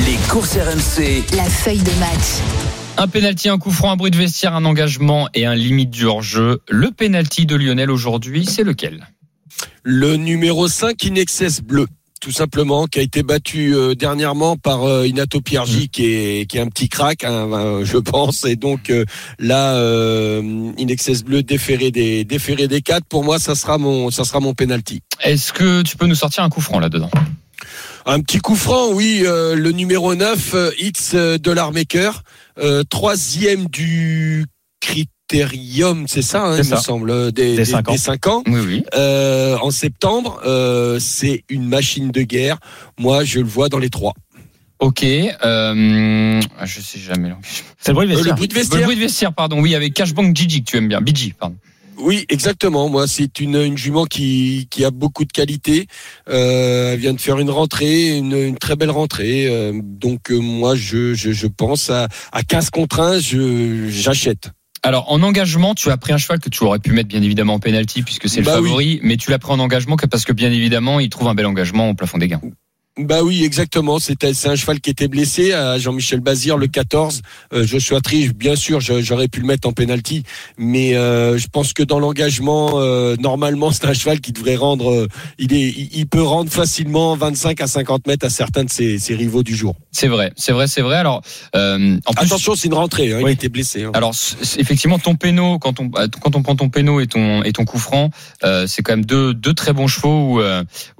Les 0.06 0.16
courses 0.28 0.56
RMC. 0.56 1.24
la 1.36 1.44
feuille 1.44 1.82
de 1.82 2.00
match. 2.00 2.42
Un 2.96 3.06
penalty, 3.06 3.48
un 3.48 3.58
coup 3.58 3.70
franc, 3.70 3.92
un 3.92 3.96
bruit 3.96 4.10
de 4.10 4.16
vestiaire, 4.16 4.54
un 4.54 4.64
engagement 4.64 5.28
et 5.34 5.46
un 5.46 5.54
limite 5.54 5.90
du 5.90 6.06
hors-jeu. 6.06 6.60
Le 6.68 6.90
penalty 6.90 7.46
de 7.46 7.54
Lionel 7.54 7.92
aujourd'hui, 7.92 8.44
c'est 8.44 8.64
lequel? 8.64 9.06
Le 9.84 10.16
numéro 10.16 10.66
5, 10.66 11.02
Inexcess 11.04 11.60
Bleu. 11.60 11.86
Tout 12.20 12.32
simplement, 12.32 12.86
qui 12.86 12.98
a 12.98 13.02
été 13.02 13.22
battu 13.22 13.74
euh, 13.74 13.94
dernièrement 13.94 14.56
par 14.56 14.84
euh, 14.84 15.06
Inato 15.06 15.40
Piergi, 15.40 15.88
qui 15.88 16.04
est 16.06 16.46
qui 16.50 16.58
est 16.58 16.60
un 16.60 16.68
petit 16.68 16.88
crack, 16.88 17.22
hein, 17.22 17.48
euh, 17.52 17.84
je 17.84 17.96
pense. 17.96 18.44
Et 18.44 18.56
donc 18.56 18.90
euh, 18.90 19.04
là, 19.38 19.74
euh, 19.74 20.72
Inexcess 20.78 21.22
Bleu 21.22 21.42
déféré 21.42 21.90
des 21.92 22.24
déféré 22.24 22.66
des 22.66 22.82
quatre. 22.82 23.04
Pour 23.06 23.22
moi, 23.22 23.38
ça 23.38 23.54
sera 23.54 23.78
mon 23.78 24.10
ça 24.10 24.24
sera 24.24 24.40
mon 24.40 24.54
penalty. 24.54 25.02
Est-ce 25.22 25.52
que 25.52 25.82
tu 25.82 25.96
peux 25.96 26.06
nous 26.06 26.16
sortir 26.16 26.42
un 26.42 26.50
coup 26.50 26.60
franc 26.60 26.80
là-dedans? 26.80 27.10
Un 28.06 28.20
petit 28.20 28.38
coup 28.38 28.56
franc, 28.56 28.90
oui. 28.92 29.22
euh, 29.24 29.54
le 29.54 29.70
numéro 29.70 30.14
9, 30.14 30.54
euh, 30.54 30.70
It's 30.78 31.12
euh, 31.14 31.36
Dollar 31.38 31.72
Maker, 31.72 32.22
euh, 32.58 32.82
troisième 32.88 33.66
du 33.66 34.46
Critérium, 35.28 36.06
c'est 36.08 36.22
ça, 36.22 36.44
hein, 36.46 36.56
il 36.62 36.68
me 36.70 36.76
semble, 36.76 37.10
euh, 37.10 37.30
des, 37.30 37.50
Des 37.50 37.56
des- 37.58 37.64
cinq 37.66 37.88
ans. 37.88 37.92
des 37.92 37.98
cinq 37.98 38.26
ans. 38.26 38.42
Oui, 38.46 38.60
oui. 38.66 38.82
Euh, 38.94 39.56
en 39.60 39.70
septembre. 39.70 40.40
Euh, 40.46 40.98
c'est 41.00 41.44
une 41.50 41.68
machine 41.68 42.10
de 42.10 42.22
guerre. 42.22 42.58
Moi, 42.98 43.24
je 43.24 43.40
le 43.40 43.46
vois 43.46 43.68
dans 43.68 43.78
les 43.78 43.90
trois. 43.90 44.14
Ok. 44.80 45.04
Euh, 45.04 46.40
je 46.64 46.80
sais 46.80 46.98
jamais. 46.98 47.32
C'est 47.78 47.90
le 47.90 47.94
bruit 47.94 48.06
de 48.08 48.12
Euh, 48.12 48.16
le 48.16 48.22
vestiaire. 48.22 48.36
bruit 48.36 48.48
de 48.48 48.54
Le 48.54 48.82
bruit 48.84 48.96
de 48.96 49.00
vestiaire, 49.00 49.32
pardon. 49.34 49.60
Oui, 49.60 49.74
avec 49.74 49.92
Cashbank 49.94 50.34
Gigi 50.36 50.62
que 50.64 50.70
tu 50.70 50.76
aimes 50.78 50.88
bien. 50.88 51.00
BG, 51.00 51.34
pardon. 51.38 51.56
Oui, 52.00 52.24
exactement. 52.28 52.88
Moi, 52.88 53.08
c'est 53.08 53.40
une, 53.40 53.56
une 53.56 53.76
jument 53.76 54.04
qui, 54.04 54.68
qui 54.70 54.84
a 54.84 54.92
beaucoup 54.92 55.24
de 55.24 55.32
qualité. 55.32 55.88
Euh, 56.30 56.92
elle 56.94 57.00
vient 57.00 57.12
de 57.12 57.20
faire 57.20 57.38
une 57.40 57.50
rentrée, 57.50 58.16
une, 58.16 58.34
une 58.36 58.56
très 58.56 58.76
belle 58.76 58.90
rentrée. 58.92 59.46
Euh, 59.48 59.72
donc, 59.82 60.30
euh, 60.30 60.38
moi, 60.38 60.76
je, 60.76 61.14
je, 61.14 61.32
je 61.32 61.46
pense 61.48 61.90
à, 61.90 62.06
à 62.32 62.42
15 62.44 62.70
contre 62.70 63.00
1, 63.00 63.18
je, 63.18 63.88
j'achète. 63.90 64.50
Alors 64.82 65.10
en 65.12 65.22
engagement, 65.22 65.74
tu 65.74 65.90
as 65.90 65.96
pris 65.96 66.12
un 66.12 66.18
cheval 66.18 66.38
que 66.38 66.48
tu 66.48 66.62
aurais 66.64 66.78
pu 66.78 66.92
mettre 66.92 67.08
bien 67.08 67.22
évidemment 67.22 67.54
en 67.54 67.58
penalty 67.58 68.02
puisque 68.02 68.28
c'est 68.28 68.40
le 68.40 68.46
Bah 68.46 68.58
oui. 68.60 68.68
favori, 68.68 69.00
mais 69.02 69.16
tu 69.16 69.30
l'as 69.30 69.38
pris 69.38 69.52
en 69.52 69.58
engagement 69.58 69.96
que- 69.96 70.06
parce 70.06 70.24
que 70.24 70.32
bien 70.32 70.52
évidemment 70.52 71.00
il 71.00 71.08
trouve 71.08 71.28
un 71.28 71.34
bel 71.34 71.46
engagement 71.46 71.90
au 71.90 71.94
plafond 71.94 72.18
des 72.18 72.28
gains. 72.28 72.40
Bah 72.98 73.22
oui, 73.22 73.44
exactement. 73.44 73.98
C'était 73.98 74.34
c'est 74.34 74.48
un 74.48 74.56
cheval 74.56 74.80
qui 74.80 74.90
était 74.90 75.08
blessé 75.08 75.52
à 75.52 75.78
Jean-Michel 75.78 76.20
Bazir 76.20 76.56
le 76.56 76.66
14. 76.66 77.22
Euh, 77.52 77.64
Joshua 77.66 78.00
bien 78.34 78.56
sûr, 78.56 78.80
j'aurais 78.80 79.28
pu 79.28 79.40
le 79.40 79.46
mettre 79.46 79.68
en 79.68 79.72
penalty, 79.72 80.22
mais 80.56 80.96
euh, 80.96 81.38
je 81.38 81.46
pense 81.48 81.72
que 81.72 81.82
dans 81.82 81.98
l'engagement, 82.00 82.72
euh, 82.80 83.16
normalement, 83.20 83.70
c'est 83.72 83.86
un 83.86 83.92
cheval 83.92 84.20
qui 84.20 84.32
devrait 84.32 84.56
rendre. 84.56 84.90
euh, 84.90 85.08
il 85.38 85.52
est, 85.52 85.68
il, 85.92 86.06
peut 86.06 86.22
rendre 86.22 86.50
facilement 86.50 87.14
25 87.16 87.60
à 87.60 87.66
50 87.66 88.06
mètres 88.06 88.26
à 88.26 88.30
certains 88.30 88.64
de 88.64 88.70
ses, 88.70 88.98
ses 88.98 89.14
rivaux 89.14 89.42
du 89.42 89.54
jour. 89.54 89.76
C'est 89.92 90.08
vrai, 90.08 90.32
c'est 90.36 90.52
vrai, 90.52 90.66
c'est 90.66 90.82
vrai. 90.82 90.96
Alors, 90.96 91.22
euh, 91.54 91.98
en 92.06 92.12
plus, 92.12 92.26
Attention, 92.26 92.54
c'est 92.56 92.68
une 92.68 92.74
rentrée. 92.74 93.12
Hein, 93.12 93.20
Oui. 93.22 93.30
Il 93.32 93.34
était 93.34 93.48
blessé. 93.48 93.84
hein. 93.84 93.90
Alors 93.94 94.14
effectivement 94.58 94.98
ton 94.98 95.14
péno 95.14 95.58
quand 95.58 95.80
on 95.80 95.90
quand 95.90 96.34
on 96.34 96.42
prend 96.42 96.56
ton 96.56 96.68
péno 96.68 97.00
et 97.00 97.06
ton 97.06 97.42
et 97.42 97.52
ton 97.52 97.64
coup 97.64 97.78
franc 97.78 98.10
euh, 98.44 98.66
c'est 98.66 98.82
quand 98.82 98.92
même 98.92 99.04
deux 99.04 99.34
deux 99.34 99.54
très 99.54 99.72
bons 99.72 99.86
chevaux 99.86 100.38
où 100.38 100.42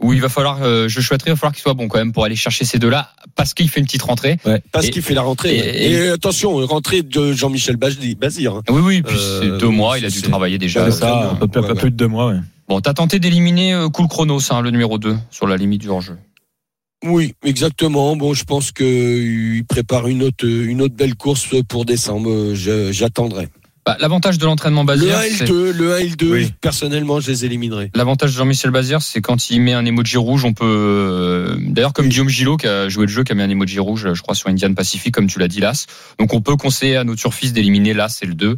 où 0.00 0.12
il 0.12 0.20
va 0.20 0.28
falloir 0.28 0.58
euh, 0.62 0.88
je 0.88 1.00
souhaiterais 1.00 1.30
il 1.30 1.32
va 1.34 1.36
falloir 1.36 1.52
qu'il 1.52 1.62
soit 1.62 1.74
bon 1.74 1.87
quand 1.88 1.98
même 1.98 2.12
pour 2.12 2.24
aller 2.24 2.36
chercher 2.36 2.64
ces 2.64 2.78
deux 2.78 2.88
là 2.90 3.10
parce 3.34 3.54
qu'il 3.54 3.68
fait 3.68 3.80
une 3.80 3.86
petite 3.86 4.02
rentrée. 4.02 4.36
Parce 4.72 4.86
et- 4.86 4.90
qu'il 4.90 5.02
fait 5.02 5.14
la 5.14 5.22
rentrée. 5.22 5.56
et- 5.56 5.92
Et, 5.92 6.08
attention, 6.10 6.54
rentrée 6.66 7.02
de 7.02 7.32
Jean-Michel 7.32 7.76
Bazir. 7.76 8.54
Hein. 8.56 8.62
Oui 8.70 8.80
oui 8.84 9.02
puis 9.02 9.16
Euh, 9.18 9.40
c'est 9.56 9.58
deux 9.58 9.68
mois 9.70 9.98
il 9.98 10.04
a 10.04 10.10
dû 10.10 10.22
travailler 10.22 10.58
déjà. 10.58 10.90
C'est 10.90 10.98
ça, 11.00 11.30
un 11.32 11.34
peu, 11.34 11.48
peu 11.48 11.60
Ouais, 11.60 11.74
plus 11.74 11.90
de 11.90 11.96
deux 11.96 12.06
mois. 12.08 12.28
ouais. 12.32 12.38
Bon 12.68 12.80
t'as 12.80 12.94
tenté 12.94 13.18
d'éliminer 13.18 13.72
euh, 13.74 13.88
Cool 13.88 14.08
Chronos 14.08 14.40
hein, 14.52 14.60
le 14.60 14.70
numéro 14.70 14.98
2 14.98 15.16
sur 15.30 15.46
la 15.46 15.56
limite 15.56 15.80
du 15.80 15.88
hors-jeu. 15.88 16.16
Oui, 17.04 17.34
exactement. 17.44 18.16
Bon, 18.16 18.34
je 18.34 18.42
pense 18.44 18.72
qu'il 18.72 19.64
prépare 19.68 20.08
une 20.08 20.22
autre, 20.24 20.44
une 20.44 20.82
autre 20.82 20.96
belle 20.96 21.14
course 21.14 21.46
pour 21.68 21.84
décembre. 21.84 22.54
J'attendrai. 22.90 23.48
Bah, 23.88 23.96
L'avantage 24.00 24.36
de 24.36 24.44
l'entraînement 24.44 24.82
Le 24.82 24.86
Bazir 24.86 25.16
1 25.16 25.22
et 25.22 25.30
c'est- 25.30 25.46
le 25.46 25.48
2, 25.48 25.72
le 25.72 25.94
1 25.94 25.98
et 25.98 26.08
le 26.08 26.16
2, 26.16 26.30
Oui. 26.32 26.52
personnellement, 26.60 27.20
je 27.20 27.30
les 27.30 27.46
éliminerai. 27.46 27.90
L'avantage 27.94 28.32
de 28.32 28.36
Jean-Michel 28.36 28.70
Bazir, 28.70 29.00
c'est 29.00 29.22
quand 29.22 29.48
il 29.48 29.62
met 29.62 29.72
un 29.72 29.86
emoji 29.86 30.18
rouge, 30.18 30.44
on 30.44 30.52
peut. 30.52 30.66
euh, 30.66 31.56
D'ailleurs, 31.58 31.94
comme 31.94 32.08
Guillaume 32.08 32.28
Gillot 32.28 32.58
qui 32.58 32.66
a 32.66 32.90
joué 32.90 33.06
le 33.06 33.12
jeu, 33.12 33.24
qui 33.24 33.32
a 33.32 33.34
mis 33.34 33.42
un 33.42 33.48
emoji 33.48 33.78
rouge, 33.78 34.12
je 34.12 34.20
crois 34.20 34.34
sur 34.34 34.48
Indian 34.50 34.74
Pacific, 34.74 35.14
comme 35.14 35.26
tu 35.26 35.38
l'as 35.38 35.48
dit, 35.48 35.60
l'As. 35.60 35.86
Donc, 36.18 36.34
on 36.34 36.42
peut 36.42 36.56
conseiller 36.56 36.96
à 36.96 37.04
nos 37.04 37.16
turfistes 37.16 37.54
d'éliminer 37.54 37.94
l'As 37.94 38.18
et 38.22 38.26
le 38.26 38.34
2 38.34 38.56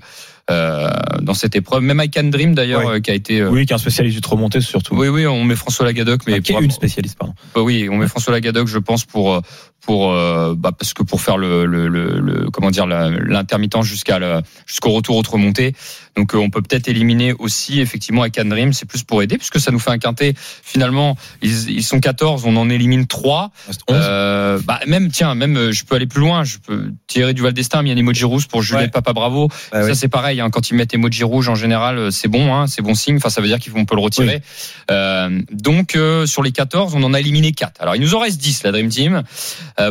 euh, 0.50 0.90
dans 1.22 1.34
cette 1.34 1.54
épreuve. 1.54 1.82
Même 1.82 2.02
I 2.04 2.10
Can 2.10 2.24
Dream, 2.24 2.54
d'ailleurs, 2.56 2.80
Oui. 2.84 2.94
euh, 2.96 3.00
qui 3.00 3.12
a 3.12 3.14
été. 3.14 3.40
euh, 3.40 3.50
Oui, 3.50 3.66
qui 3.66 3.72
est 3.72 3.76
un 3.76 3.78
spécialiste 3.78 4.16
du 4.16 4.20
trop 4.20 4.36
monté 4.36 4.60
surtout. 4.60 4.96
oui, 4.96 5.06
oui, 5.06 5.24
on 5.28 5.44
met 5.44 5.54
François 5.54 5.86
Lagadoc, 5.86 6.22
mais 6.26 6.32
Enfin, 6.32 6.40
qui 6.42 6.50
est 6.50 6.54
pour- 6.56 6.62
une 6.64 6.72
spécialiste, 6.72 7.16
pardon. 7.16 7.34
bah 7.54 7.60
oui, 7.62 7.88
on 7.88 7.96
met 7.98 8.08
François 8.08 8.32
Lagadoc, 8.32 8.66
je 8.66 8.78
pense, 8.78 9.04
pour 9.04 9.34
euh, 9.34 9.40
pour 9.80 10.12
euh, 10.12 10.54
bah, 10.56 10.72
parce 10.76 10.94
que 10.94 11.02
pour 11.02 11.20
faire 11.20 11.36
le, 11.38 11.64
le, 11.66 11.88
le, 11.88 12.20
le- 12.20 12.50
comment 12.50 12.70
dire 12.70 12.86
l'intermittence 12.86 13.86
jusqu'à 13.86 14.18
jusqu'au 14.66 14.90
retour 14.90 15.16
autre 15.16 15.38
montée. 15.38 15.74
Donc 16.16 16.34
euh, 16.34 16.38
on 16.38 16.50
peut 16.50 16.60
peut-être 16.60 16.88
éliminer 16.88 17.32
aussi 17.38 17.80
effectivement 17.80 18.22
avec 18.22 18.38
Dream, 18.40 18.72
c'est 18.72 18.86
plus 18.86 19.02
pour 19.04 19.22
aider 19.22 19.38
puisque 19.38 19.60
ça 19.60 19.70
nous 19.70 19.78
fait 19.78 19.90
un 19.90 19.98
quintet. 19.98 20.34
Finalement, 20.36 21.16
ils, 21.40 21.70
ils 21.70 21.82
sont 21.84 22.00
14, 22.00 22.44
on 22.46 22.56
en 22.56 22.68
élimine 22.68 23.06
3 23.06 23.52
Il 23.54 23.66
reste 23.68 23.80
11. 23.88 23.96
euh, 24.00 24.60
bah 24.64 24.80
même 24.86 25.10
tiens, 25.10 25.34
même 25.34 25.56
euh, 25.56 25.72
je 25.72 25.84
peux 25.84 25.94
aller 25.96 26.06
plus 26.06 26.20
loin, 26.20 26.42
je 26.44 26.58
peux 26.58 26.92
tirer 27.06 27.32
du 27.32 27.42
Val 27.42 27.52
d'Estaing, 27.52 27.82
il 27.82 27.88
y 27.88 27.90
a 27.90 27.94
un 27.94 27.98
emoji 27.98 28.24
rouge 28.24 28.48
pour 28.48 28.62
Juliette 28.62 28.80
Ouais. 28.86 28.90
Papa 28.90 29.12
Bravo. 29.12 29.48
Bah 29.72 29.82
ça 29.82 29.86
oui. 29.88 29.96
c'est 29.96 30.08
pareil, 30.08 30.40
hein, 30.40 30.50
quand 30.50 30.70
ils 30.70 30.74
mettent 30.74 30.94
emoji 30.94 31.22
rouge 31.24 31.48
en 31.48 31.54
général, 31.54 31.98
euh, 31.98 32.10
c'est 32.10 32.28
bon, 32.28 32.54
hein, 32.54 32.66
c'est 32.66 32.82
bon 32.82 32.94
signe. 32.94 33.16
Enfin, 33.16 33.30
ça 33.30 33.40
veut 33.40 33.46
dire 33.48 33.58
qu'on 33.58 33.84
peut 33.84 33.94
le 33.94 34.02
retirer. 34.02 34.42
Euh, 34.90 35.40
donc 35.52 35.94
euh, 35.96 36.26
sur 36.26 36.42
les 36.42 36.52
14, 36.52 36.94
on 36.96 37.02
en 37.02 37.14
a 37.14 37.20
éliminé 37.20 37.52
4 37.52 37.80
Alors 37.80 37.94
il 37.96 38.00
nous 38.02 38.14
en 38.14 38.18
reste 38.18 38.40
10 38.40 38.64
la 38.64 38.72
Dream 38.72 38.88
Team 38.88 39.22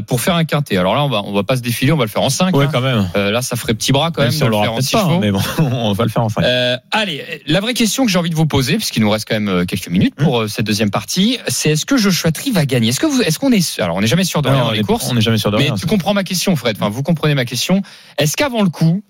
pour 0.08 0.21
faire 0.21 0.36
un 0.36 0.45
quintet. 0.45 0.78
Alors 0.78 0.95
là, 0.95 1.04
on 1.04 1.10
va 1.10 1.21
on 1.23 1.34
va 1.34 1.43
pas 1.43 1.56
se 1.56 1.62
défiler, 1.62 1.91
on 1.91 1.97
va 1.97 2.06
le 2.06 2.10
faire 2.10 2.21
en 2.21 2.30
5 2.30 2.56
Ouais, 2.56 2.67
quand 2.71 2.82
même. 2.82 3.08
là, 3.15 3.41
ça 3.41 3.56
ferait 3.56 3.73
petit 3.73 3.91
bras 3.91 4.12
quand 4.12 4.21
même, 4.21 4.32
si 4.32 4.39
de 4.39 4.45
on 4.45 4.49
le 4.49 4.58
faire 4.63 4.73
en 4.73 4.82
6 4.82 4.91
pas, 4.91 5.04
hein, 5.04 5.17
mais 5.21 5.32
bon, 5.32 5.41
on 5.60 5.93
va 5.93 6.04
le 6.04 6.10
faire 6.10 6.23
enfin. 6.23 6.41
Euh, 6.43 6.78
allez, 6.91 7.41
la 7.47 7.60
vraie 7.60 7.73
question 7.73 8.06
que 8.06 8.12
j'ai 8.12 8.19
envie 8.19 8.30
de 8.30 8.36
vous 8.36 8.45
poser, 8.45 8.75
puisqu'il 8.78 9.02
nous 9.02 9.10
reste 9.10 9.28
quand 9.28 9.36
même 9.36 9.49
euh, 9.49 9.65
quelques 9.65 9.89
minutes 9.89 10.15
pour 10.15 10.41
euh, 10.41 10.47
cette 10.47 10.65
deuxième 10.65 10.91
partie, 10.91 11.38
c'est 11.47 11.71
est-ce 11.71 11.86
que 11.86 11.97
Joshua 11.97 12.32
Tree 12.32 12.52
va 12.52 12.65
gagner? 12.65 12.89
Est-ce 12.89 12.99
que 12.99 13.06
vous, 13.08 13.21
est-ce 13.21 13.39
qu'on 13.39 13.52
est, 13.52 13.80
alors 13.80 13.95
on 13.97 14.02
n'est 14.02 14.08
jamais 14.08 14.23
sûr 14.23 14.41
de 14.41 14.49
rien 14.49 14.60
dans 14.63 14.71
les 14.71 14.80
est- 14.80 14.84
courses, 14.84 15.08
On 15.10 15.13
n'est 15.15 15.21
jamais 15.21 15.38
sûr 15.38 15.52
de 15.52 15.58
mais 15.58 15.63
rien. 15.65 15.75
tu 15.75 15.86
comprends 15.86 16.13
ma 16.13 16.23
question, 16.23 16.56
Fred. 16.56 16.75
Enfin, 16.80 16.89
vous 16.89 17.04
comprenez 17.04 17.36
ma 17.36 17.45
question. 17.45 17.82
Est-ce 18.17 18.36
qu'avant 18.38 18.62
le 18.63 18.69
coup, 18.69 19.02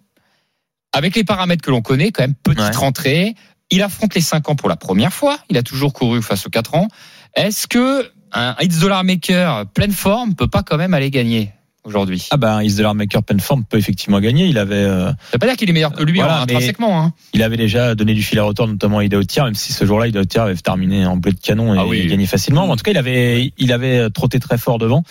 avec 0.94 1.16
les 1.16 1.24
paramètres 1.24 1.62
que 1.64 1.72
l'on 1.72 1.82
connaît, 1.82 2.12
quand 2.12 2.24
même 2.24 2.36
petite 2.36 2.60
Ouais. 2.60 2.76
rentrée, 2.76 3.36
il 3.72 3.82
affronte 3.84 4.16
les 4.16 4.22
5 4.22 4.50
ans 4.50 4.56
pour 4.56 4.70
la 4.70 4.76
première 4.76 5.14
fois. 5.14 5.38
Il 5.50 5.58
a 5.58 5.64
toujours 5.64 5.94
couru 5.94 6.22
face 6.22 6.46
aux 6.48 6.50
4 6.50 6.76
ans. 6.76 6.88
Est-ce 7.36 7.68
que 7.68 8.10
un 8.34 8.56
It's 8.62 8.80
Dollar 8.80 9.04
Maker 9.04 9.66
pleine 9.74 9.92
forme 9.92 10.36
peut 10.36 10.48
pas 10.48 10.64
quand 10.64 10.78
même 10.78 10.94
aller 10.94 11.12
gagner 11.12 11.52
aujourd'hui 11.86 12.28
Ah 12.32 12.38
bah, 12.38 12.64
Is 12.64 12.76
the 12.76 12.82
Maker 12.82 13.24
Penform 13.24 13.64
peut 13.66 13.78
effectivement 13.78 14.20
gagner. 14.20 14.46
Il 14.46 14.58
avait, 14.58 14.76
euh, 14.76 15.08
Ça 15.10 15.16
veut 15.34 15.40
pas 15.40 15.48
dire 15.48 15.56
qu'il 15.58 15.70
est 15.70 15.74
meilleur 15.74 15.92
que 15.92 16.04
lui 16.04 16.20
Voilà, 16.20 16.40
hein, 16.40 16.44
intrinsèquement. 16.44 17.02
Hein. 17.02 17.14
il 17.34 17.44
avait 17.44 17.58
déjà 17.58 17.96
donné 17.96 18.14
du 18.14 18.24
fil 18.24 18.40
à 18.40 18.44
retordre, 18.44 18.74
notamment 18.74 19.00
à 19.00 19.04
Ida 19.04 19.18
même 19.18 19.56
si 19.56 19.74
ce 19.74 19.86
jour-là, 19.86 20.08
Ida 20.08 20.22
avait 20.44 20.56
terminé 20.56 21.06
en 21.06 21.18
bleu 21.18 21.32
de 21.34 21.40
canon 21.40 21.74
et 21.74 21.78
Ah 21.80 21.86
oui. 21.86 22.06
gagné 22.08 22.26
facilement. 22.26 22.66
Mais 22.68 22.74
en 22.74 22.76
tout 22.76 22.84
cas, 22.84 22.92
il 22.92 22.98
avait, 22.98 23.54
il 23.58 23.72
avait 23.74 24.10
trotté 24.10 24.40
très 24.40 24.58
fort 24.58 24.78
devant 24.78 25.04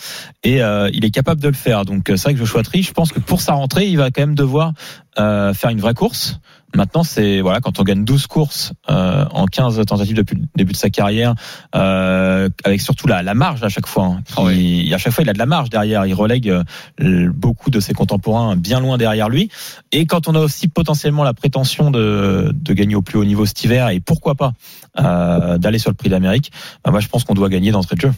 et 0.43 0.61
euh, 0.61 0.89
il 0.93 1.05
est 1.05 1.11
capable 1.11 1.41
de 1.41 1.47
le 1.47 1.53
faire. 1.53 1.85
Donc, 1.85 2.09
euh, 2.09 2.17
c'est 2.17 2.23
vrai 2.23 2.33
que 2.33 2.39
Joshua 2.39 2.63
Tree, 2.63 2.83
je 2.83 2.93
pense 2.93 3.11
que 3.11 3.19
pour 3.19 3.41
sa 3.41 3.53
rentrée, 3.53 3.87
il 3.87 3.97
va 3.97 4.11
quand 4.11 4.21
même 4.21 4.35
devoir 4.35 4.73
euh, 5.19 5.53
faire 5.53 5.69
une 5.69 5.81
vraie 5.81 5.93
course. 5.93 6.39
Maintenant, 6.75 7.03
c'est 7.03 7.41
voilà, 7.41 7.61
quand 7.61 7.79
on 7.79 7.83
gagne 7.83 8.05
12 8.05 8.27
courses 8.27 8.73
euh, 8.89 9.25
en 9.31 9.45
15 9.47 9.83
tentatives 9.87 10.15
depuis 10.15 10.35
le 10.35 10.43
début 10.55 10.73
de 10.73 10.77
sa 10.77 10.89
carrière, 10.89 11.33
euh, 11.75 12.47
avec 12.63 12.79
surtout 12.81 13.07
la, 13.07 13.23
la 13.23 13.33
marge 13.33 13.63
à 13.63 13.69
chaque 13.69 13.87
fois. 13.87 14.05
hein, 14.05 14.21
qui- 14.25 14.41
oui. 14.41 14.93
À 14.93 14.97
chaque 14.97 15.13
fois, 15.13 15.23
il 15.23 15.29
a 15.29 15.33
de 15.33 15.39
la 15.39 15.45
marge 15.47 15.69
derrière. 15.69 16.05
Il 16.05 16.13
relègue 16.13 16.49
euh, 16.49 17.29
beaucoup 17.33 17.69
de 17.71 17.79
ses 17.79 17.93
contemporains 17.93 18.55
bien 18.55 18.79
loin 18.79 18.97
derrière 18.97 19.29
lui. 19.29 19.49
Et 19.91 20.05
quand 20.05 20.27
on 20.27 20.35
a 20.35 20.39
aussi 20.39 20.67
potentiellement 20.67 21.23
la 21.23 21.33
prétention 21.33 21.91
de, 21.91 22.51
de 22.53 22.73
gagner 22.73 22.95
au 22.95 23.01
plus 23.01 23.17
haut 23.17 23.25
niveau 23.25 23.45
cet 23.45 23.63
hiver 23.63 23.89
et 23.89 23.99
pourquoi 23.99 24.35
pas 24.35 24.53
euh, 24.99 25.57
d'aller 25.57 25.79
sur 25.79 25.89
le 25.89 25.95
prix 25.95 26.09
d'Amérique, 26.09 26.51
bah 26.83 26.91
moi 26.91 26.99
je 26.99 27.07
pense 27.07 27.23
qu'on 27.23 27.33
doit 27.33 27.49
gagner 27.49 27.71
d'entrée 27.71 27.95
de 27.95 28.01
jeu. 28.01 28.11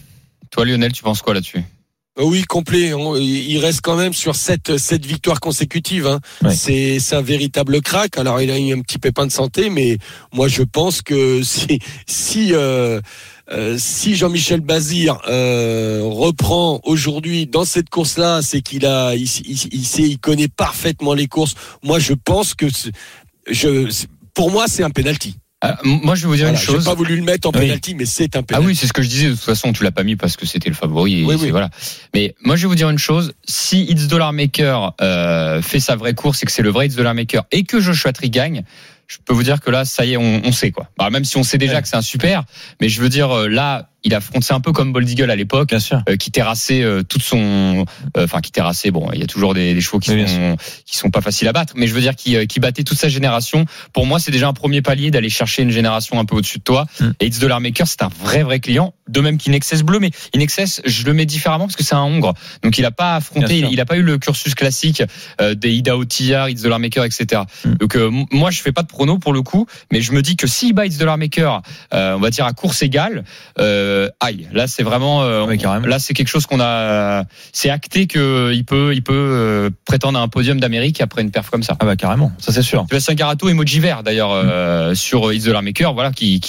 Toi, 0.50 0.66
Lionel, 0.66 0.92
tu 0.92 1.02
penses 1.02 1.22
quoi 1.22 1.32
là-dessus? 1.34 1.64
Oui, 2.18 2.42
complet. 2.42 2.92
Il 3.20 3.58
reste 3.58 3.80
quand 3.82 3.96
même 3.96 4.12
sur 4.12 4.36
sept, 4.36 4.76
sept 4.76 5.04
victoires 5.06 5.40
consécutives. 5.40 6.06
hein. 6.06 6.20
C'est, 6.54 6.98
c'est 6.98 7.16
un 7.16 7.22
véritable 7.22 7.80
crack. 7.80 8.18
Alors, 8.18 8.40
il 8.42 8.50
a 8.50 8.58
eu 8.58 8.72
un 8.74 8.80
petit 8.80 8.98
pépin 8.98 9.26
de 9.26 9.32
santé, 9.32 9.70
mais 9.70 9.96
moi, 10.32 10.46
je 10.48 10.62
pense 10.62 11.00
que 11.00 11.42
si, 11.44 11.78
si, 12.06 12.50
euh, 12.52 13.00
euh, 13.50 13.76
si 13.78 14.14
Jean-Michel 14.14 14.60
Bazir 14.60 15.18
euh, 15.28 16.00
reprend 16.04 16.80
aujourd'hui 16.84 17.46
dans 17.46 17.64
cette 17.64 17.88
course-là, 17.88 18.42
c'est 18.42 18.60
qu'il 18.60 18.84
a, 18.84 19.14
il, 19.14 19.22
il- 19.24 19.68
il 19.72 19.84
sait, 19.86 20.02
il 20.02 20.18
connaît 20.18 20.48
parfaitement 20.48 21.14
les 21.14 21.28
courses. 21.28 21.54
Moi, 21.82 21.98
je 21.98 22.12
pense 22.12 22.52
que, 22.54 22.66
je, 23.50 23.90
pour 24.34 24.50
moi, 24.50 24.66
c'est 24.68 24.82
un 24.84 24.90
penalty. 24.90 25.36
Euh, 25.64 25.72
Moi, 25.84 26.14
je 26.14 26.22
vais 26.22 26.28
vous 26.28 26.34
dire 26.36 26.46
Voilà, 26.46 26.58
une 26.58 26.64
J'ai 26.66 26.72
chose. 26.72 26.84
pas 26.84 26.94
voulu 26.94 27.16
le 27.16 27.22
mettre 27.22 27.48
en 27.48 27.52
Oui. 27.52 27.60
penalty, 27.60 27.94
mais 27.94 28.04
c'est 28.06 28.34
un 28.36 28.40
Ah 28.40 28.42
penalty. 28.42 28.66
oui, 28.66 28.76
c'est 28.76 28.86
ce 28.86 28.92
que 28.92 29.02
je 29.02 29.08
disais. 29.08 29.26
De 29.28 29.32
toute 29.34 29.40
façon, 29.40 29.72
tu 29.72 29.84
l'as 29.84 29.90
pas 29.92 30.02
mis 30.02 30.16
parce 30.16 30.36
que 30.36 30.46
c'était 30.46 30.68
le 30.68 30.74
favori. 30.74 31.20
Et 31.20 31.24
Oui, 31.24 31.36
oui. 31.40 31.50
Voilà. 31.50 31.70
Mais 32.14 32.34
moi, 32.42 32.56
je 32.56 32.62
vais 32.62 32.68
vous 32.68 32.74
dire 32.74 32.90
une 32.90 32.98
chose. 32.98 33.32
Si 33.46 33.82
It's 33.84 34.08
Dollar 34.08 34.32
Maker 34.32 34.94
euh, 35.00 35.62
fait 35.62 35.80
sa 35.80 35.94
vraie 35.96 36.14
course 36.14 36.42
et 36.42 36.46
que 36.46 36.52
c'est 36.52 36.62
le 36.62 36.70
vrai 36.70 36.86
It's 36.86 36.96
Dollar 36.96 37.14
Maker 37.14 37.44
et 37.52 37.62
que 37.64 37.80
Joshua 37.80 38.12
Tree 38.12 38.30
gagne, 38.30 38.62
je 39.06 39.18
peux 39.24 39.34
vous 39.34 39.42
dire 39.42 39.60
que 39.60 39.70
là, 39.70 39.84
ça 39.84 40.04
y 40.04 40.12
est, 40.14 40.16
on, 40.16 40.42
on 40.44 40.52
sait 40.52 40.70
quoi. 40.70 40.88
Bah, 40.98 41.10
même 41.10 41.24
si 41.24 41.36
on 41.36 41.42
sait 41.42 41.58
déjà 41.58 41.74
Ouais. 41.76 41.82
que 41.82 41.88
c'est 41.88 41.96
un 41.96 42.02
super, 42.02 42.44
mais 42.80 42.88
je 42.88 43.00
veux 43.00 43.08
dire 43.08 43.30
euh, 43.30 43.48
là, 43.48 43.90
il 44.04 44.14
affronte 44.14 44.42
c'est 44.44 44.54
un 44.54 44.60
peu 44.60 44.72
comme 44.72 44.92
Bold 44.92 45.08
Eagle 45.08 45.30
à 45.30 45.36
l'époque. 45.36 45.68
Bien 45.68 45.78
sûr. 45.80 46.02
euh, 46.08 46.16
qui 46.16 46.30
terrassait 46.30 46.82
euh, 46.82 47.02
toute 47.02 47.22
son 47.22 47.84
euh, 48.16 48.24
enfin 48.24 48.40
qui 48.40 48.50
terrassait 48.52 48.90
bon 48.90 49.10
il 49.12 49.20
y 49.20 49.22
a 49.22 49.26
toujours 49.26 49.54
des, 49.54 49.74
des 49.74 49.80
chevaux 49.80 49.98
qui 49.98 50.10
Oui, 50.12 50.28
sont 50.28 50.56
qui 50.86 50.96
sont 50.96 51.10
pas 51.10 51.20
faciles 51.20 51.48
à 51.48 51.52
battre. 51.52 51.74
Mais 51.76 51.86
je 51.86 51.94
veux 51.94 52.00
dire 52.00 52.16
qui 52.16 52.36
euh, 52.36 52.46
qui 52.46 52.60
battait 52.60 52.82
toute 52.84 52.98
sa 52.98 53.08
génération. 53.08 53.64
Pour 53.92 54.06
moi 54.06 54.18
c'est 54.18 54.30
déjà 54.30 54.48
un 54.48 54.52
premier 54.52 54.82
palier 54.82 55.10
d'aller 55.10 55.30
chercher 55.30 55.62
une 55.62 55.70
génération 55.70 56.18
un 56.18 56.24
peu 56.24 56.36
au-dessus 56.36 56.58
de 56.58 56.64
toi. 56.64 56.86
Mm. 57.00 57.10
et 57.20 57.26
It's 57.26 57.38
Dollar 57.38 57.60
Maker 57.60 57.86
c'est 57.86 58.02
un 58.02 58.10
vrai 58.22 58.42
vrai 58.42 58.60
client. 58.60 58.94
De 59.08 59.20
même 59.20 59.36
qu'Inexcess 59.38 59.82
Bleu. 59.82 59.98
Mais 60.00 60.10
Inexcess 60.34 60.80
je 60.84 61.04
le 61.04 61.12
mets 61.14 61.26
différemment 61.26 61.66
parce 61.66 61.76
que 61.76 61.84
c'est 61.84 61.94
un 61.94 62.02
Hongre. 62.02 62.34
Donc 62.62 62.78
il 62.78 62.84
a 62.84 62.90
pas 62.90 63.16
affronté 63.16 63.58
il, 63.58 63.68
il 63.70 63.80
a 63.80 63.84
pas 63.84 63.96
eu 63.96 64.02
le 64.02 64.18
cursus 64.18 64.54
classique 64.54 65.02
euh, 65.40 65.54
des 65.54 65.70
Ida 65.72 65.96
Otillard 65.96 66.48
It's 66.48 66.62
Dollar 66.62 66.78
Maker 66.78 67.04
etc 67.04 67.42
Mm. 67.64 67.74
donc 67.74 67.96
euh, 67.96 68.10
moi 68.32 68.50
je 68.50 68.60
fais 68.62 68.72
pas 68.72 68.82
de 68.82 68.88
prono 68.88 69.18
pour 69.18 69.32
le 69.32 69.42
coup. 69.42 69.66
Mais 69.92 70.00
je 70.00 70.12
me 70.12 70.22
dis 70.22 70.36
que 70.36 70.46
s'il 70.46 70.72
bat 70.74 70.86
It's 70.86 70.98
Dollar 70.98 71.18
Maker 71.18 71.62
euh, 71.94 72.14
on 72.16 72.20
va 72.20 72.30
dire 72.30 72.44
à 72.46 72.52
course 72.52 72.82
égale 72.82 73.24
euh, 73.58 73.91
aïe 74.20 74.48
là 74.52 74.66
c'est 74.66 74.82
vraiment 74.82 75.22
euh, 75.22 75.46
là 75.86 75.98
c'est 75.98 76.14
quelque 76.14 76.28
chose 76.28 76.46
qu'on 76.46 76.60
a 76.60 77.24
c'est 77.52 77.70
acté 77.70 78.06
que 78.06 78.52
il 78.52 78.64
peut 78.64 78.92
il 78.94 79.02
peut 79.02 79.12
euh, 79.14 79.70
prétendre 79.84 80.18
à 80.18 80.22
un 80.22 80.28
podium 80.28 80.58
d'Amérique 80.60 81.00
après 81.00 81.22
une 81.22 81.30
perf 81.30 81.50
comme 81.50 81.62
ça 81.62 81.76
Ah 81.80 81.84
bah 81.84 81.96
carrément, 81.96 82.32
ça 82.38 82.52
c'est 82.52 82.62
sûr. 82.62 82.84
Sébastien 82.88 83.14
Garato 83.14 83.48
emoji 83.48 83.80
vert 83.80 84.02
d'ailleurs 84.02 84.32
euh, 84.32 84.94
sur 84.94 85.32
It's 85.32 85.44
the 85.44 85.48
Maker 85.62 85.94
voilà 85.94 86.10
qui 86.12 86.40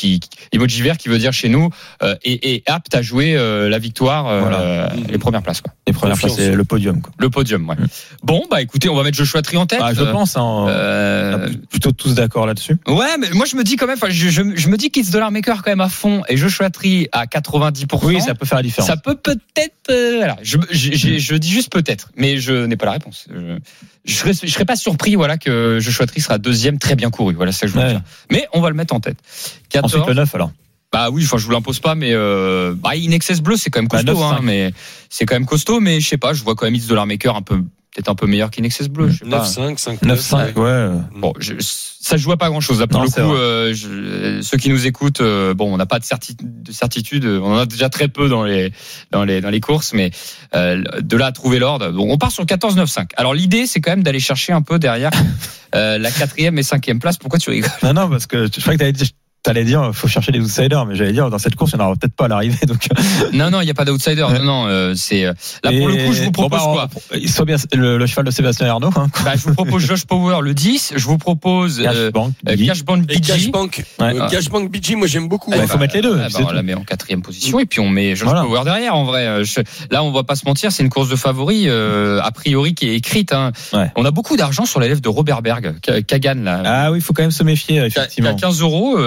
emoji 0.51 0.81
vert 0.81 0.97
qui 0.97 1.09
veut 1.09 1.17
dire 1.17 1.33
chez 1.33 1.49
nous 1.49 1.69
euh, 2.01 2.15
et, 2.23 2.53
et 2.55 2.63
apte 2.67 2.93
à 2.95 3.01
jouer 3.01 3.35
euh, 3.35 3.69
la 3.69 3.79
victoire 3.79 4.27
euh, 4.27 4.39
Voilà. 4.41 4.59
euh, 4.61 4.87
les 5.09 5.17
premières 5.17 5.41
places 5.43 5.61
quoi 5.61 5.73
Les 5.87 5.93
premières 5.93 6.17
places, 6.17 6.35
c'est 6.35 6.53
le 6.55 6.63
podium. 6.63 7.01
Quoi. 7.01 7.11
le 7.17 7.29
podium 7.29 7.67
ouais 7.69 7.75
Mm. 7.75 7.87
bon 8.23 8.43
bah 8.51 8.61
écoutez 8.61 8.87
on 8.89 8.95
va 8.95 9.03
mettre 9.03 9.17
Joshua 9.17 9.41
Tree 9.41 9.57
en 9.57 9.65
tête 9.65 9.79
Ah, 9.81 9.93
je 9.93 10.01
Euh, 10.01 10.11
pense, 10.11 10.37
hein, 10.37 10.41
on 10.43 10.67
euh, 10.69 11.47
est 11.47 11.67
plutôt 11.67 11.91
tous 11.91 12.13
d'accord 12.13 12.45
là-dessus. 12.45 12.77
ouais 12.87 13.17
mais 13.19 13.29
moi 13.33 13.45
je 13.45 13.55
me 13.55 13.63
dis 13.63 13.75
quand 13.77 13.87
même 13.87 13.97
je, 14.09 14.29
je, 14.29 14.41
je 14.55 14.67
me 14.69 14.77
dis 14.77 14.91
qu'It's 14.91 15.11
the 15.11 15.17
Maker 15.31 15.63
quand 15.63 15.71
même 15.71 15.81
à 15.81 15.89
fond 15.89 16.21
et 16.29 16.37
Joshua 16.37 16.69
Tree 16.69 17.07
à 17.11 17.25
90% 17.33 17.99
Oui, 18.05 18.21
ça 18.21 18.35
peut 18.35 18.45
faire 18.45 18.57
la 18.57 18.63
différence. 18.63 18.87
Ça 18.89 18.97
peut 18.97 19.15
peut-être. 19.15 19.89
euh, 19.89 20.17
voilà, 20.17 20.37
je, 20.41 20.57
je, 20.69 20.91
je, 20.93 21.17
je 21.17 21.35
dis 21.35 21.49
juste 21.51 21.71
peut-être, 21.71 22.09
mais 22.15 22.37
je 22.37 22.65
n'ai 22.65 22.75
pas 22.77 22.85
la 22.85 22.91
réponse. 22.93 23.27
Je, 24.05 24.13
serais, 24.13 24.33
serais 24.33 24.65
pas 24.65 24.75
surpris, 24.75 25.15
voilà, 25.15 25.37
que 25.37 25.79
Joshua 25.79 26.05
Tree 26.05 26.21
sera 26.21 26.37
deuxième, 26.37 26.77
très 26.79 26.95
bien 26.95 27.09
couru. 27.09 27.33
Voilà, 27.33 27.51
ça 27.51 27.65
que 27.65 27.71
je 27.71 27.77
veux 27.77 27.83
Ouais. 27.83 27.89
dire. 27.91 28.01
Mais 28.31 28.47
on 28.53 28.61
va 28.61 28.69
le 28.69 28.75
mettre 28.75 28.93
en 28.93 28.99
tête. 28.99 29.17
14. 29.69 29.93
Ensuite 29.93 30.07
le 30.07 30.13
9 30.13 30.35
alors. 30.35 30.51
Bah 30.91 31.09
oui, 31.09 31.23
enfin 31.25 31.37
je 31.37 31.45
vous 31.45 31.51
l'impose 31.51 31.79
pas, 31.79 31.95
mais 31.95 32.11
euh, 32.13 32.75
bah, 32.77 32.95
Inexcess 32.95 33.41
bleu 33.41 33.57
c'est 33.57 33.71
quand 33.71 33.79
même 33.79 33.87
Bah, 33.87 34.03
costaud, 34.03 34.21
9,5. 34.21 34.33
hein, 34.35 34.39
mais 34.43 34.71
c'est 35.09 35.25
quand 35.25 35.33
même 35.33 35.47
costaud, 35.47 35.79
mais 35.79 35.99
je 35.99 36.07
sais 36.07 36.17
pas, 36.19 36.33
je 36.33 36.43
vois 36.43 36.53
quand 36.53 36.65
même 36.65 36.75
It's 36.75 36.85
Dollar 36.85 37.07
Maker 37.07 37.35
un 37.35 37.41
peu 37.41 37.63
peut-être 37.93 38.09
un 38.09 38.15
peu 38.15 38.25
meilleur 38.27 38.49
qu'Inexcess 38.51 38.87
bleu. 38.89 39.09
Je 39.09 39.19
sais 39.19 39.29
pas. 39.29 39.43
9-5, 39.43 39.77
5 39.77 40.01
9-5, 40.01 40.53
ouais. 40.59 40.89
Bon, 41.15 41.33
je, 41.39 41.53
ça 41.59 42.17
je 42.17 42.23
vois 42.25 42.37
pas 42.37 42.49
grand 42.49 42.59
chose. 42.59 42.79
Là, 42.79 42.87
pour 42.87 42.99
Non, 42.99 43.05
le 43.05 43.11
coup, 43.11 43.33
euh, 43.35 43.73
je- 43.73 44.41
ceux 44.41 44.57
qui 44.57 44.69
nous 44.69 44.85
écoutent, 44.87 45.21
euh, 45.21 45.53
bon, 45.53 45.71
on 45.73 45.77
n'a 45.77 45.85
pas 45.85 45.99
de, 45.99 46.03
certi- 46.05 46.35
de 46.41 46.71
certitude. 46.71 47.25
On 47.25 47.53
en 47.53 47.57
a 47.59 47.65
déjà 47.65 47.89
très 47.89 48.07
peu 48.07 48.29
dans 48.29 48.43
les 48.43 48.71
dans 49.11 49.23
les 49.23 49.41
dans 49.41 49.49
les 49.49 49.59
courses, 49.59 49.93
mais 49.93 50.11
euh, 50.55 50.81
de 51.01 51.17
là 51.17 51.27
à 51.27 51.31
trouver 51.31 51.59
l'ordre. 51.59 51.91
Donc 51.91 52.09
on 52.09 52.17
part 52.17 52.31
sur 52.31 52.43
14-9-5. 52.45 53.09
Alors 53.15 53.33
l'idée, 53.33 53.67
c'est 53.67 53.79
quand 53.81 53.91
même 53.91 54.03
d'aller 54.03 54.19
chercher 54.19 54.53
un 54.53 54.61
peu 54.61 54.79
derrière 54.79 55.11
euh, 55.75 55.97
la 55.97 56.11
quatrième 56.11 56.57
et 56.57 56.63
cinquième 56.63 56.99
place. 56.99 57.17
Pourquoi 57.17 57.39
tu 57.39 57.49
rigoles? 57.51 57.69
Non, 57.83 57.93
non, 57.93 58.09
parce 58.09 58.25
que 58.27 58.45
je 58.47 58.59
crois 58.61 58.73
que 58.73 58.79
t'allais 58.79 58.91
dire. 58.91 59.07
T'allais 59.43 59.65
dire, 59.65 59.91
faut 59.93 60.07
chercher 60.07 60.31
les 60.31 60.39
outsiders, 60.39 60.85
mais 60.85 60.95
j'allais 60.95 61.11
dire, 61.11 61.29
dans 61.29 61.37
cette 61.37 61.55
course, 61.57 61.73
il 61.73 61.75
n'y 61.75 61.81
en 61.83 61.87
aura 61.87 61.95
peut-être 61.97 62.15
pas 62.15 62.25
à 62.25 62.27
l'arrivée. 62.29 62.65
Donc, 62.65 62.87
Non, 63.33 63.51
non, 63.51 63.59
il 63.59 63.65
n'y 63.65 63.71
a 63.71 63.73
pas 63.73 63.83
d'outsider. 63.83 64.23
Ouais. 64.23 64.39
Non, 64.39 64.45
non, 64.45 64.65
euh, 64.67 64.93
c'est 64.95 65.25
euh, 65.25 65.33
là 65.65 65.71
pour 65.77 65.89
le 65.89 65.95
coup, 65.97 66.13
je 66.13 66.19
vous 66.23 66.31
bon, 66.31 66.47
propose 66.47 66.59
bah, 66.59 66.65
quoi 66.71 66.89
on- 67.13 67.27
soit 67.27 67.43
bien 67.43 67.57
le, 67.73 67.97
le 67.97 68.05
cheval 68.07 68.23
de 68.23 68.31
Sébastien 68.31 68.67
Arnaud, 68.67 68.91
hein, 68.95 69.07
bah, 69.25 69.33
Je 69.35 69.41
vous 69.43 69.53
propose 69.53 69.83
Josh 69.85 70.05
Power 70.05 70.37
le 70.41 70.53
10. 70.53 70.93
Je 70.95 71.05
vous 71.05 71.17
propose 71.17 71.81
euh, 71.81 72.09
Cashbank, 72.09 72.33
euh, 72.47 72.51
Et 72.53 72.55
BG. 72.55 73.21
Cashbank. 73.33 73.83
Ouais. 73.99 74.21
Euh, 74.21 74.29
Cashbank 74.29 74.71
BG, 74.71 74.95
moi 74.95 75.07
j'aime 75.07 75.27
beaucoup. 75.27 75.51
Ouais, 75.51 75.59
il 75.61 75.67
faut 75.67 75.77
mettre 75.77 75.95
les 75.95 76.01
deux, 76.01 76.17
Ah, 76.17 76.29
bah, 76.31 76.39
on 76.41 76.45
tout. 76.45 76.53
la 76.53 76.63
met 76.63 76.73
en 76.75 76.83
quatrième 76.85 77.21
position 77.21 77.59
et 77.59 77.65
puis 77.65 77.81
on 77.81 77.89
met 77.89 78.15
Josh 78.15 78.23
Voilà. 78.29 78.43
Power 78.43 78.61
derrière. 78.63 78.95
En 78.95 79.03
vrai, 79.03 79.27
Euh, 79.27 79.43
je- 79.43 79.59
là, 79.91 80.03
on 80.05 80.11
va 80.13 80.23
pas 80.23 80.35
se 80.37 80.45
mentir, 80.45 80.71
c'est 80.71 80.83
une 80.83 80.89
course 80.89 81.09
de 81.09 81.17
favoris 81.17 81.65
euh, 81.67 82.21
a 82.23 82.31
priori 82.31 82.75
qui 82.75 82.87
est 82.87 82.95
écrite. 82.95 83.33
hein. 83.33 83.51
Ouais. 83.73 83.91
On 83.97 84.05
a 84.05 84.11
beaucoup 84.11 84.37
d'argent 84.37 84.63
sur 84.65 84.79
l'élève 84.79 85.01
de 85.01 85.09
Robert 85.09 85.41
Berg, 85.41 85.75
Ka- 85.81 86.01
Kagan 86.01 86.35
là, 86.43 86.61
Ah 86.65 86.91
oui, 86.93 86.99
il 86.99 87.01
faut 87.01 87.11
quand 87.11 87.23
même 87.23 87.31
se 87.31 87.43
méfier, 87.43 87.83
effectivement. 87.83 88.29
a 88.29 88.33
15 88.35 88.61
euros. 88.61 88.97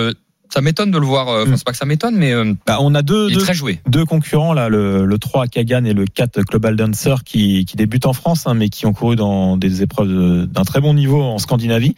Ça 0.57 0.63
m'étonne 0.63 0.91
de 0.91 0.99
le 0.99 1.05
voir. 1.07 1.29
euh, 1.29 1.43
Enfin, 1.43 1.51
Mm. 1.53 1.57
c'est 1.59 1.65
pas 1.67 1.73
que 1.73 1.77
ça 1.79 1.85
m'étonne, 1.85 2.17
mais 2.17 2.33
euh, 2.33 2.55
Bah, 2.67 2.79
on 2.81 2.95
a 2.95 3.03
deux, 3.03 3.31
très 3.37 3.53
joué. 3.53 3.79
deux 3.87 4.07
concurrents 4.07 4.55
là, 4.55 4.69
le, 4.71 5.05
le 5.05 5.19
3 5.19 5.47
Kagan 5.49 5.85
et 5.85 5.93
le 5.93 6.07
4 6.07 6.41
Global 6.41 6.77
Dancer 6.77 7.17
qui, 7.25 7.67
qui 7.67 7.77
débutent 7.77 8.07
en 8.07 8.15
France, 8.15 8.45
hein, 8.47 8.55
mais 8.55 8.71
qui 8.71 8.87
ont 8.87 8.95
couru 8.95 9.17
dans 9.17 9.59
des 9.59 9.83
épreuves 9.83 10.47
d'un 10.47 10.65
très 10.65 10.81
bon 10.81 10.95
niveau 10.95 11.23
en 11.23 11.37
Scandinavie. 11.39 11.95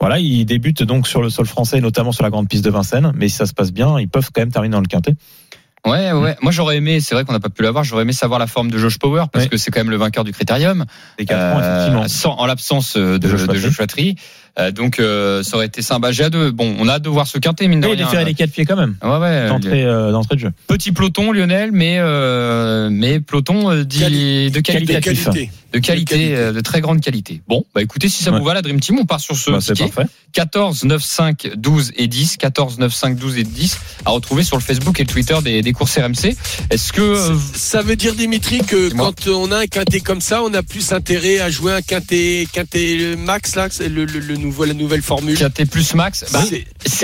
Voilà, 0.00 0.18
ils 0.18 0.44
débutent 0.44 0.82
donc 0.82 1.08
sur 1.08 1.22
le 1.22 1.30
sol 1.30 1.46
français, 1.46 1.80
notamment 1.80 2.12
sur 2.12 2.22
la 2.24 2.30
grande 2.30 2.46
piste 2.48 2.64
de 2.64 2.70
Vincennes. 2.70 3.12
Mais 3.16 3.28
si 3.28 3.36
ça 3.36 3.46
se 3.46 3.54
passe 3.54 3.72
bien, 3.72 3.98
ils 3.98 4.08
peuvent 4.08 4.28
quand 4.34 4.42
même 4.42 4.52
terminer 4.52 4.72
dans 4.74 4.80
le 4.82 4.86
quintet. 4.86 5.14
Ouais, 5.86 6.12
ouais. 6.12 6.34
Moi, 6.40 6.50
j'aurais 6.50 6.78
aimé. 6.78 7.00
C'est 7.00 7.14
vrai 7.14 7.24
qu'on 7.26 7.34
n'a 7.34 7.40
pas 7.40 7.50
pu 7.50 7.62
l'avoir. 7.62 7.84
J'aurais 7.84 8.02
aimé 8.04 8.14
savoir 8.14 8.38
la 8.38 8.46
forme 8.46 8.70
de 8.70 8.78
Josh 8.78 8.98
Power 8.98 9.24
parce 9.30 9.44
Ouais. 9.44 9.50
que 9.50 9.58
c'est 9.58 9.70
quand 9.70 9.80
même 9.80 9.90
le 9.90 9.96
vainqueur 9.98 10.24
du 10.24 10.32
Critérium. 10.32 10.86
Quatre 11.26 11.32
ans, 11.56 11.60
Euh, 11.60 11.76
effectivement. 11.82 12.08
sans- 12.08 12.36
en 12.38 12.46
l'absence 12.46 12.96
euh, 12.96 13.18
de, 13.18 13.28
De 13.28 13.46
de 13.46 13.54
Joshua 13.54 13.86
Tree. 13.86 14.16
Euh, 14.58 14.70
donc, 14.70 15.00
euh, 15.00 15.42
ça 15.42 15.56
aurait 15.56 15.66
été 15.66 15.82
sympa. 15.82 16.12
J'ai 16.12 16.24
hâte 16.24 16.32
de. 16.32 16.50
Bon, 16.50 16.76
on 16.78 16.86
a 16.88 16.92
hâte 16.94 17.02
de 17.02 17.08
voir 17.08 17.26
ce 17.26 17.38
quintet, 17.38 17.66
mine 17.66 17.80
de 17.80 17.88
Et 17.88 17.90
il 17.90 17.96
rien. 17.96 18.06
est 18.06 18.10
fait 18.10 18.24
les 18.24 18.34
quatre 18.34 18.52
pieds 18.52 18.64
quand 18.64 18.76
même. 18.76 18.94
Ouais, 19.02 19.16
ouais. 19.18 19.48
D'entrée 19.48 19.82
euh, 19.84 20.12
d'entrée 20.12 20.36
de 20.36 20.40
jeu. 20.40 20.50
Petit 20.68 20.92
peloton, 20.92 21.32
Lionel, 21.32 21.70
mais 21.72 21.96
euh, 21.98 22.88
mais 22.90 23.18
peloton 23.20 23.70
euh, 23.70 23.84
dit 23.84 23.98
Quali- 23.98 24.50
de 24.52 24.60
qualité, 24.60 24.94
De 24.94 25.00
qualité. 25.00 25.50
de 25.72 25.78
qualité, 25.80 26.36
euh, 26.36 26.52
de 26.52 26.60
très 26.60 26.80
grande 26.80 27.00
qualité. 27.00 27.42
Bon, 27.48 27.64
bah 27.74 27.82
écoutez, 27.82 28.08
si 28.08 28.22
ça 28.22 28.30
Ouais. 28.30 28.38
vous 28.38 28.44
va, 28.44 28.54
la 28.54 28.62
Dream 28.62 28.78
Team, 28.78 28.98
on 29.00 29.06
part 29.06 29.18
sur 29.20 29.36
ce 29.36 29.50
Bah, 29.50 29.58
c'est 29.60 29.74
ticket. 29.74 29.90
parfait. 29.90 30.08
14, 30.34 30.84
9, 30.84 31.02
5, 31.02 31.48
12 31.56 31.92
et 31.96 32.06
10. 32.08 32.36
14, 32.36 32.78
9, 32.78 32.92
5, 32.94 33.16
12 33.16 33.38
et 33.38 33.44
10 33.44 33.78
à 34.04 34.10
retrouver 34.10 34.42
sur 34.44 34.56
le 34.56 34.62
Facebook 34.62 34.98
et 35.00 35.04
le 35.04 35.08
Twitter 35.08 35.36
des, 35.42 35.62
des 35.62 35.72
courses 35.72 35.96
RMC. 35.98 36.36
Est-ce 36.70 36.92
que 36.92 37.00
euh, 37.02 37.34
Ça 37.54 37.82
veut 37.82 37.94
dire, 37.96 38.14
Dimitri, 38.14 38.58
que 38.58 38.88
Dis-moi. 38.90 39.12
quand 39.24 39.28
on 39.30 39.50
a 39.52 39.58
un 39.58 39.66
quintet 39.66 40.00
comme 40.00 40.20
ça, 40.20 40.42
on 40.44 40.52
a 40.54 40.62
plus 40.62 40.92
intérêt 40.92 41.38
à 41.40 41.50
jouer 41.50 41.72
un 41.72 41.82
quintet, 41.82 42.46
quintet 42.52 43.14
max, 43.16 43.54
là, 43.56 43.68
le, 43.80 44.04
le, 44.04 44.18
le 44.20 44.36
nouveau, 44.44 44.64
la 44.64 44.74
nouvelle 44.74 45.02
formule. 45.02 45.36
Plus 45.70 45.94
max 45.94 46.24
bah, 46.32 46.42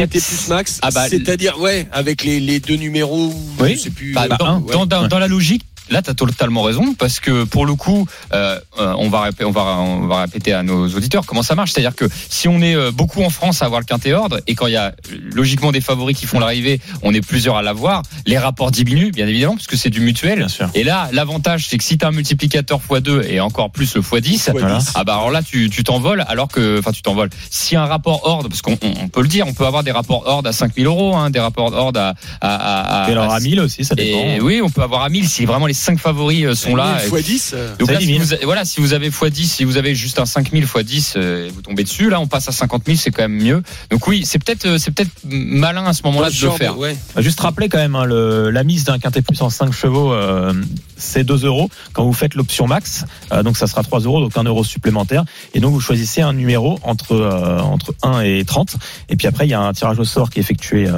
plus 0.07 0.49
max. 0.49 0.79
Ah 0.83 0.91
bah, 0.91 1.09
C'est-à-dire, 1.09 1.59
ouais, 1.59 1.87
avec 1.93 2.23
les, 2.25 2.39
les 2.41 2.61
deux 2.61 2.77
numéros, 2.77 3.33
Oui. 3.59 3.75
je 3.77 3.81
sais 3.85 3.91
plus. 3.91 4.13
Bah, 4.13 4.29
dans, 4.29 4.45
un, 4.47 4.61
ouais. 4.61 4.73
dans- 4.73 4.87
dans- 4.87 5.03
ouais. 5.03 5.09
dans 5.09 5.19
la 5.19 5.29
logique, 5.29 5.65
là, 5.91 6.03
tu 6.03 6.11
as 6.11 6.15
totalement 6.15 6.63
raison, 6.63 6.95
parce 6.95 7.21
que 7.21 7.45
pour 7.45 7.67
le 7.67 7.75
coup, 7.75 8.07
euh, 8.33 8.59
euh, 8.79 8.95
on, 8.99 9.09
va 9.09 9.31
on, 9.45 9.51
va, 9.51 9.63
on 9.79 10.07
va 10.07 10.23
répéter 10.23 10.53
à 10.53 10.63
nos 10.63 10.89
auditeurs 10.89 11.27
comment 11.27 11.43
ça 11.43 11.55
marche. 11.55 11.73
C'est-à-dire 11.73 11.95
que 11.95 12.07
si 12.29 12.49
on 12.49 12.61
est 12.63 12.75
euh, 12.75 12.91
beaucoup 12.91 13.23
en 13.23 13.31
France 13.31 13.63
à 13.63 13.67
avoir 13.67 13.81
le 13.81 13.87
quintet 13.87 14.13
ordre, 14.13 14.41
et 14.47 14.55
quand 14.55 14.67
il 14.67 14.73
y 14.73 14.77
a 14.77 14.95
logiquement 15.33 15.73
des 15.73 15.81
favoris 15.81 16.17
qui 16.17 16.27
font 16.27 16.41
l'arrivée, 16.41 16.81
on 17.03 17.13
est 17.15 17.21
plusieurs 17.21 17.57
à 17.57 17.63
l'avoir, 17.63 18.03
les 18.27 18.39
rapports 18.39 18.71
diminuent, 18.71 19.11
bien 19.13 19.27
évidemment, 19.27 19.55
parce 19.57 19.67
que 19.67 19.77
c'est 19.77 19.91
du 19.91 20.01
mutuel. 20.01 20.39
Bien 20.39 20.49
sûr. 20.49 20.69
Et 20.75 20.85
là, 20.85 21.09
l'avantage, 21.13 21.67
c'est 21.69 21.79
que 21.79 21.85
si 21.85 21.99
tu 21.99 22.05
as 22.05 22.09
un 22.09 22.13
multiplicateur 22.13 22.81
x2 22.89 23.25
et 23.29 23.41
encore 23.41 23.71
plus 23.71 23.95
le 23.95 24.01
x10, 24.03 24.51
Ouais, 24.53 24.61
Voilà. 24.61 24.79
ah 24.95 25.05
bah 25.05 25.15
alors 25.15 25.31
là 25.31 25.43
tu 25.43 25.69
tu 25.71 25.85
t'envoles 25.85 26.25
alors 26.29 26.49
que 26.49 26.79
enfin 26.79 26.93
tu 26.93 27.03
t'envoles 27.03 27.31
si 27.51 27.77
un 27.77 27.85
rapport 27.87 28.27
ordre 28.27 28.49
parce 28.49 28.63
qu'on 28.63 28.73
on- 28.83 29.05
on 29.05 29.09
peut 29.09 29.23
le 29.23 29.29
dire 29.29 29.47
on 29.47 29.53
peut 29.53 29.67
avoir 29.67 29.83
des 29.83 29.91
rapports 29.91 30.23
ordre 30.27 30.49
à 30.49 30.53
5000 30.53 30.87
euros 30.87 31.15
hein, 31.17 31.31
des 31.31 31.41
rapports 31.41 31.73
ordre 31.73 32.01
à 32.01 32.15
à, 32.41 32.55
à, 32.55 33.05
à- 33.05 33.09
Et 33.09 33.13
alors 33.13 33.31
à- 33.33 33.37
à 33.37 33.41
1000 33.41 33.61
aussi, 33.61 33.85
ça 33.85 33.95
dépend. 33.95 34.19
et 34.19 34.41
oui, 34.41 34.61
on 34.63 34.71
peut 34.71 34.83
avoir 34.83 35.03
à 35.03 35.09
1000 35.09 35.29
si 35.29 35.45
vraiment 35.45 35.67
les 35.67 35.75
5 35.81 35.99
favoris 35.99 36.45
euh, 36.45 36.55
sont 36.55 36.77
là. 36.77 36.99
Fois 36.99 37.21
10. 37.23 37.53
euh, 37.55 37.77
Donc 37.79 37.89
C'est 37.89 37.95
là, 37.95 37.99
10 38.01 38.07
si 38.07 38.13
000. 38.19 38.25
vous, 38.25 38.45
voilà, 38.45 38.65
si 38.65 38.81
vous 38.81 38.93
avez 38.93 39.11
x10, 39.11 39.45
si 39.45 39.65
vous 39.65 39.77
avez 39.77 39.95
juste 39.95 40.19
un 40.19 40.27
5000 40.27 40.65
x10, 40.65 41.15
euh, 41.17 41.51
vous 41.55 41.63
tombez 41.63 41.85
dessus. 41.85 42.11
Là, 42.11 42.21
on 42.21 42.27
passe 42.27 42.49
à 42.49 42.53
50 42.53 42.83
000, 42.87 42.99
c'est 42.99 43.11
quand 43.11 43.23
même 43.23 43.41
mieux. 43.43 43.63
Donc 43.91 44.07
oui, 44.07 44.25
c'est 44.25 44.39
peut-être, 44.43 44.79
c'est 44.79 44.91
peut-être 44.93 45.11
malin 45.25 45.85
à 45.87 45.93
ce 45.93 46.03
moment-là 46.05 46.31
de 46.31 46.35
le 46.45 46.51
faire. 46.53 46.79
Ouais. 46.79 46.97
Bah, 47.15 47.23
Juste 47.23 47.41
rappeler 47.41 47.69
quand 47.69 47.79
même, 47.79 47.95
hein, 47.97 48.05
le, 48.05 48.51
la 48.51 48.63
mise 48.65 48.85
d'un 48.85 48.99
quintet 48.99 49.23
plus 49.23 49.41
en 49.43 49.51
5 49.51 49.73
chevaux, 49.73 50.13
euh, 50.13 50.53
c'est 50.97 51.25
2 51.25 51.45
euros. 51.47 51.71
Quand 51.93 52.05
vous 52.05 52.13
faites 52.13 52.35
l'option 52.35 52.67
max, 52.67 53.05
euh, 53.33 53.43
donc 53.43 53.57
ça 53.57 53.67
sera 53.67 53.83
3 53.83 54.01
euros, 54.01 54.21
donc 54.21 54.37
1 54.37 54.43
euro 54.45 54.63
supplémentaire. 54.65 55.25
Et 55.55 55.61
donc 55.61 55.73
vous 55.73 55.81
choisissez 55.81 56.21
un 56.21 56.33
numéro 56.35 56.79
entre, 56.83 57.13
euh, 57.13 57.59
entre 57.61 57.95
1 58.03 58.21
et 58.21 58.45
30. 58.45 58.77
Et 59.09 59.17
puis 59.17 59.27
après, 59.27 59.47
il 59.47 59.51
y 59.51 59.55
a 59.55 59.61
un 59.61 59.73
tirage 59.73 59.99
au 59.99 60.05
sort 60.05 60.31
qui 60.31 60.39
est 60.39 60.43
effectué. 60.43 60.89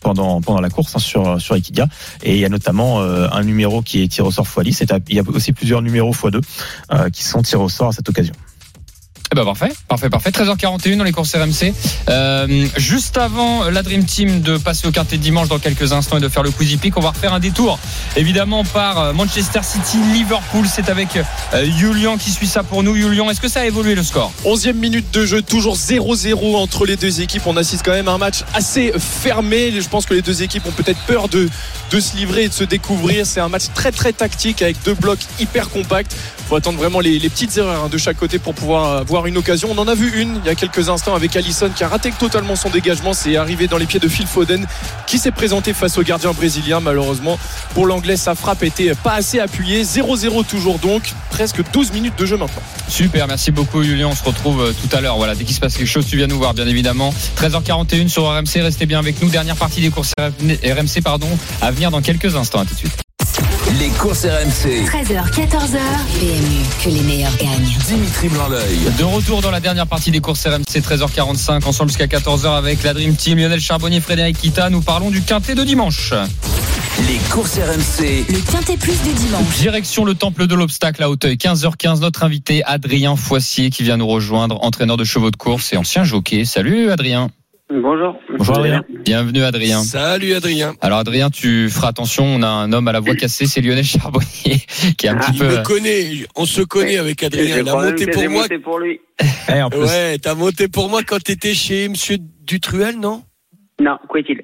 Pendant, 0.00 0.40
pendant 0.40 0.60
la 0.60 0.70
course 0.70 0.96
hein, 0.96 0.98
sur, 0.98 1.40
sur 1.40 1.54
Equidia. 1.56 1.86
Et 2.22 2.34
il 2.34 2.40
y 2.40 2.44
a 2.44 2.48
notamment 2.48 3.00
euh, 3.00 3.28
un 3.32 3.42
numéro 3.44 3.82
qui 3.82 4.02
est 4.02 4.08
tiré 4.08 4.26
au 4.26 4.30
sort 4.30 4.46
x10. 4.46 4.82
Et 4.82 4.86
t'as- 4.86 4.98
il 5.08 5.16
y 5.16 5.18
a 5.18 5.22
aussi 5.26 5.52
plusieurs 5.52 5.82
numéros 5.82 6.12
x2 6.12 6.40
euh, 6.92 7.10
qui 7.10 7.22
sont 7.24 7.42
tirés 7.42 7.62
au 7.62 7.68
sort 7.68 7.88
à 7.88 7.92
cette 7.92 8.08
occasion. 8.08 8.34
Eh 9.30 9.34
ben 9.34 9.44
parfait, 9.44 9.70
parfait, 9.86 10.08
parfait. 10.08 10.30
13h41 10.30 10.96
dans 10.96 11.04
les 11.04 11.12
courses 11.12 11.34
RMC. 11.34 11.74
Euh, 12.08 12.66
juste 12.78 13.18
avant 13.18 13.68
la 13.68 13.82
Dream 13.82 14.04
Team 14.04 14.40
de 14.40 14.56
passer 14.56 14.88
au 14.88 14.90
quintet 14.90 15.18
de 15.18 15.22
dimanche 15.22 15.48
dans 15.48 15.58
quelques 15.58 15.92
instants 15.92 16.16
et 16.16 16.20
de 16.20 16.30
faire 16.30 16.42
le 16.42 16.50
Quizy 16.50 16.78
Pick, 16.78 16.96
on 16.96 17.00
va 17.00 17.10
refaire 17.10 17.34
un 17.34 17.38
détour 17.38 17.78
évidemment 18.16 18.64
par 18.64 18.98
euh, 18.98 19.12
Manchester 19.12 19.60
City, 19.62 19.98
Liverpool. 20.14 20.64
C'est 20.66 20.88
avec 20.88 21.18
euh, 21.52 21.70
Julian 21.76 22.16
qui 22.16 22.30
suit 22.30 22.46
ça 22.46 22.62
pour 22.62 22.82
nous. 22.82 22.94
Julian, 22.94 23.28
est-ce 23.28 23.42
que 23.42 23.48
ça 23.48 23.60
a 23.60 23.66
évolué 23.66 23.94
le 23.94 24.02
score? 24.02 24.32
11e 24.46 24.72
minute 24.72 25.10
de 25.12 25.26
jeu, 25.26 25.42
toujours 25.42 25.76
0-0 25.76 26.56
entre 26.56 26.86
les 26.86 26.96
deux 26.96 27.20
équipes. 27.20 27.42
On 27.46 27.58
assiste 27.58 27.84
quand 27.84 27.92
même 27.92 28.08
à 28.08 28.12
un 28.12 28.18
match 28.18 28.44
assez 28.54 28.92
fermé. 28.98 29.78
Je 29.78 29.88
pense 29.90 30.06
que 30.06 30.14
les 30.14 30.22
deux 30.22 30.42
équipes 30.42 30.64
ont 30.66 30.72
peut-être 30.72 31.00
peur 31.00 31.28
de, 31.28 31.50
de 31.90 32.00
se 32.00 32.16
livrer 32.16 32.44
et 32.44 32.48
de 32.48 32.54
se 32.54 32.64
découvrir. 32.64 33.26
C'est 33.26 33.40
un 33.40 33.50
match 33.50 33.64
très 33.74 33.92
très 33.92 34.14
tactique 34.14 34.62
avec 34.62 34.82
deux 34.84 34.94
blocs 34.94 35.20
hyper 35.38 35.68
compacts. 35.68 36.16
Il 36.38 36.44
faut 36.48 36.56
attendre 36.56 36.78
vraiment 36.78 37.00
les, 37.00 37.20
petites 37.28 37.58
erreurs 37.58 37.84
hein, 37.84 37.88
de 37.90 37.98
chaque 37.98 38.16
côté 38.16 38.38
pour 38.38 38.54
pouvoir 38.54 39.04
une 39.26 39.36
occasion. 39.36 39.68
On 39.70 39.78
en 39.78 39.88
a 39.88 39.94
vu 39.94 40.20
une 40.20 40.40
il 40.44 40.46
y 40.46 40.50
a 40.50 40.54
quelques 40.54 40.88
instants 40.88 41.14
avec 41.14 41.34
Allison 41.36 41.70
qui 41.74 41.84
a 41.84 41.88
raté 41.88 42.12
totalement 42.12 42.56
son 42.56 42.70
dégagement. 42.70 43.12
C'est 43.12 43.36
arrivé 43.36 43.66
dans 43.66 43.78
les 43.78 43.86
pieds 43.86 44.00
de 44.00 44.08
Phil 44.08 44.26
Foden 44.26 44.66
qui 45.06 45.18
s'est 45.18 45.30
présenté 45.30 45.72
face 45.72 45.98
au 45.98 46.02
gardien 46.02 46.32
brésilien. 46.32 46.80
Malheureusement, 46.80 47.38
pour 47.74 47.86
l'anglais, 47.86 48.16
sa 48.16 48.34
frappe 48.34 48.62
était 48.62 48.94
pas 48.94 49.14
assez 49.14 49.40
appuyée. 49.40 49.82
0-0 49.82 50.44
toujours 50.46 50.78
donc. 50.78 51.12
Presque 51.30 51.62
12 51.72 51.92
minutes 51.92 52.18
de 52.18 52.26
jeu 52.26 52.36
maintenant. 52.36 52.62
Super, 52.88 53.26
merci 53.26 53.50
beaucoup 53.50 53.82
Julien. 53.82 54.08
On 54.08 54.14
se 54.14 54.24
retrouve 54.24 54.62
euh, 54.62 54.72
tout 54.72 54.94
à 54.96 55.00
l'heure. 55.00 55.16
Voilà, 55.16 55.34
dès 55.34 55.44
qu'il 55.44 55.54
se 55.54 55.60
passe 55.60 55.76
quelque 55.76 55.86
chose, 55.86 56.06
tu 56.06 56.16
viens 56.16 56.26
nous 56.26 56.38
voir, 56.38 56.54
bien 56.54 56.66
évidemment. 56.66 57.12
13h41 57.36 58.08
sur 58.08 58.24
RMC. 58.24 58.62
Restez 58.62 58.86
bien 58.86 58.98
avec 58.98 59.20
nous. 59.22 59.28
Dernière 59.28 59.56
partie 59.56 59.80
des 59.80 59.90
courses 59.90 60.12
RMC, 60.18 61.02
pardon, 61.02 61.28
à 61.60 61.70
venir 61.70 61.90
dans 61.90 62.02
quelques 62.02 62.34
instants. 62.36 62.60
À 62.60 62.64
tout 62.64 62.74
de 62.74 62.78
suite. 62.78 63.07
Les 63.76 63.90
courses 63.90 64.24
RMC. 64.24 64.86
13h, 64.86 65.30
14h. 65.30 65.78
PMU, 66.18 66.62
que 66.82 66.88
les 66.88 67.02
meilleurs 67.02 67.36
gagnent. 67.36 67.76
Dimitri 67.86 68.28
Blanc-L'œil. 68.30 68.78
De 68.98 69.04
retour 69.04 69.42
dans 69.42 69.50
la 69.50 69.60
dernière 69.60 69.86
partie 69.86 70.10
des 70.10 70.20
courses 70.20 70.46
RMC, 70.46 70.80
13h45, 70.80 71.64
ensemble 71.66 71.90
jusqu'à 71.90 72.06
14h 72.06 72.56
avec 72.56 72.82
la 72.82 72.94
Dream 72.94 73.14
Team, 73.14 73.38
Lionel 73.38 73.60
Charbonnier, 73.60 74.00
Frédéric 74.00 74.38
Kita. 74.38 74.70
Nous 74.70 74.80
parlons 74.80 75.10
du 75.10 75.20
quintet 75.20 75.54
de 75.54 75.64
dimanche. 75.64 76.14
Les 77.06 77.18
courses 77.30 77.58
RMC. 77.58 78.24
Le 78.30 78.50
quintet 78.50 78.78
plus 78.78 79.00
du 79.02 79.12
dimanche. 79.12 79.58
Direction 79.58 80.06
le 80.06 80.14
temple 80.14 80.46
de 80.46 80.54
l'obstacle 80.54 81.02
à 81.02 81.10
Hauteuil, 81.10 81.36
15h15. 81.36 82.00
Notre 82.00 82.24
invité, 82.24 82.64
Adrien 82.64 83.16
Foissier, 83.16 83.68
qui 83.68 83.82
vient 83.82 83.98
nous 83.98 84.08
rejoindre, 84.08 84.64
entraîneur 84.64 84.96
de 84.96 85.04
chevaux 85.04 85.30
de 85.30 85.36
course 85.36 85.74
et 85.74 85.76
ancien 85.76 86.04
jockey. 86.04 86.46
Salut 86.46 86.90
Adrien. 86.90 87.28
Bonjour. 87.70 88.18
Bonjour 88.38 88.56
Adrien. 88.56 88.82
Bienvenue 89.04 89.42
Adrien. 89.42 89.82
Salut 89.82 90.32
Adrien. 90.32 90.74
Alors 90.80 91.00
Adrien, 91.00 91.28
tu 91.28 91.68
feras 91.68 91.88
attention, 91.88 92.24
on 92.24 92.42
a 92.42 92.48
un 92.48 92.72
homme 92.72 92.88
à 92.88 92.92
la 92.92 93.00
voix 93.00 93.14
cassée, 93.14 93.44
c'est 93.46 93.60
Lionel 93.60 93.84
Charbonnier, 93.84 94.62
qui 94.96 95.06
est 95.06 95.10
un 95.10 95.16
petit 95.18 95.32
Il 95.34 95.38
peu... 95.38 95.48
me 95.58 95.62
connaît, 95.62 96.10
on 96.34 96.46
se 96.46 96.62
connaît 96.62 96.96
avec 96.96 97.22
Adrien. 97.22 97.44
Je 97.56 97.60
Il 97.60 97.68
a 97.68 97.74
monté 97.74 98.06
pour 98.06 98.22
moi. 98.30 98.42
monté 98.42 98.58
pour 98.58 98.78
lui. 98.78 99.00
Eh, 99.54 99.62
en 99.62 99.70
plus, 99.70 99.80
Ouais, 99.80 100.18
t'as 100.18 100.34
monté 100.34 100.68
pour 100.68 100.88
moi 100.88 101.02
quand 101.02 101.22
t'étais 101.22 101.54
chez 101.54 101.88
Monsieur 101.88 102.16
Dutruel, 102.42 102.98
non? 102.98 103.22
Non, 103.80 103.96
quoi 104.08 104.20
est-il 104.20 104.42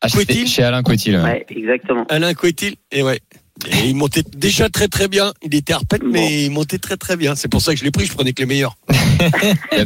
Ah, 0.00 0.08
Couetil 0.08 0.46
chez 0.46 0.62
Alain 0.62 0.82
Couetil. 0.82 1.16
ouais. 1.16 1.22
Ouais, 1.22 1.46
exactement. 1.50 2.04
Alain 2.08 2.34
Coetil. 2.34 2.74
Et 2.92 3.02
ouais. 3.02 3.20
Et 3.68 3.88
il 3.88 3.94
montait 3.96 4.22
déjà 4.36 4.68
très 4.68 4.88
très 4.88 5.06
bien. 5.08 5.32
Il 5.42 5.54
était 5.54 5.72
arpète, 5.72 6.00
Bon. 6.02 6.08
mais 6.10 6.44
il 6.44 6.50
montait 6.50 6.78
très 6.78 6.96
très 6.96 7.16
bien. 7.16 7.34
C'est 7.34 7.48
pour 7.48 7.60
ça 7.60 7.72
que 7.72 7.78
je 7.78 7.84
l'ai 7.84 7.90
pris. 7.90 8.06
Je 8.06 8.12
prenais 8.12 8.32
que 8.32 8.40
les 8.42 8.46
meilleurs. 8.46 8.76
Euh, 9.72 9.84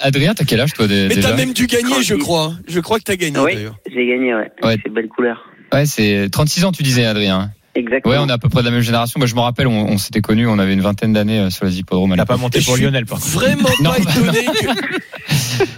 Adrien, 0.00 0.34
t'as 0.34 0.44
quel 0.44 0.60
âge 0.60 0.72
toi 0.72 0.86
dé- 0.86 1.06
Mais 1.08 1.16
déjà 1.16 1.30
t'as 1.30 1.36
même 1.36 1.52
dû 1.52 1.66
gagner, 1.66 2.02
je 2.02 2.14
crois. 2.14 2.54
Je 2.66 2.80
crois 2.80 2.98
que 2.98 3.04
t'as 3.04 3.16
gagné 3.16 3.38
Oui, 3.38 3.54
d'ailleurs. 3.54 3.76
j'ai 3.86 4.06
gagné, 4.06 4.34
ouais. 4.34 4.50
Ouais. 4.62 4.76
C'est 4.82 4.92
belle 4.92 5.08
couleur. 5.08 5.44
Ouais, 5.72 5.86
c'est 5.86 6.28
36 6.30 6.64
ans, 6.64 6.72
tu 6.72 6.82
disais, 6.82 7.04
Adrien. 7.04 7.50
Exactement. 7.74 8.14
Ouais, 8.14 8.20
on 8.20 8.28
est 8.28 8.32
à 8.32 8.38
peu 8.38 8.48
près 8.48 8.60
de 8.60 8.66
la 8.66 8.70
même 8.70 8.80
génération. 8.82 9.18
Moi, 9.18 9.26
je 9.26 9.34
me 9.34 9.40
rappelle, 9.40 9.66
on, 9.66 9.88
on 9.88 9.98
s'était 9.98 10.20
connus, 10.20 10.46
on 10.46 10.58
avait 10.58 10.74
une 10.74 10.80
vingtaine 10.80 11.12
d'années 11.12 11.40
euh, 11.40 11.50
sur 11.50 11.64
les 11.64 11.78
hippodromes. 11.78 12.14
T'as 12.16 12.24
pas 12.24 12.36
monté 12.36 12.60
pour 12.60 12.76
Lionel, 12.76 13.06
par 13.06 13.18
contre. 13.18 13.30
Vraiment 13.32 13.68
Non, 13.82 13.90
pas 13.90 13.98
bah, 13.98 14.10
étonné 14.16 14.44
que. 14.46 14.66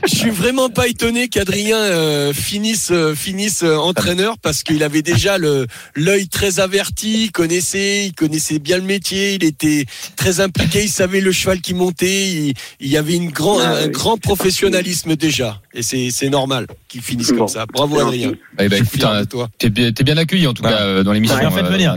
Je 0.07 0.15
suis 0.15 0.31
vraiment 0.31 0.69
pas 0.71 0.87
étonné 0.89 1.29
qu'Adrien 1.29 1.77
euh, 1.77 2.33
finisse 2.33 2.91
euh, 2.91 3.15
finisse 3.15 3.63
euh, 3.63 3.77
entraîneur 3.77 4.39
parce 4.39 4.63
qu'il 4.63 4.83
avait 4.83 5.03
déjà 5.03 5.39
le 5.39 5.67
l'œil 5.95 6.29
très 6.29 6.61
averti, 6.61 7.25
il 7.25 7.33
connaissait, 7.33 8.07
il 8.07 8.15
connaissait 8.15 8.59
bien 8.59 8.77
le 8.79 8.85
métier, 8.85 9.35
il 9.35 9.45
était 9.45 9.85
très 10.17 10.41
impliqué, 10.41 10.83
il 10.85 10.89
savait 10.89 11.21
le 11.21 11.33
cheval 11.33 11.61
qui 11.61 11.75
montait, 11.75 12.29
il, 12.29 12.55
il 12.81 12.89
y 12.89 12.97
avait 12.97 13.17
une 13.17 13.31
grand, 13.31 13.59
Ah, 13.59 13.69
un, 13.69 13.85
oui. 13.87 13.91
grand 13.91 14.17
professionnalisme 14.17 15.17
déjà 15.17 15.61
et 15.77 16.11
c'est 16.11 16.31
normal 16.31 16.67
qu'il 16.89 17.03
finisse 17.03 17.31
Bon. 17.33 17.39
comme 17.39 17.49
ça. 17.49 17.67
Bravo 17.73 17.99
Adrien. 18.01 18.33
Eh 18.59 18.69
ben, 18.69 18.83
écoute, 18.83 19.05
hein. 19.05 19.23
T'es 19.59 19.69
bien, 19.71 19.91
bien 19.91 20.17
accueilli 20.17 20.47
en 20.47 20.55
tout 20.55 20.63
Ouais. 20.63 20.71
cas 20.71 20.81
euh, 20.81 21.03
dans 21.03 21.13
l'émission. 21.13 21.37
T'as 21.37 21.43
bien 21.49 21.51
fait 21.51 21.63
de 21.63 21.67
euh, 21.67 21.71
venir. 21.71 21.97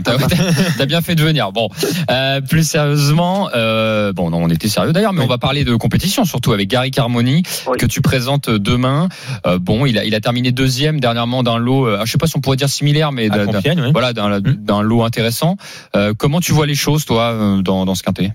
T'as, 0.78 0.86
bien 0.86 1.00
fait 1.00 1.14
de 1.14 1.22
venir. 1.22 1.52
Bon, 1.52 1.68
euh, 2.10 2.40
plus 2.40 2.68
sérieusement, 2.68 3.48
euh, 3.54 4.12
bon, 4.12 4.30
non, 4.30 4.38
on 4.42 4.48
était 4.48 4.68
sérieux 4.68 4.92
d'ailleurs, 4.92 5.12
mais 5.12 5.20
Oui. 5.20 5.26
on 5.26 5.28
va 5.28 5.38
parler 5.38 5.64
de 5.64 5.74
compétition 5.76 6.24
surtout 6.24 6.52
avec 6.52 6.68
Gary 6.68 6.90
Carmoni 6.90 7.42
Oui. 7.66 7.76
que 7.78 7.86
tu 7.86 8.00
présentes 8.00 8.50
demain. 8.50 9.08
Euh, 9.46 9.58
bon, 9.58 9.86
il 9.86 9.98
a, 9.98 10.04
il 10.04 10.14
a 10.14 10.20
terminé 10.20 10.52
deuxième 10.52 11.00
dernièrement 11.00 11.42
d'un 11.42 11.58
lot. 11.58 11.86
euh, 11.86 12.02
je 12.04 12.10
sais 12.12 12.18
pas 12.18 12.26
si 12.26 12.36
on 12.36 12.40
pourrait 12.40 12.56
dire 12.56 12.68
similaire, 12.68 13.12
mais 13.12 13.28
d'un, 13.28 13.46
oui. 13.46 13.90
voilà, 13.92 14.12
d'un, 14.12 14.40
Mm. 14.40 14.42
d'un 14.42 14.82
lot 14.82 15.02
intéressant. 15.04 15.56
Euh, 15.96 16.12
comment 16.16 16.40
tu 16.40 16.52
vois 16.52 16.66
les 16.66 16.74
choses, 16.74 17.04
toi, 17.04 17.58
dans, 17.62 17.84
dans 17.86 17.94
ce 17.94 18.02
quintet? 18.02 18.32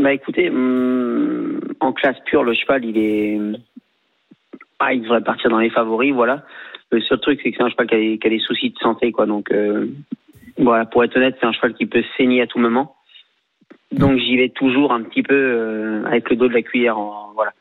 Bah 0.00 0.12
écoutez, 0.12 0.48
hum, 0.50 1.60
en 1.80 1.92
classe 1.92 2.16
pure, 2.26 2.44
le 2.44 2.54
cheval, 2.54 2.84
il 2.84 2.96
est. 2.98 3.38
Ah, 4.80 4.92
il 4.94 5.02
devrait 5.02 5.22
partir 5.22 5.50
dans 5.50 5.58
les 5.58 5.70
favoris, 5.70 6.12
voilà. 6.12 6.44
Le 6.90 7.00
seul 7.02 7.18
truc, 7.20 7.40
c'est 7.42 7.50
que 7.50 7.56
c'est 7.56 7.62
un 7.64 7.68
cheval 7.68 7.86
qui 7.86 7.94
a, 7.94 7.98
des, 7.98 8.18
qui 8.18 8.26
a 8.26 8.30
des 8.30 8.38
soucis 8.38 8.70
de 8.70 8.78
santé, 8.78 9.12
quoi. 9.12 9.26
Donc, 9.26 9.50
euh, 9.50 9.86
voilà, 10.56 10.86
pour 10.86 11.04
être 11.04 11.16
honnête, 11.16 11.36
c'est 11.40 11.46
un 11.46 11.52
cheval 11.52 11.74
qui 11.74 11.86
peut 11.86 12.04
saigner 12.16 12.42
à 12.42 12.46
tout 12.46 12.58
moment. 12.58 12.94
Donc, 13.92 14.18
j'y 14.18 14.36
vais 14.36 14.50
toujours 14.50 14.92
un 14.92 15.02
petit 15.02 15.22
peu 15.22 15.34
euh, 15.34 16.04
avec 16.06 16.30
le 16.30 16.36
dos 16.36 16.48
de 16.48 16.54
la 16.54 16.62
cuillère, 16.62 16.98
en- 16.98 17.32
voilà. 17.34 17.52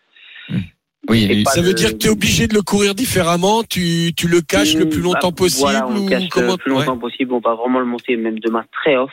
Oui, 1.10 1.26
et- 1.30 1.44
pas 1.44 1.52
Ça 1.52 1.62
veut 1.62 1.70
de- 1.70 1.74
dire 1.78 1.92
que 1.94 1.98
tu 1.98 2.08
es 2.08 2.10
obligé 2.10 2.48
de 2.48 2.54
le 2.54 2.62
courir 2.62 2.94
différemment, 2.94 3.64
tu, 3.64 4.14
tu 4.16 4.28
le 4.28 4.42
caches 4.42 4.76
le 4.76 4.90
plus 4.90 5.00
Mmh, 5.00 5.04
longtemps 5.04 5.30
bah, 5.30 5.36
possible 5.38 5.70
Voilà, 5.72 5.88
on 5.88 5.96
ou 5.98 6.10
cache 6.10 6.28
comment 6.30 6.52
le 6.54 6.58
plus 6.58 6.72
longtemps 6.72 6.98
possible. 6.98 7.34
On 7.34 7.40
va 7.40 7.56
vraiment 7.56 7.80
le 7.80 7.86
monter, 7.86 8.18
même 8.18 8.40
demain 8.40 8.66
très 8.74 8.98
off, 8.98 9.12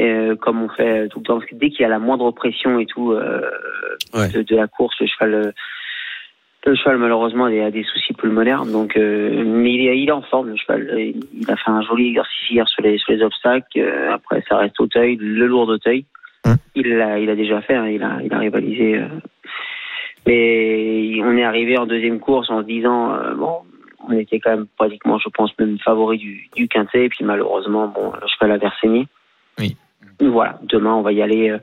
euh, 0.00 0.34
comme 0.36 0.60
on 0.62 0.68
fait 0.70 1.08
tout 1.08 1.20
le 1.20 1.24
temps. 1.24 1.38
Parce 1.38 1.48
que 1.48 1.54
dès 1.54 1.70
qu'il 1.70 1.82
y 1.82 1.84
a 1.84 1.88
la 1.88 2.00
moindre 2.00 2.30
pression 2.32 2.78
et 2.80 2.86
tout 2.86 3.12
euh, 3.12 3.40
Ouais. 4.12 4.28
de, 4.28 4.42
de 4.42 4.56
la 4.56 4.66
course, 4.66 4.96
le 5.00 5.06
cheval, 5.06 5.34
euh, 5.34 5.52
le 6.70 6.76
cheval 6.76 6.98
malheureusement 6.98 7.48
il 7.48 7.60
a 7.60 7.70
des 7.70 7.84
soucis 7.84 8.14
pulmonaires. 8.14 8.64
Donc, 8.66 8.96
euh, 8.96 9.44
mais 9.44 9.72
il 9.72 9.86
est, 9.88 9.98
il 9.98 10.08
est 10.08 10.12
en 10.12 10.22
forme 10.22 10.48
le 10.48 10.56
cheval. 10.56 10.88
Il 10.98 11.50
a 11.50 11.56
fait 11.56 11.70
un 11.70 11.82
joli 11.82 12.08
exercice 12.08 12.50
hier 12.50 12.68
sur 12.68 12.82
les 12.82 12.98
sur 12.98 13.12
les 13.12 13.22
obstacles. 13.22 13.66
Euh, 13.78 14.14
après, 14.14 14.42
ça 14.48 14.56
reste 14.58 14.78
Auteuil, 14.80 15.16
le 15.20 15.46
lourd 15.46 15.66
d'Auteuil. 15.66 16.04
Hum. 16.46 16.56
Il 16.74 16.96
l'a 16.96 17.18
il 17.18 17.30
a 17.30 17.36
déjà 17.36 17.60
fait. 17.62 17.74
hein, 17.74 17.88
il 17.88 18.02
a 18.02 18.18
il 18.22 18.32
a 18.32 18.38
rivalisé. 18.38 18.98
euh, 18.98 19.08
mais 20.26 21.20
on 21.22 21.36
est 21.36 21.44
arrivé 21.44 21.76
en 21.76 21.86
deuxième 21.86 22.18
course 22.18 22.48
en 22.50 22.62
se 22.62 22.66
disant 22.66 23.12
euh, 23.14 23.34
bon 23.34 23.58
on 24.06 24.12
était 24.12 24.38
quand 24.38 24.50
même 24.50 24.66
pratiquement, 24.76 25.18
je 25.18 25.30
pense, 25.30 25.58
même 25.58 25.78
favori 25.78 26.18
du, 26.18 26.48
du 26.54 26.68
quintet. 26.68 27.06
Et 27.06 27.08
puis 27.08 27.24
malheureusement, 27.24 27.88
bon, 27.88 28.12
le 28.20 28.26
cheval 28.28 28.52
a 28.52 28.58
versaigné. 28.58 29.06
Oui. 29.58 29.76
Voilà, 30.20 30.58
demain, 30.64 30.92
on 30.94 31.00
va 31.00 31.12
y 31.12 31.22
aller. 31.22 31.56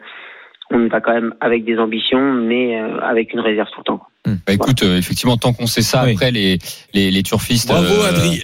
Euh, 0.71 0.85
on 0.85 0.87
va 0.87 1.01
quand 1.01 1.13
même 1.13 1.33
avec 1.41 1.65
des 1.65 1.77
ambitions, 1.77 2.33
mais 2.33 2.79
euh, 2.79 2.99
avec 3.01 3.33
une 3.33 3.39
réserve 3.39 3.67
tout 3.73 3.79
le 3.81 3.83
temps. 3.85 4.01
bah, 4.25 4.53
écoute, 4.53 4.83
euh, 4.83 4.97
effectivement, 4.97 5.37
tant 5.37 5.53
qu'on 5.53 5.67
sait 5.67 5.81
ça, 5.81 6.03
Oui. 6.05 6.13
après 6.13 6.31
les, 6.31 6.59
les, 6.93 7.11
les 7.11 7.23
turfistes. 7.23 7.67
Bravo 7.67 7.85
euh, 7.93 8.09
Adrien. 8.09 8.39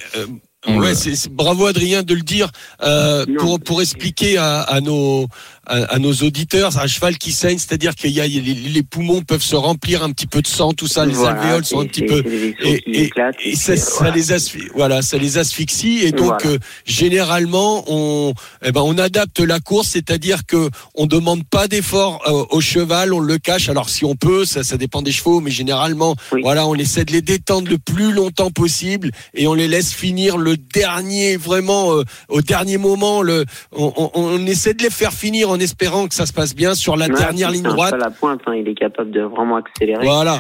Ouais, 0.68 0.95
c'est- 0.95 1.30
bravo 1.30 1.68
Adrien 1.68 2.01
de 2.01 2.16
le 2.16 2.22
dire 2.22 2.49
euh, 2.84 3.26
pour 3.38 3.60
pour 3.60 3.80
expliquer 3.82 4.38
à, 4.38 4.62
à 4.62 4.82
nos 4.82 5.28
à, 5.68 5.84
à 5.93 5.99
nos 5.99 6.12
auditeurs 6.14 6.78
un 6.80 6.88
cheval 6.88 7.18
qui 7.20 7.32
saigne, 7.32 7.58
c'est-à-dire 7.60 7.93
qu'il 7.93 8.10
y 8.10 8.20
a 8.20 8.28
les, 8.28 8.39
les 8.41 8.84
poumons 8.84 9.22
peuvent 9.22 9.43
se 9.43 9.55
remplir 9.55 10.01
un 10.03 10.12
petit 10.12 10.26
peu 10.26 10.41
de 10.41 10.47
sang, 10.47 10.74
tout 10.74 10.88
ça, 10.88 11.05
les 11.05 11.14
Voilà, 11.14 11.41
alvéoles 11.41 11.64
sont 11.64 11.80
un 11.82 11.86
petit 11.86 12.01
peu 12.01 12.24
et, 12.26 12.55
et- 12.88 13.12
et 13.45 13.55
ça, 13.55 13.78
ça 13.78 14.10
les 14.10 14.32
asphyxie, 14.32 14.68
voilà, 14.74 15.01
ça 15.03 15.18
les 15.20 15.38
asphyxie 15.38 15.99
et 16.03 16.12
donc 16.12 16.41
Voilà. 16.41 16.55
euh, 16.55 16.58
généralement 16.86 17.84
on 17.88 18.34
eh 18.66 18.72
ben 18.72 18.82
on 18.82 18.97
adapte 18.97 19.39
la 19.39 19.60
course, 19.60 19.89
c'est-à-dire 19.89 20.45
que 20.47 20.70
on 20.95 21.05
demande 21.05 21.43
pas 21.47 21.68
d'effort 21.68 22.22
euh, 22.28 22.45
au 22.49 22.62
cheval, 22.62 23.14
on 23.14 23.20
le 23.20 23.38
cache. 23.38 23.70
Alors 23.70 23.89
si 23.89 24.05
on 24.05 24.16
peut, 24.16 24.43
ça 24.43 24.64
ça 24.64 24.78
dépend 24.78 25.03
des 25.03 25.12
chevaux, 25.12 25.39
mais 25.39 25.51
généralement 25.51 26.16
Oui. 26.32 26.41
voilà, 26.43 26.66
on 26.68 26.74
essaie 26.76 27.05
de 27.05 27.12
les 27.14 27.22
détendre 27.22 27.70
le 27.70 27.78
plus 27.78 28.12
longtemps 28.12 28.49
possible 28.51 29.12
et 29.36 29.45
on 29.47 29.53
les 29.53 29.68
laisse 29.68 29.93
finir 29.93 30.38
le 30.38 30.47
dernier 30.56 31.36
vraiment 31.38 31.93
euh, 31.95 32.04
au 32.30 32.41
dernier 32.41 32.78
moment 32.78 33.22
le 33.22 33.45
on, 33.72 33.91
on, 33.98 34.10
on 34.16 34.38
essaie 34.45 34.74
de 34.74 34.84
les 34.84 34.89
faire 34.89 35.12
finir 35.12 35.50
en 35.50 35.60
espérant 35.60 36.08
que 36.08 36.14
ça 36.16 36.26
se 36.26 36.34
passe 36.34 36.56
bien 36.56 36.74
sur 36.76 36.95
la 36.95 37.08
Ouais, 37.08 37.14
dernière 37.14 37.52
ligne 37.52 37.64
droite. 37.64 37.93
à 38.02 38.10
pointe, 38.12 38.41
hein, 38.48 38.56
il 38.56 38.68
est 38.68 38.76
capable 38.76 39.12
de 39.12 39.22
vraiment 39.22 39.58
accélérer. 39.58 40.06
Voilà. 40.06 40.39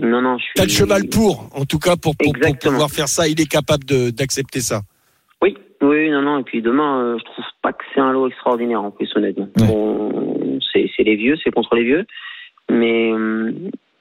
Non, 0.00 0.20
non, 0.20 0.36
je 0.38 0.42
suis. 0.42 0.52
T'as 0.56 0.64
le 0.64 0.68
cheval 0.70 1.08
pour, 1.08 1.48
en 1.54 1.64
tout 1.64 1.78
cas 1.78 1.94
pour, 1.96 2.16
pour, 2.16 2.32
pour 2.32 2.36
Exactement. 2.36 2.72
pouvoir 2.72 2.90
faire 2.90 3.08
ça, 3.08 3.28
il 3.28 3.40
est 3.40 3.46
capable 3.50 3.84
de- 3.84 4.10
d'accepter 4.10 4.60
ça. 4.60 4.82
Oui, 5.42 5.56
oui, 5.80 6.10
non, 6.10 6.22
non. 6.22 6.38
Et 6.38 6.42
puis 6.42 6.60
demain, 6.60 7.00
euh, 7.00 7.18
je 7.18 7.24
trouve 7.24 7.44
pas 7.62 7.72
que 7.72 7.84
c'est 7.94 8.00
un 8.00 8.12
lot 8.12 8.26
extraordinaire 8.28 8.82
en 8.82 8.90
plus, 8.90 9.08
honnêtement. 9.14 9.48
Ouais. 9.58 9.66
Bon, 9.68 10.58
c'est 10.72 10.90
c'est 10.96 11.04
les 11.04 11.14
vieux, 11.16 11.36
c'est 11.44 11.52
contre 11.52 11.76
les 11.76 11.84
vieux, 11.84 12.04
mais 12.68 13.12
euh, 13.12 13.52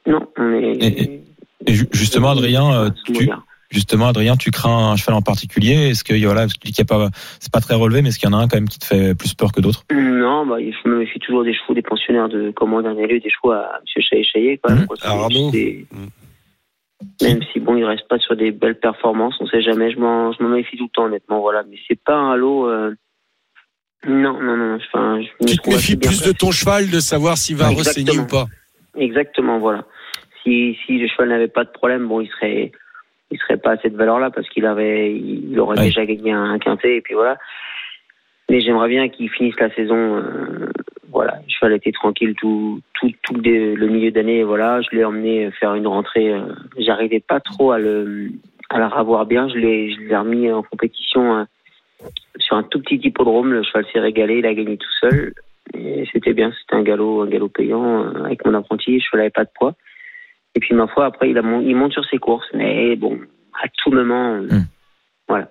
non, 0.08 0.28
on 0.38 0.54
est. 0.54 0.84
Et- 0.84 1.22
Et 1.68 1.74
ju- 1.74 1.88
justement, 1.92 2.30
Adrien, 2.32 2.72
euh, 2.74 2.90
tu. 3.06 3.30
Justement, 3.70 4.08
Adrien, 4.08 4.36
tu 4.36 4.52
crains 4.52 4.92
un 4.92 4.96
cheval 4.96 5.16
en 5.16 5.22
particulier? 5.22 5.90
Est-ce 5.90 6.04
que 6.04 6.14
voilà, 6.26 6.42
parce 6.42 6.54
que 6.54 6.60
tu 6.60 6.68
dis 6.68 6.74
qu'il 6.74 6.84
y 6.84 6.88
a 6.88 6.98
pas, 6.98 7.10
c'est 7.40 7.52
pas 7.52 7.62
très 7.62 7.76
relevé, 7.76 8.02
mais 8.02 8.10
est-ce 8.10 8.20
qu'il 8.20 8.30
y 8.30 8.34
en 8.34 8.38
a 8.38 8.42
un 8.42 8.48
quand 8.48 8.58
même 8.58 8.70
qui 8.70 8.80
te 8.80 8.86
fait 8.86 9.16
plus 9.16 9.34
peur 9.34 9.52
que 9.52 9.62
d'autres? 9.62 9.84
Non, 9.92 10.46
bah, 10.46 10.58
je 10.60 10.90
me 10.90 10.98
méfie 11.00 11.20
toujours 11.20 11.44
des 11.44 11.54
chevaux, 11.54 11.74
des 11.74 11.82
pensionnaires 11.82 12.30
de 12.30 12.52
comment 12.56 12.82
dernier 12.82 13.08
lieu, 13.08 13.20
des 13.20 13.30
chevaux 13.30 13.52
à 13.54 13.80
M. 13.96 14.04
Chaillet-Chaillet, 14.04 14.60
quand 14.64 14.74
même. 14.76 14.86
Quoi. 14.88 14.98
Arnaud. 15.02 15.52
c'est- 15.52 15.86
Mhm. 15.92 16.10
Même 17.22 17.40
si 17.54 17.62
bon, 17.62 17.78
il 17.78 17.86
reste 17.86 18.08
pas 18.10 18.18
sur 18.20 18.36
des 18.36 18.52
belles 18.52 18.78
performances, 18.78 19.36
on 19.40 19.48
sait 19.48 19.62
jamais. 19.62 19.90
Je 19.92 19.98
m'en, 20.00 20.34
je 20.34 20.44
m'en 20.44 20.50
méfie 20.50 20.76
tout 20.76 20.84
le 20.84 20.90
temps, 20.90 21.06
honnêtement. 21.06 21.40
Voilà, 21.40 21.64
mais 21.70 21.78
c'est 21.88 21.98
pas 22.02 22.16
un 22.18 22.36
lot. 22.36 22.68
euh, 22.68 22.94
Non, 24.08 24.42
non, 24.42 24.58
non. 24.58 24.76
Enfin, 24.76 25.22
je 25.22 25.28
me 25.44 25.50
Tu 25.50 25.58
te 25.58 25.70
méfies 25.70 25.96
plus 25.98 26.22
de 26.24 26.32
ton 26.34 26.52
cheval, 26.52 26.90
de 26.90 27.00
savoir 27.00 27.38
s'il 27.38 27.56
va 27.58 27.70
Exactement. 27.72 28.06
ressaigner 28.06 28.20
ou 28.20 28.28
pas. 28.28 28.48
Exactement, 28.98 29.60
voilà. 29.60 29.86
Si, 30.44 30.78
si 30.86 30.98
le 30.98 31.08
cheval 31.08 31.30
n'avait 31.30 31.48
pas 31.50 31.64
de 31.66 31.70
problème, 31.70 32.08
bon, 32.08 32.20
il 32.22 32.28
serait, 32.30 32.72
il 33.32 33.38
serait 33.40 33.58
pas 33.58 33.72
à 33.72 33.78
cette 33.78 33.96
valeur-là 33.96 34.32
parce 34.32 34.48
qu'il 34.50 34.66
avait, 34.66 35.14
il 35.16 35.60
aurait 35.60 35.78
Ouais. 35.78 35.86
déjà 35.86 36.06
gagné 36.06 36.32
un 36.32 36.58
quintet 36.60 36.98
et 36.98 37.02
puis 37.02 37.14
voilà. 37.14 37.38
Mais 38.50 38.62
j'aimerais 38.62 38.90
bien 38.90 39.08
qu'il 39.10 39.30
finisse 39.30 39.60
la 39.60 39.70
saison. 39.76 40.18
euh, 40.18 40.72
voilà, 41.12 41.34
le 41.46 41.50
cheval 41.52 41.74
était 41.74 41.92
tranquille 41.92 42.36
tout, 42.36 42.82
tout, 42.94 43.12
tout 43.24 43.36
le, 43.36 43.76
le 43.76 43.88
milieu 43.88 44.12
d'année. 44.12 44.44
Voilà, 44.44 44.82
je 44.82 44.96
l'ai 44.96 45.04
emmené 45.06 45.50
faire 45.52 45.76
une 45.76 45.88
rentrée. 45.88 46.34
euh, 46.34 46.42
J'arrivais 46.78 47.20
pas 47.20 47.40
trop 47.40 47.72
à 47.72 47.80
le, 47.80 48.30
à 48.70 48.80
la 48.80 48.88
revoir 48.88 49.26
bien. 49.26 49.48
Je 49.50 49.56
l'ai, 49.58 49.92
je 49.92 50.00
l'ai 50.02 50.16
remis 50.18 50.52
en 50.52 50.64
compétition 50.64 51.38
euh, 51.38 51.44
sur 52.38 52.58
un 52.58 52.64
tout 52.64 52.80
petit 52.82 52.96
hippodrome. 53.04 53.54
Le 53.54 53.64
cheval 53.64 53.86
s'est 53.94 54.00
régalé, 54.00 54.40
il 54.40 54.46
a 54.48 54.54
gagné 54.54 54.78
tout 54.78 54.92
seul. 55.00 55.34
Et 55.76 56.06
c'était 56.12 56.34
bien, 56.34 56.52
c'était 56.60 56.76
un 56.76 56.84
galop, 56.84 57.22
un 57.22 57.28
galop 57.28 57.50
payant 57.50 58.04
euh, 58.04 58.24
avec 58.26 58.44
mon 58.46 58.56
apprenti. 58.56 58.96
Le 58.96 59.00
cheval 59.00 59.20
n'avait 59.22 59.30
pas 59.30 59.44
de 59.46 59.52
poids. 59.56 59.76
Et 60.60 60.62
puis 60.62 60.76
ma 60.76 60.88
foi, 60.88 61.05
après, 61.05 61.30
il, 61.30 61.38
a 61.38 61.41
mon- 61.41 61.62
il 61.62 61.74
monte 61.74 61.93
sur 61.93 62.03
ses 62.12 62.18
courses. 62.18 62.45
Mais 62.53 62.97
bon, 62.97 63.18
à 63.64 63.68
tout 63.82 63.91
moment, 63.91 64.34
euh, 64.34 64.47
Hmm. 64.49 64.66
voilà. 65.30 65.47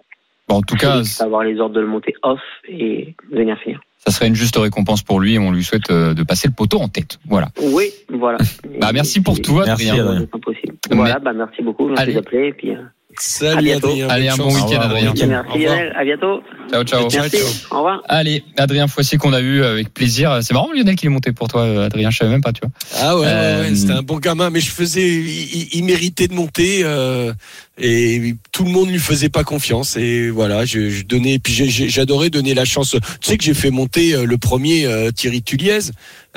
Bon, 0.49 0.57
en 0.57 0.63
tout 0.63 0.77
cas, 0.77 1.01
avoir 1.21 1.45
les 1.45 1.59
ordres 1.61 1.75
de 1.75 1.81
le 1.81 1.87
monter 1.87 2.13
off 2.23 2.41
et 2.69 3.15
venir 3.33 3.59
finir. 3.59 3.81
ça 3.97 4.11
serait 4.13 4.29
une 4.29 4.35
juste 4.35 4.57
récompense 4.57 5.03
pour 5.03 5.19
lui 5.21 5.35
et 5.35 5.39
on 5.39 5.51
lui 5.51 5.65
souhaite 5.65 5.91
euh, 5.91 6.13
de 6.15 6.23
passer 6.25 6.47
le 6.49 6.55
poteau 6.55 6.79
en 6.79 6.89
tête. 6.89 7.19
Voilà. 7.27 7.49
Oui, 7.73 7.87
voilà. 8.11 8.37
Bah, 8.81 8.91
merci 8.93 9.23
pour 9.23 9.41
tout, 9.41 9.57
Merci, 9.57 9.89
Adrien. 9.89 10.07
Adrien. 10.07 10.27
Impossible. 10.33 10.75
Mais- 10.91 10.97
Voilà, 10.97 11.19
bah 11.19 11.33
merci 11.33 11.63
beaucoup. 11.63 11.89
Merci 11.89 12.13
d'appeler. 12.15 12.49
Et 12.49 12.53
puis, 12.53 12.71
euh, 12.75 12.83
Salut 13.21 13.63
bientôt. 13.65 13.89
Adrien. 13.89 14.09
Allez, 14.09 14.29
un 14.29 14.37
bon 14.37 14.47
week-end, 14.55 14.81
Adrien. 14.81 15.13
merci. 15.15 15.59
Lionel. 15.59 15.93
À 15.97 16.05
bientôt. 16.05 16.43
Ciao, 16.71 16.85
ciao. 16.85 17.09
Merci. 17.13 17.37
ciao. 17.39 17.47
Au 17.71 17.77
revoir. 17.79 18.03
Allez, 18.09 18.45
Adrien 18.57 18.87
Foissier 18.87 19.19
qu'on 19.19 19.33
a 19.33 19.41
eu 19.41 19.63
avec 19.65 19.93
plaisir. 19.93 20.39
C'est 20.43 20.55
marrant 20.55 20.71
Lionel 20.73 20.95
qu'il 20.97 21.07
est 21.07 21.13
monté 21.13 21.33
pour 21.33 21.49
toi, 21.49 21.63
euh, 21.63 21.87
Adrien. 21.87 22.11
Je 22.11 22.19
savais 22.19 22.31
même 22.31 22.43
pas, 22.43 22.53
tu 22.53 22.61
vois. 22.63 22.71
Ah 23.01 23.17
ouais, 23.17 23.23
ouais, 23.23 23.29
Euh, 23.31 23.63
ouais, 23.63 23.75
c'était 23.75 23.93
un 23.93 24.03
bon 24.03 24.19
gamin, 24.19 24.51
mais 24.51 24.61
je 24.61 24.71
faisais, 24.71 25.09
il 25.09 25.85
méritait 25.85 26.29
de 26.29 26.35
monter. 26.35 26.81
euh, 26.85 27.33
et 27.81 28.35
tout 28.53 28.65
le 28.65 28.71
monde 28.71 28.91
lui 28.91 28.99
faisait 28.99 29.29
pas 29.29 29.45
confiance. 29.45 29.97
Et 29.97 30.31
voilà 30.31 30.65
je, 30.65 30.91
je 30.91 31.03
donnais 31.05 31.39
puis 31.39 31.53
j'ai- 31.53 31.69
j'ai- 31.69 31.89
j'adorais 31.89 32.31
donner 32.31 32.55
la 32.55 32.65
chance. 32.65 32.97
Tu 33.21 33.31
sais 33.31 33.37
que 33.39 33.45
j'ai 33.45 33.55
fait 33.55 33.71
monter 33.71 34.15
euh, 34.15 34.25
le 34.25 34.39
premier 34.39 34.87
euh, 34.87 35.11
Thierry 35.11 35.43
Tuliez 35.43 35.79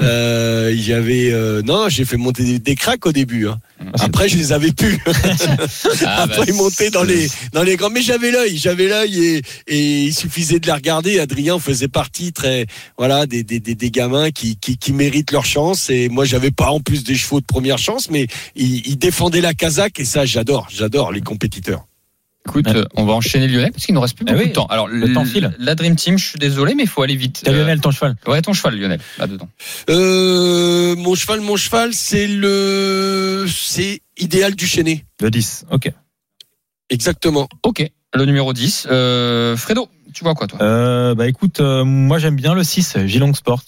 euh, 0.01 0.73
j'avais 0.79 1.31
euh, 1.31 1.61
non 1.61 1.87
j'ai 1.89 2.05
fait 2.05 2.17
monter 2.17 2.43
des, 2.43 2.59
des 2.59 2.75
cracks 2.75 3.05
au 3.05 3.11
début 3.11 3.47
hein. 3.47 3.59
après 3.99 4.29
je 4.29 4.37
les 4.37 4.51
avais 4.51 4.71
plus. 4.71 4.97
Ah, 6.03 6.25
bah, 6.27 6.33
après 6.35 6.45
ils 6.47 6.53
montaient 6.53 6.89
dans 6.89 7.03
les 7.03 7.27
dans 7.53 7.63
les 7.63 7.75
grands. 7.75 7.89
Mais 7.89 8.01
j'avais 8.01 8.31
l'œil 8.31 8.57
j'avais 8.57 8.87
l'œil 8.87 9.23
et, 9.23 9.41
et 9.67 10.03
il 10.05 10.13
suffisait 10.13 10.59
de 10.59 10.67
la 10.67 10.75
regarder. 10.75 11.19
Adrien 11.19 11.59
faisait 11.59 11.87
partie 11.87 12.31
très 12.33 12.65
voilà 12.97 13.25
des, 13.25 13.43
des, 13.43 13.59
des, 13.59 13.75
des 13.75 13.91
gamins 13.91 14.31
qui, 14.31 14.57
qui, 14.57 14.77
qui 14.77 14.93
méritent 14.93 15.31
leur 15.31 15.45
chance. 15.45 15.89
Et 15.89 16.09
moi 16.09 16.25
j'avais 16.25 16.51
pas 16.51 16.69
en 16.69 16.79
plus 16.79 17.03
des 17.03 17.15
chevaux 17.15 17.41
de 17.41 17.45
première 17.45 17.77
chance 17.77 18.09
mais 18.09 18.27
ils, 18.55 18.87
ils 18.87 18.97
défendaient 18.97 19.41
la 19.41 19.53
casaque 19.53 19.99
et 19.99 20.05
ça 20.05 20.25
j'adore 20.25 20.67
j'adore 20.71 21.11
les 21.11 21.21
compétiteurs 21.31 21.85
Écoute, 22.47 22.65
Ouais. 22.67 22.75
euh, 22.75 22.85
on 22.95 23.05
va 23.05 23.13
enchaîner 23.13 23.47
Lionel 23.47 23.71
parce 23.71 23.85
qu'il 23.85 23.93
nous 23.93 24.01
reste 24.01 24.15
plus 24.17 24.25
Ah 24.27 24.31
beaucoup 24.31 24.43
oui, 24.43 24.49
de 24.49 24.53
temps. 24.53 24.65
Alors, 24.65 24.87
le 24.87 25.13
temps 25.13 25.25
file. 25.25 25.51
La 25.59 25.75
Dream 25.75 25.95
Team, 25.95 26.17
je 26.17 26.25
suis 26.25 26.39
désolé, 26.39 26.73
mais 26.73 26.83
il 26.83 26.89
faut 26.89 27.03
aller 27.03 27.15
vite. 27.15 27.41
T'as 27.43 27.51
Euh, 27.51 27.59
Lionel, 27.59 27.79
ton 27.81 27.91
cheval. 27.91 28.15
Ouais, 28.25 28.41
ton 28.41 28.53
cheval, 28.53 28.75
Lionel, 28.79 28.99
là-dedans. 29.19 29.47
euh, 29.91 30.95
mon 30.95 31.13
cheval 31.15 31.39
mon 31.41 31.55
cheval 31.55 31.93
c'est 31.93 32.25
le 32.27 33.45
c'est 33.47 34.01
idéal 34.17 34.55
du 34.55 34.65
Chénet 34.65 35.05
Le 35.21 35.29
10. 35.29 35.65
Ok. 35.71 35.91
exactement 36.89 37.47
Ok, 37.63 37.89
le 38.15 38.25
numéro 38.25 38.53
10. 38.53 38.87
Euh, 38.89 39.55
Fredo, 39.55 39.87
tu 40.13 40.23
vois 40.23 40.33
quoi, 40.33 40.47
toi? 40.47 40.59
Euh, 40.63 41.13
bah 41.15 41.27
écoute, 41.27 41.59
euh, 41.59 41.83
moi 41.83 42.17
j'aime 42.19 42.35
bien 42.35 42.53
le 42.55 42.63
6, 42.63 42.97
Gilong 43.05 43.33
Sport, 43.35 43.63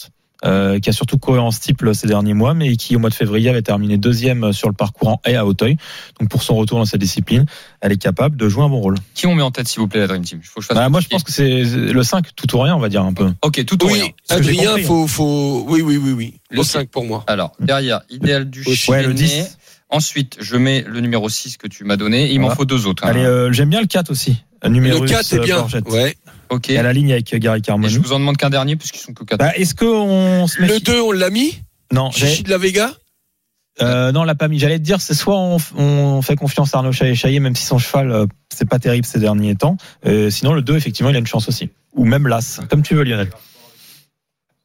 euh, 0.45 0.79
qui 0.79 0.89
a 0.89 0.93
surtout 0.93 1.17
couru 1.17 1.39
en 1.39 1.51
steeple 1.51 1.95
ces 1.95 2.07
derniers 2.07 2.33
mois, 2.33 2.53
mais 2.53 2.75
qui 2.75 2.95
au 2.95 2.99
mois 2.99 3.09
de 3.09 3.15
février 3.15 3.49
avait 3.49 3.61
terminé 3.61 3.97
deuxième 3.97 4.51
sur 4.53 4.67
le 4.67 4.73
parcours 4.73 5.07
en 5.09 5.21
haie 5.25 5.35
à 5.35 5.45
Auteuil. 5.45 5.77
Donc 6.19 6.29
pour 6.29 6.43
son 6.43 6.55
retour 6.55 6.77
dans 6.79 6.85
cette 6.85 6.99
discipline, 6.99 7.45
elle 7.81 7.91
est 7.91 7.97
capable 7.97 8.35
de 8.37 8.49
jouer 8.49 8.63
un 8.63 8.69
bon 8.69 8.79
rôle. 8.79 8.95
Qui 9.13 9.27
on 9.27 9.35
met 9.35 9.41
en 9.41 9.51
tête, 9.51 9.67
s'il 9.67 9.79
vous 9.79 9.87
plaît, 9.87 9.99
la 10.01 10.07
Dream 10.07 10.23
Team? 10.23 10.39
Il 10.43 10.47
faut 10.47 10.55
que 10.59 10.63
je 10.63 10.67
fasse 10.67 10.77
Bah, 10.77 10.89
moi 10.89 10.99
je 10.99 11.07
pense 11.07 11.23
que 11.23 11.31
c'est 11.31 11.63
le 11.63 12.03
5, 12.03 12.35
tout 12.35 12.55
ou 12.55 12.59
rien, 12.59 12.75
on 12.75 12.79
va 12.79 12.89
dire 12.89 13.03
un 13.03 13.13
peu. 13.13 13.31
Ok, 13.41 13.63
tout 13.65 13.83
ou 13.83 13.87
rien. 13.87 14.03
oui 14.05 14.13
j'ai 14.29 14.35
Adrien 14.35 14.67
compris. 14.69 14.83
faut 14.83 15.07
faut 15.07 15.65
oui 15.69 15.81
oui 15.81 15.97
oui 15.97 16.11
oui 16.11 16.33
le 16.49 16.59
Ok. 16.59 16.65
5 16.65 16.89
pour 16.89 17.05
moi 17.05 17.23
Alors, 17.27 17.53
derrière, 17.59 18.01
idéal 18.09 18.49
du. 18.49 18.63
Ouais, 18.87 19.03
le 19.03 19.13
10. 19.13 19.57
Ensuite, 19.89 20.37
je 20.39 20.55
mets 20.57 20.83
le 20.87 20.99
numéro 21.01 21.29
6 21.29 21.57
que 21.57 21.67
tu 21.67 21.83
m'as 21.83 21.97
donné. 21.97 22.31
Il 22.31 22.39
m'en 22.39 22.49
faut 22.49 22.65
deux 22.65 22.87
autres. 22.87 23.05
hein. 23.05 23.09
Allez, 23.09 23.23
euh, 23.23 23.51
j'aime 23.51 23.69
bien 23.69 23.79
le 23.81 23.85
4 23.87 24.09
aussi. 24.09 24.43
Numéro 24.67 25.01
le 25.03 25.09
4 25.09 25.23
c'est 25.25 25.39
bien 25.39 25.65
ouais 25.87 26.15
ok. 26.53 26.69
Et 26.69 26.77
à 26.77 26.83
la 26.83 26.93
ligne 26.93 27.11
avec 27.11 27.33
Gary 27.35 27.59
Et 27.59 27.61
Carmoni. 27.61 27.93
je 27.93 27.99
vous 27.99 28.13
en 28.13 28.19
demande 28.19 28.37
qu'un 28.37 28.49
dernier, 28.49 28.75
puisqu'ils 28.75 28.99
sont 29.01 29.13
que 29.13 29.23
4. 29.23 29.37
Bah, 29.39 29.55
est-ce 29.55 29.75
qu'on 29.75 30.47
se 30.47 30.61
met 30.61 30.67
le 30.67 30.79
2 30.79 31.01
on 31.01 31.11
l'a 31.11 31.29
mis 31.29 31.59
Non, 31.91 32.09
j'ai- 32.11 32.27
Chichi 32.27 32.43
de 32.43 32.49
la 32.49 32.57
Vega 32.57 32.91
Euh, 33.81 34.11
non, 34.11 34.21
on 34.21 34.23
l'a 34.23 34.35
pas 34.35 34.47
mis. 34.47 34.59
J'allais 34.59 34.77
te 34.77 34.83
dire, 34.83 35.01
c'est 35.01 35.15
soit 35.15 35.35
on, 35.37 35.57
on 35.77 36.21
fait 36.21 36.35
confiance 36.35 36.75
à 36.75 36.77
Arnaud 36.77 36.91
Chaillet, 36.91 37.39
même 37.39 37.55
si 37.55 37.65
son 37.65 37.79
cheval, 37.79 38.11
euh, 38.11 38.25
c'est 38.53 38.69
pas 38.69 38.77
terrible 38.79 39.05
ces 39.05 39.17
derniers 39.19 39.55
temps. 39.55 39.77
Euh, 40.05 40.29
sinon, 40.29 40.53
le 40.53 40.61
2, 40.61 40.75
effectivement, 40.77 41.09
il 41.09 41.15
a 41.15 41.19
une 41.19 41.25
chance 41.27 41.47
aussi. 41.47 41.69
Ou 41.93 42.05
même 42.05 42.27
l'As, 42.27 42.59
comme 42.69 42.83
tu 42.83 42.93
veux, 42.95 43.03
Lionel. 43.03 43.29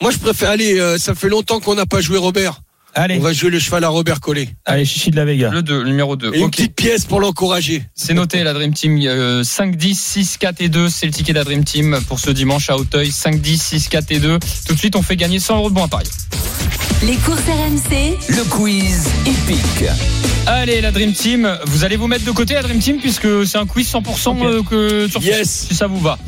moi 0.03 0.11
je 0.11 0.18
préfère 0.18 0.51
aller 0.51 0.78
euh, 0.78 0.97
ça 0.99 1.14
fait 1.14 1.28
longtemps 1.28 1.59
qu'on 1.61 1.74
n'a 1.74 1.86
pas 1.86 2.01
joué 2.01 2.18
Robert 2.18 2.61
Allez, 3.01 3.17
on 3.19 3.21
va 3.21 3.33
jouer 3.33 3.51
le 3.51 3.61
cheval 3.61 3.85
à 3.85 3.89
Robert 3.91 4.19
Collet 4.19 4.49
allez, 4.65 4.85
Chichi 4.85 5.11
de 5.13 5.17
la 5.17 5.25
Vega. 5.25 5.51
Le 5.51 5.63
2, 5.63 5.83
le 5.85 5.89
numéro 5.89 6.17
2. 6.17 6.33
et 6.35 6.39
une 6.39 6.45
Ok. 6.47 6.51
petite 6.57 6.75
pièce 6.75 7.05
pour 7.05 7.21
l'encourager 7.21 7.85
C'est 7.95 8.13
noté, 8.13 8.43
la 8.43 8.53
Dream 8.55 8.73
Team. 8.75 8.99
euh, 9.07 9.45
5, 9.45 9.77
10, 9.77 9.95
6, 10.01 10.37
4 10.39 10.61
et 10.61 10.69
2. 10.69 10.89
C'est 10.89 11.07
le 11.07 11.13
ticket 11.13 11.33
de 11.33 11.39
la 11.39 11.45
Dream 11.45 11.63
Team 11.65 12.01
pour 12.09 12.19
ce 12.19 12.31
dimanche 12.31 12.71
à 12.71 12.77
Auteuil. 12.77 13.13
5, 13.13 13.41
10, 13.41 13.63
6, 13.63 13.89
4 13.89 14.11
et 14.11 14.19
2. 14.19 14.39
Tout 14.67 14.75
de 14.75 14.79
suite, 14.79 14.97
on 14.97 15.03
fait 15.03 15.17
gagner 15.17 15.39
100 15.39 15.57
euros 15.59 15.71
de 15.71 15.75
bons 15.77 15.85
à 15.85 15.89
Paris. 15.89 16.09
Les 17.05 17.15
courses 17.19 17.43
RMC, 17.47 18.17
Le 18.31 18.43
quiz 18.51 19.07
épique. 19.25 19.85
Allez, 20.47 20.81
la 20.81 20.91
Dream 20.91 21.13
Team. 21.13 21.49
Vous 21.67 21.85
allez 21.85 21.97
vous 21.97 22.09
mettre 22.09 22.25
de 22.25 22.31
côté, 22.33 22.55
la 22.55 22.63
Dream 22.63 22.79
Team, 22.81 22.97
puisque 22.99 23.47
c'est 23.47 23.59
un 23.59 23.67
quiz 23.67 23.87
100% 23.89 24.31
Ok. 24.31 24.43
euh, 24.43 24.63
que, 24.65 25.09
sur 25.09 25.23
Yes. 25.23 25.67
si 25.69 25.75
ça 25.77 25.87
vous 25.87 26.01
va. 26.01 26.19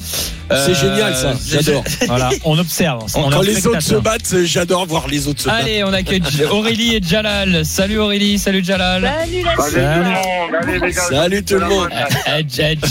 c'est 0.51 0.55
Euh, 0.55 0.75
génial 0.75 1.17
ça 1.17 1.33
j'adore 1.47 1.83
Voilà, 2.07 2.31
on 2.45 2.57
observe. 2.59 3.05
On 3.15 3.31
quand 3.31 3.41
les 3.41 3.67
autres 3.67 3.81
se 3.81 3.95
battent 3.95 4.45
j'adore 4.45 4.85
voir 4.87 5.09
les 5.09 5.27
autres 5.27 5.41
se 5.43 5.47
battre 5.49 5.63
Allez, 5.63 5.83
on 5.85 5.93
accueille 5.93 6.21
Aurélie 6.61 6.95
et 6.97 7.01
Jalal. 7.03 7.65
Salut 7.65 7.99
Aurélie, 7.99 8.39
salut 8.39 8.63
Jalal. 8.63 9.03
Salut 9.03 9.43
la 9.43 9.57
Salut. 9.65 10.93
salut 10.93 11.43
tout 11.43 11.55
le 11.55 11.67
monde 11.67 11.89
Eh, 11.91 12.41
eh, 12.41 12.43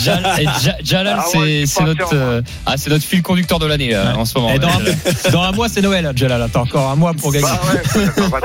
Jal- 0.04 0.28
eh, 0.40 0.44
Ja- 0.44 0.76
Jalal, 0.84 1.18
Ah 1.20 1.26
c'est 1.32 1.84
notre, 1.84 2.16
euh, 2.16 2.42
ah, 2.66 2.74
c'est 2.78 2.90
notre 2.90 3.06
fil 3.06 3.22
conducteur 3.22 3.60
de 3.60 3.68
l'année 3.68 3.94
euh, 3.94 4.16
en 4.16 4.26
ce 4.26 4.36
moment. 4.40 4.52
Et 4.52 4.58
dans, 4.58 4.70
un, 4.70 5.32
dans 5.32 5.44
un 5.44 5.52
mois, 5.52 5.70
c'est 5.70 5.82
Noël, 5.82 6.12
Jalal. 6.16 6.50
T'as 6.52 6.60
encore 6.62 6.90
un 6.90 6.96
mois 6.96 7.14
pour 7.14 7.32
gagner. 7.32 7.46
Bah. 7.46 8.40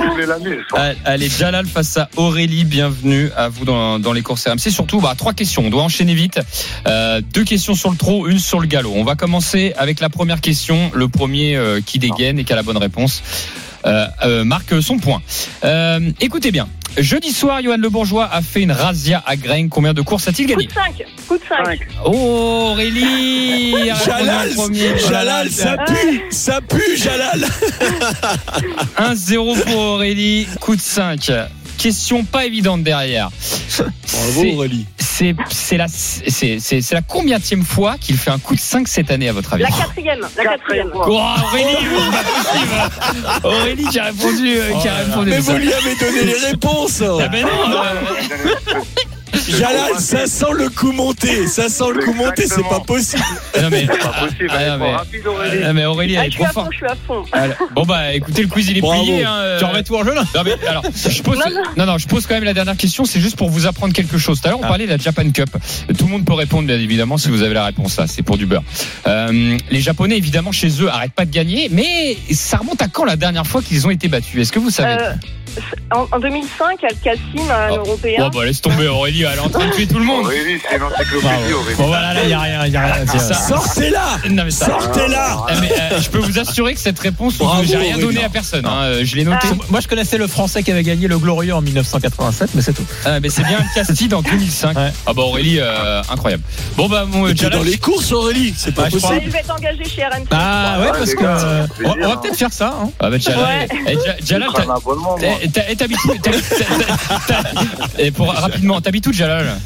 Ah, 0.77 0.91
Allez, 1.07 1.31
Jalal 1.31 1.65
face 1.67 1.97
à 1.97 2.11
Aurélie, 2.17 2.65
bienvenue 2.65 3.31
à 3.35 3.49
vous 3.49 3.65
dans, 3.65 3.99
dans 3.99 4.13
les 4.13 4.21
courses 4.21 4.47
RMC. 4.47 4.71
Surtout, 4.71 5.01
bah, 5.01 5.15
trois 5.17 5.33
questions, 5.33 5.63
on 5.65 5.71
doit 5.71 5.83
enchaîner 5.85 6.15
vite. 6.15 6.39
Euh, 6.87 7.23
deux 7.33 7.45
questions 7.45 7.75
sur 7.75 7.91
le 7.91 7.97
trot, 7.97 8.27
une 8.29 8.39
sur 8.39 8.61
le 8.61 8.67
galop. 8.67 8.93
On 8.95 9.05
va 9.05 9.15
commencer 9.15 9.73
avec 9.79 10.01
la 10.01 10.11
première 10.11 10.43
question. 10.43 10.91
Le 10.95 11.09
premier 11.09 11.57
euh, 11.57 11.81
qui 11.85 11.99
dégaine 11.99 12.39
et 12.39 12.45
qui 12.45 12.53
a 12.53 12.57
la 12.57 12.63
bonne 12.63 12.77
réponse 12.77 13.23
marque 14.45 14.83
son 14.83 14.99
point. 14.99 15.23
Euh, 15.65 16.11
écoutez 16.21 16.51
bien, 16.51 16.69
jeudi 16.99 17.31
soir, 17.33 17.63
Johan 17.63 17.77
Le 17.79 17.89
Bourgeois 17.89 18.29
a 18.33 18.43
fait 18.43 18.63
une 18.63 18.73
razzia 18.73 19.23
à 19.27 19.37
Grain. 19.37 19.69
Combien 19.69 19.95
de 19.95 20.03
courses 20.03 20.29
a-t-il 20.29 20.47
Coup 20.47 20.55
gagné 20.55 20.67
de 20.67 20.73
5, 20.73 21.05
coup 21.29 21.37
de 21.39 21.43
5. 21.49 21.81
Oh, 22.05 22.71
Aurélie 22.73 23.75
Jalal. 24.07 24.51
Jalal, 25.09 25.51
ça 25.51 25.77
pue, 25.87 26.23
ça 26.31 26.61
pue, 26.61 26.97
Jalal. 26.97 27.45
1-0 28.99 29.63
pour 29.63 29.77
Aurélie, 29.79 30.47
coup 30.61 30.77
de 30.77 30.81
5. 30.81 31.31
Question 31.85 32.25
pas 32.25 32.47
évidente 32.47 32.83
derrière. 32.83 33.29
Bravo 33.79 34.41
C'est- 34.41 34.55
Aurélie. 34.55 34.87
C'est 34.99 35.77
la 35.77 35.87
c'est 35.87 36.91
la 36.93 37.03
combienième 37.03 37.63
fois 37.63 37.97
qu'il 38.01 38.17
fait 38.17 38.31
un 38.31 38.39
coup 38.39 38.55
de 38.55 38.61
5 38.61 38.89
cette 38.89 39.11
année 39.11 39.29
à 39.29 39.33
votre 39.35 39.53
avis? 39.53 39.65
La 39.65 39.69
quatrième, 39.69 40.21
la 40.37 40.45
quatrième. 40.45 40.91
Oh, 40.95 41.01
Aurélie, 41.01 41.87
pas 42.11 42.25
possible. 42.25 43.45
Aurélie 43.45 43.85
qui 43.85 43.99
a 43.99 44.05
répondu, 44.05 44.57
euh, 44.57 44.73
qui 44.81 44.89
a 44.89 44.95
répondu. 44.95 45.31
Mais 45.31 45.39
vous 45.41 45.57
lui 45.57 45.73
avez 45.73 45.95
donné 45.97 46.25
les 46.25 46.47
réponses. 46.47 47.03
Ah 47.03 47.29
ben 47.29 47.43
non, 47.43 47.51
euh, 47.85 48.81
Jalal, 49.49 49.99
ça 49.99 50.27
sent 50.27 50.45
le 50.57 50.69
coup 50.71 50.93
monté. 50.93 51.47
Ça 51.47 51.69
sent 51.69 51.85
le 51.95 52.05
coup 52.05 52.13
monté, 52.15 52.47
c'est 52.47 52.63
pas 52.69 52.81
possible. 52.81 53.23
non 53.63 53.69
mais, 53.71 53.87
C'est 53.91 53.99
pas 53.99 54.09
possible, 54.09 54.49
ah, 54.51 54.57
elle 54.61 54.69
non, 54.69 54.75
est 54.75 54.79
mais- 54.79 54.95
rapide 54.97 55.27
Aurélie. 55.27 55.63
ah, 55.65 55.73
mais 55.73 55.85
Aurélie 55.85 56.17
Ah, 56.17 56.21
elle 56.23 56.27
est 56.29 56.31
je 56.31 56.37
suis 56.37 56.45
trop 56.45 56.49
à 56.51 56.53
fond, 56.53 56.61
forte. 56.63 56.73
je 56.73 56.77
suis 56.77 56.87
à 56.87 56.97
fond. 57.07 57.25
Alors, 57.33 57.57
Bon 57.75 57.83
bah 57.85 58.13
écoutez 58.15 58.43
le 58.43 58.49
quiz 58.49 58.69
il 58.69 58.79
est 58.79 58.81
Bravo. 58.81 59.03
plié. 59.03 59.25
Hein, 59.25 59.35
euh, 59.35 59.59
Tu 59.59 59.65
remets 59.65 59.83
tout 59.83 59.97
en 59.97 60.05
jeu, 60.05 60.15
là 60.15 60.25
Non 60.35 60.43
mais 60.45 60.55
alors, 60.69 60.85
je 60.95 61.23
pose, 61.23 61.39
Non, 61.39 61.45
non. 61.51 61.63
non 61.77 61.87
non, 61.87 61.99
je 61.99 62.07
pose 62.09 62.27
quand 62.27 62.35
même 62.35 62.45
la 62.45 62.55
dernière 62.55 62.77
question. 62.77 63.05
C'est 63.05 63.21
juste 63.21 63.37
pour 63.37 63.51
vous 63.51 63.67
apprendre 63.67 63.93
quelque 63.93 64.19
chose. 64.19 64.41
Tout 64.41 64.47
à 64.49 64.51
l'heure, 64.51 64.61
on 64.61 64.65
Ah. 64.65 64.69
parlait 64.69 64.87
de 64.87 64.91
la 64.91 64.99
Japan 64.99 65.31
Cup. 65.31 65.51
Tout 65.99 66.05
le 66.07 66.11
monde 66.11 66.25
peut 66.25 66.33
répondre, 66.35 66.67
bien 66.67 66.79
évidemment, 66.79 67.19
si 67.19 67.29
vous 67.29 67.43
avez 67.43 67.55
la 67.55 67.65
réponse. 67.65 67.97
Là, 67.99 68.07
c'est 68.07 68.23
pour 68.23 68.39
du 68.39 68.47
beurre. 68.47 68.63
Euh, 69.07 69.57
les 69.71 69.81
Japonais, 69.81 70.17
évidemment, 70.17 70.53
chez 70.53 70.69
eux, 70.83 70.89
arrêtent 70.89 71.13
pas 71.13 71.25
de 71.25 71.31
gagner. 71.33 71.69
Mais 71.71 72.17
ça 72.33 72.57
remonte 72.59 72.81
à 72.83 72.89
quand 72.89 73.05
la 73.05 73.17
dernière 73.17 73.47
fois 73.47 73.63
qu'ils 73.63 73.87
ont 73.87 73.91
été 73.91 74.09
battus? 74.09 74.41
Est-ce 74.41 74.53
que 74.53 74.59
vous 74.59 74.71
savez? 74.71 75.03
Euh, 75.03 75.13
en, 75.95 76.07
en 76.11 76.19
2005, 76.21 76.85
Al-Kassim, 76.85 77.51
un 77.51 77.69
Oh. 77.73 77.77
européen. 77.87 78.25
Oh 78.27 78.31
bah 78.37 78.45
laisse 78.45 78.61
tomber 78.61 78.87
Aurélie, 78.89 79.23
elle 79.25 79.39
est 79.39 79.41
en 79.41 79.49
train 79.49 79.67
de 79.67 79.73
tuer 79.73 79.87
tout 79.87 79.99
le 79.99 80.05
monde. 80.05 80.25
Aurélie, 80.27 80.59
c'est 80.69 80.77
une 80.77 80.83
encyclopédie, 80.83 81.23
Bravo. 81.23 81.55
Aurélie. 81.61 81.77
Bon, 81.79 81.87
voilà, 81.87 82.15
là, 82.15 82.21
il 82.23 82.29
n'y 82.29 82.33
a 82.35 82.41
rien, 82.41 82.67
y 82.67 82.77
a 82.77 82.81
rien 82.81 82.95
à 82.95 83.05
dire. 83.05 83.21
Ça- 83.21 83.35
Sortez-la. 83.35 84.51
Sortez-la. 84.51 85.45
Ah, 85.49 85.53
euh, 85.53 86.01
je 86.01 86.11
peux 86.11 86.19
vous 86.19 86.39
assurer 86.39 86.75
que 86.75 86.81
cette 86.81 86.99
réponse, 86.99 87.35
j'ai 87.65 87.77
rien 87.77 87.95
Aurélie. 87.95 88.01
donné 88.07 88.25
à 88.25 88.29
personne. 88.29 88.67
hein. 88.67 88.83
Euh, 88.85 89.01
Je 89.05 89.17
l'ai 89.17 89.25
noté. 89.25 89.49
Ah. 89.51 89.55
Moi, 89.71 89.81
je 89.81 89.89
connaissais 89.89 90.19
le 90.19 90.27
Français 90.27 90.63
qui 90.63 90.71
avait 90.71 90.83
gagné 90.83 91.09
le 91.09 91.19
Glorieux 91.19 91.55
en 91.55 91.61
1987, 91.63 92.51
mais 92.55 92.63
c'est 92.63 92.73
tout. 92.73 92.85
Ah, 93.05 93.21
mais 93.21 93.29
c'est 93.31 93.45
bien 93.45 93.59
Castille 93.75 94.13
en 94.15 94.23
2005. 94.23 94.77
Ouais. 94.77 94.93
Ah 95.07 95.13
bah 95.15 95.23
Aurélie, 95.23 95.59
euh, 95.61 96.03
incroyable. 96.11 96.43
Bon 96.77 96.89
bah 96.89 97.05
mon 97.07 97.27
Jalal, 97.35 97.59
dans 97.59 97.65
les 97.65 97.79
courses, 97.79 98.13
Aurélie. 98.13 98.55
C'est 98.57 98.75
pas 98.75 98.89
je 98.89 98.95
possible. 98.99 99.21
Il 99.25 99.31
va 99.31 99.39
être 99.39 99.51
engagé 99.55 99.85
chez 99.85 100.03
RMC. 100.05 100.27
Ah 100.31 100.79
ouais, 100.81 100.89
parce 100.93 101.15
que 101.15 101.25
on, 101.85 101.89
va 101.95 102.13
hein. 102.13 102.17
peut-être 102.23 102.37
faire 102.37 102.53
ça. 102.53 102.75
Hein. 102.83 102.91
Ah 103.01 103.11
bah 103.11 103.19
Jalal, 103.19 103.69
eh, 103.87 103.97
Jalal, 104.25 104.49
Eh, 105.45 105.51
eh, 105.69 105.77
t'habites 105.77 105.99
où 106.07 106.13
Et 107.99 108.11
pour 108.11 108.33
rapidement, 108.33 108.81
t'habites 108.81 109.07
où 109.07 109.13
Jalal 109.13 109.59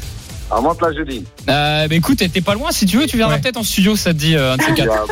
À 0.51 0.59
là 0.61 0.93
jeudi. 0.95 1.23
euh, 1.49 1.87
bah 1.87 1.95
écoute, 1.95 2.17
t'es 2.31 2.41
pas 2.41 2.53
loin. 2.55 2.71
Si 2.71 2.85
tu 2.85 2.97
veux, 2.97 3.05
tu 3.05 3.17
viendras 3.17 3.35
Ouais. 3.35 3.41
peut-être 3.41 3.57
en 3.57 3.63
studio. 3.63 3.95
Ça 3.95 4.13
te 4.13 4.17
dit 4.17 4.35
euh, 4.35 4.53
un 4.53 4.57
de 4.57 4.61
ces 4.63 4.71
y 4.71 4.73
quatre. 4.75 5.07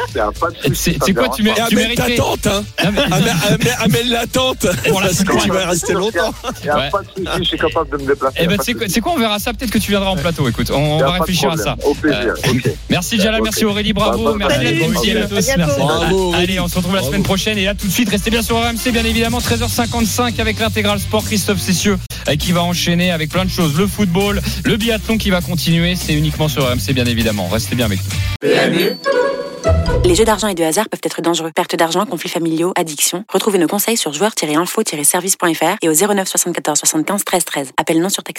y 0.65 0.69
souci. 0.69 0.97
C'est 1.05 1.13
quoi 1.13 1.29
tu, 1.29 1.43
mets, 1.43 1.51
Et 1.51 1.53
tu 1.69 1.79
amène 1.79 1.95
ta 1.95 2.09
tante, 2.15 2.47
hein. 2.47 2.63
Non, 2.83 2.91
mais- 2.91 3.01
Amène, 3.13 3.35
amène- 3.47 3.75
amène 3.79 4.09
la 4.09 4.25
tante. 4.27 4.65
Pour 4.89 5.01
la 5.01 5.09
que 5.09 5.15
seconde. 5.15 5.41
tu 5.43 5.49
vas 5.51 5.67
rester 5.67 5.93
longtemps. 5.93 6.33
A 6.43 6.77
Ouais. 6.77 6.89
pas 6.89 7.01
de 7.01 7.07
souci, 7.25 7.38
je 7.39 7.43
suis 7.43 7.57
capable 7.57 7.89
de 7.97 8.03
me 8.03 8.07
déplacer. 8.09 8.35
Eh 8.39 8.43
y 8.43 8.47
ben 8.47 8.57
c'est 8.63 8.73
quoi, 8.73 8.81
souci. 8.83 8.93
c'est 8.93 9.01
quoi 9.01 9.11
On 9.13 9.19
verra 9.19 9.39
ça. 9.39 9.53
Peut-être 9.53 9.71
que 9.71 9.77
tu 9.77 9.91
viendras 9.91 10.09
en 10.09 10.15
plateau. 10.15 10.47
Écoute, 10.49 10.71
on, 10.73 10.97
y 10.97 11.01
va 11.01 11.11
réfléchir 11.11 11.51
à 11.51 11.57
ça. 11.57 11.75
Au 11.83 11.93
plaisir. 11.93 12.33
Euh. 12.47 12.69
Merci 12.89 13.19
Jalal, 13.19 13.41
Ok. 13.41 13.45
merci 13.45 13.65
Aurélie, 13.65 13.93
bravo, 13.93 14.23
Bah, 14.23 14.31
bah, 14.39 14.45
merci 14.49 14.65
salut, 14.65 15.17
à 15.19 15.27
tous. 15.27 15.47
merci. 15.57 15.79
Bravo. 15.79 16.17
Aurélie. 16.29 16.43
Allez, 16.43 16.59
on 16.59 16.67
se 16.67 16.75
retrouve 16.75 16.93
la 16.95 17.01
Bravo. 17.01 17.11
semaine 17.13 17.23
prochaine. 17.23 17.57
Et 17.57 17.65
là, 17.65 17.75
tout 17.75 17.88
de 17.88 17.91
suite, 17.91 18.09
restez 18.09 18.31
bien 18.31 18.41
sur 18.41 18.57
RMC, 18.57 18.91
bien 18.91 19.05
évidemment. 19.05 19.39
13h55 19.39 20.39
avec 20.39 20.59
l'intégral 20.59 20.99
sport. 20.99 21.23
Christophe 21.23 21.59
Cessieux 21.59 21.97
euh, 22.27 22.35
qui 22.35 22.51
va 22.51 22.63
enchaîner 22.63 23.11
avec 23.11 23.29
plein 23.29 23.45
de 23.45 23.49
choses. 23.49 23.77
Le 23.77 23.88
football, 23.88 24.41
le 24.63 24.77
biathlon 24.77 25.17
qui 25.28 25.32
va 25.32 25.41
continuer. 25.41 25.97
C'est 25.97 26.13
uniquement 26.13 26.47
sur 26.47 26.63
RMC, 26.65 26.93
bien 26.93 27.03
évidemment. 27.03 27.49
Restez 27.49 27.75
bien 27.75 27.88
avec 27.88 27.99
nous. 27.99 28.47
Les 30.05 30.15
jeux 30.15 30.23
d'argent 30.23 30.47
et 30.47 30.55
de 30.55 30.63
hasard 30.63 30.88
peuvent 30.88 31.01
être 31.03 31.21
dangereux. 31.21 31.51
Perte 31.53 31.75
d'argent, 31.75 32.05
conflits 32.05 32.30
familiaux, 32.30 32.71
addiction. 32.78 33.25
Retrouvez 33.28 33.57
nos 33.57 33.67
conseils 33.67 33.97
sur 33.97 34.13
joueurs-info-service.fr 34.13 35.75
et 35.82 35.89
au 35.89 35.93
09 35.93 36.28
74 36.30 36.80
75 36.80 37.25
13 37.25 37.43
13. 37.43 37.71
Appel 37.75 37.99
non 37.99 38.07
surtaxé. 38.07 38.36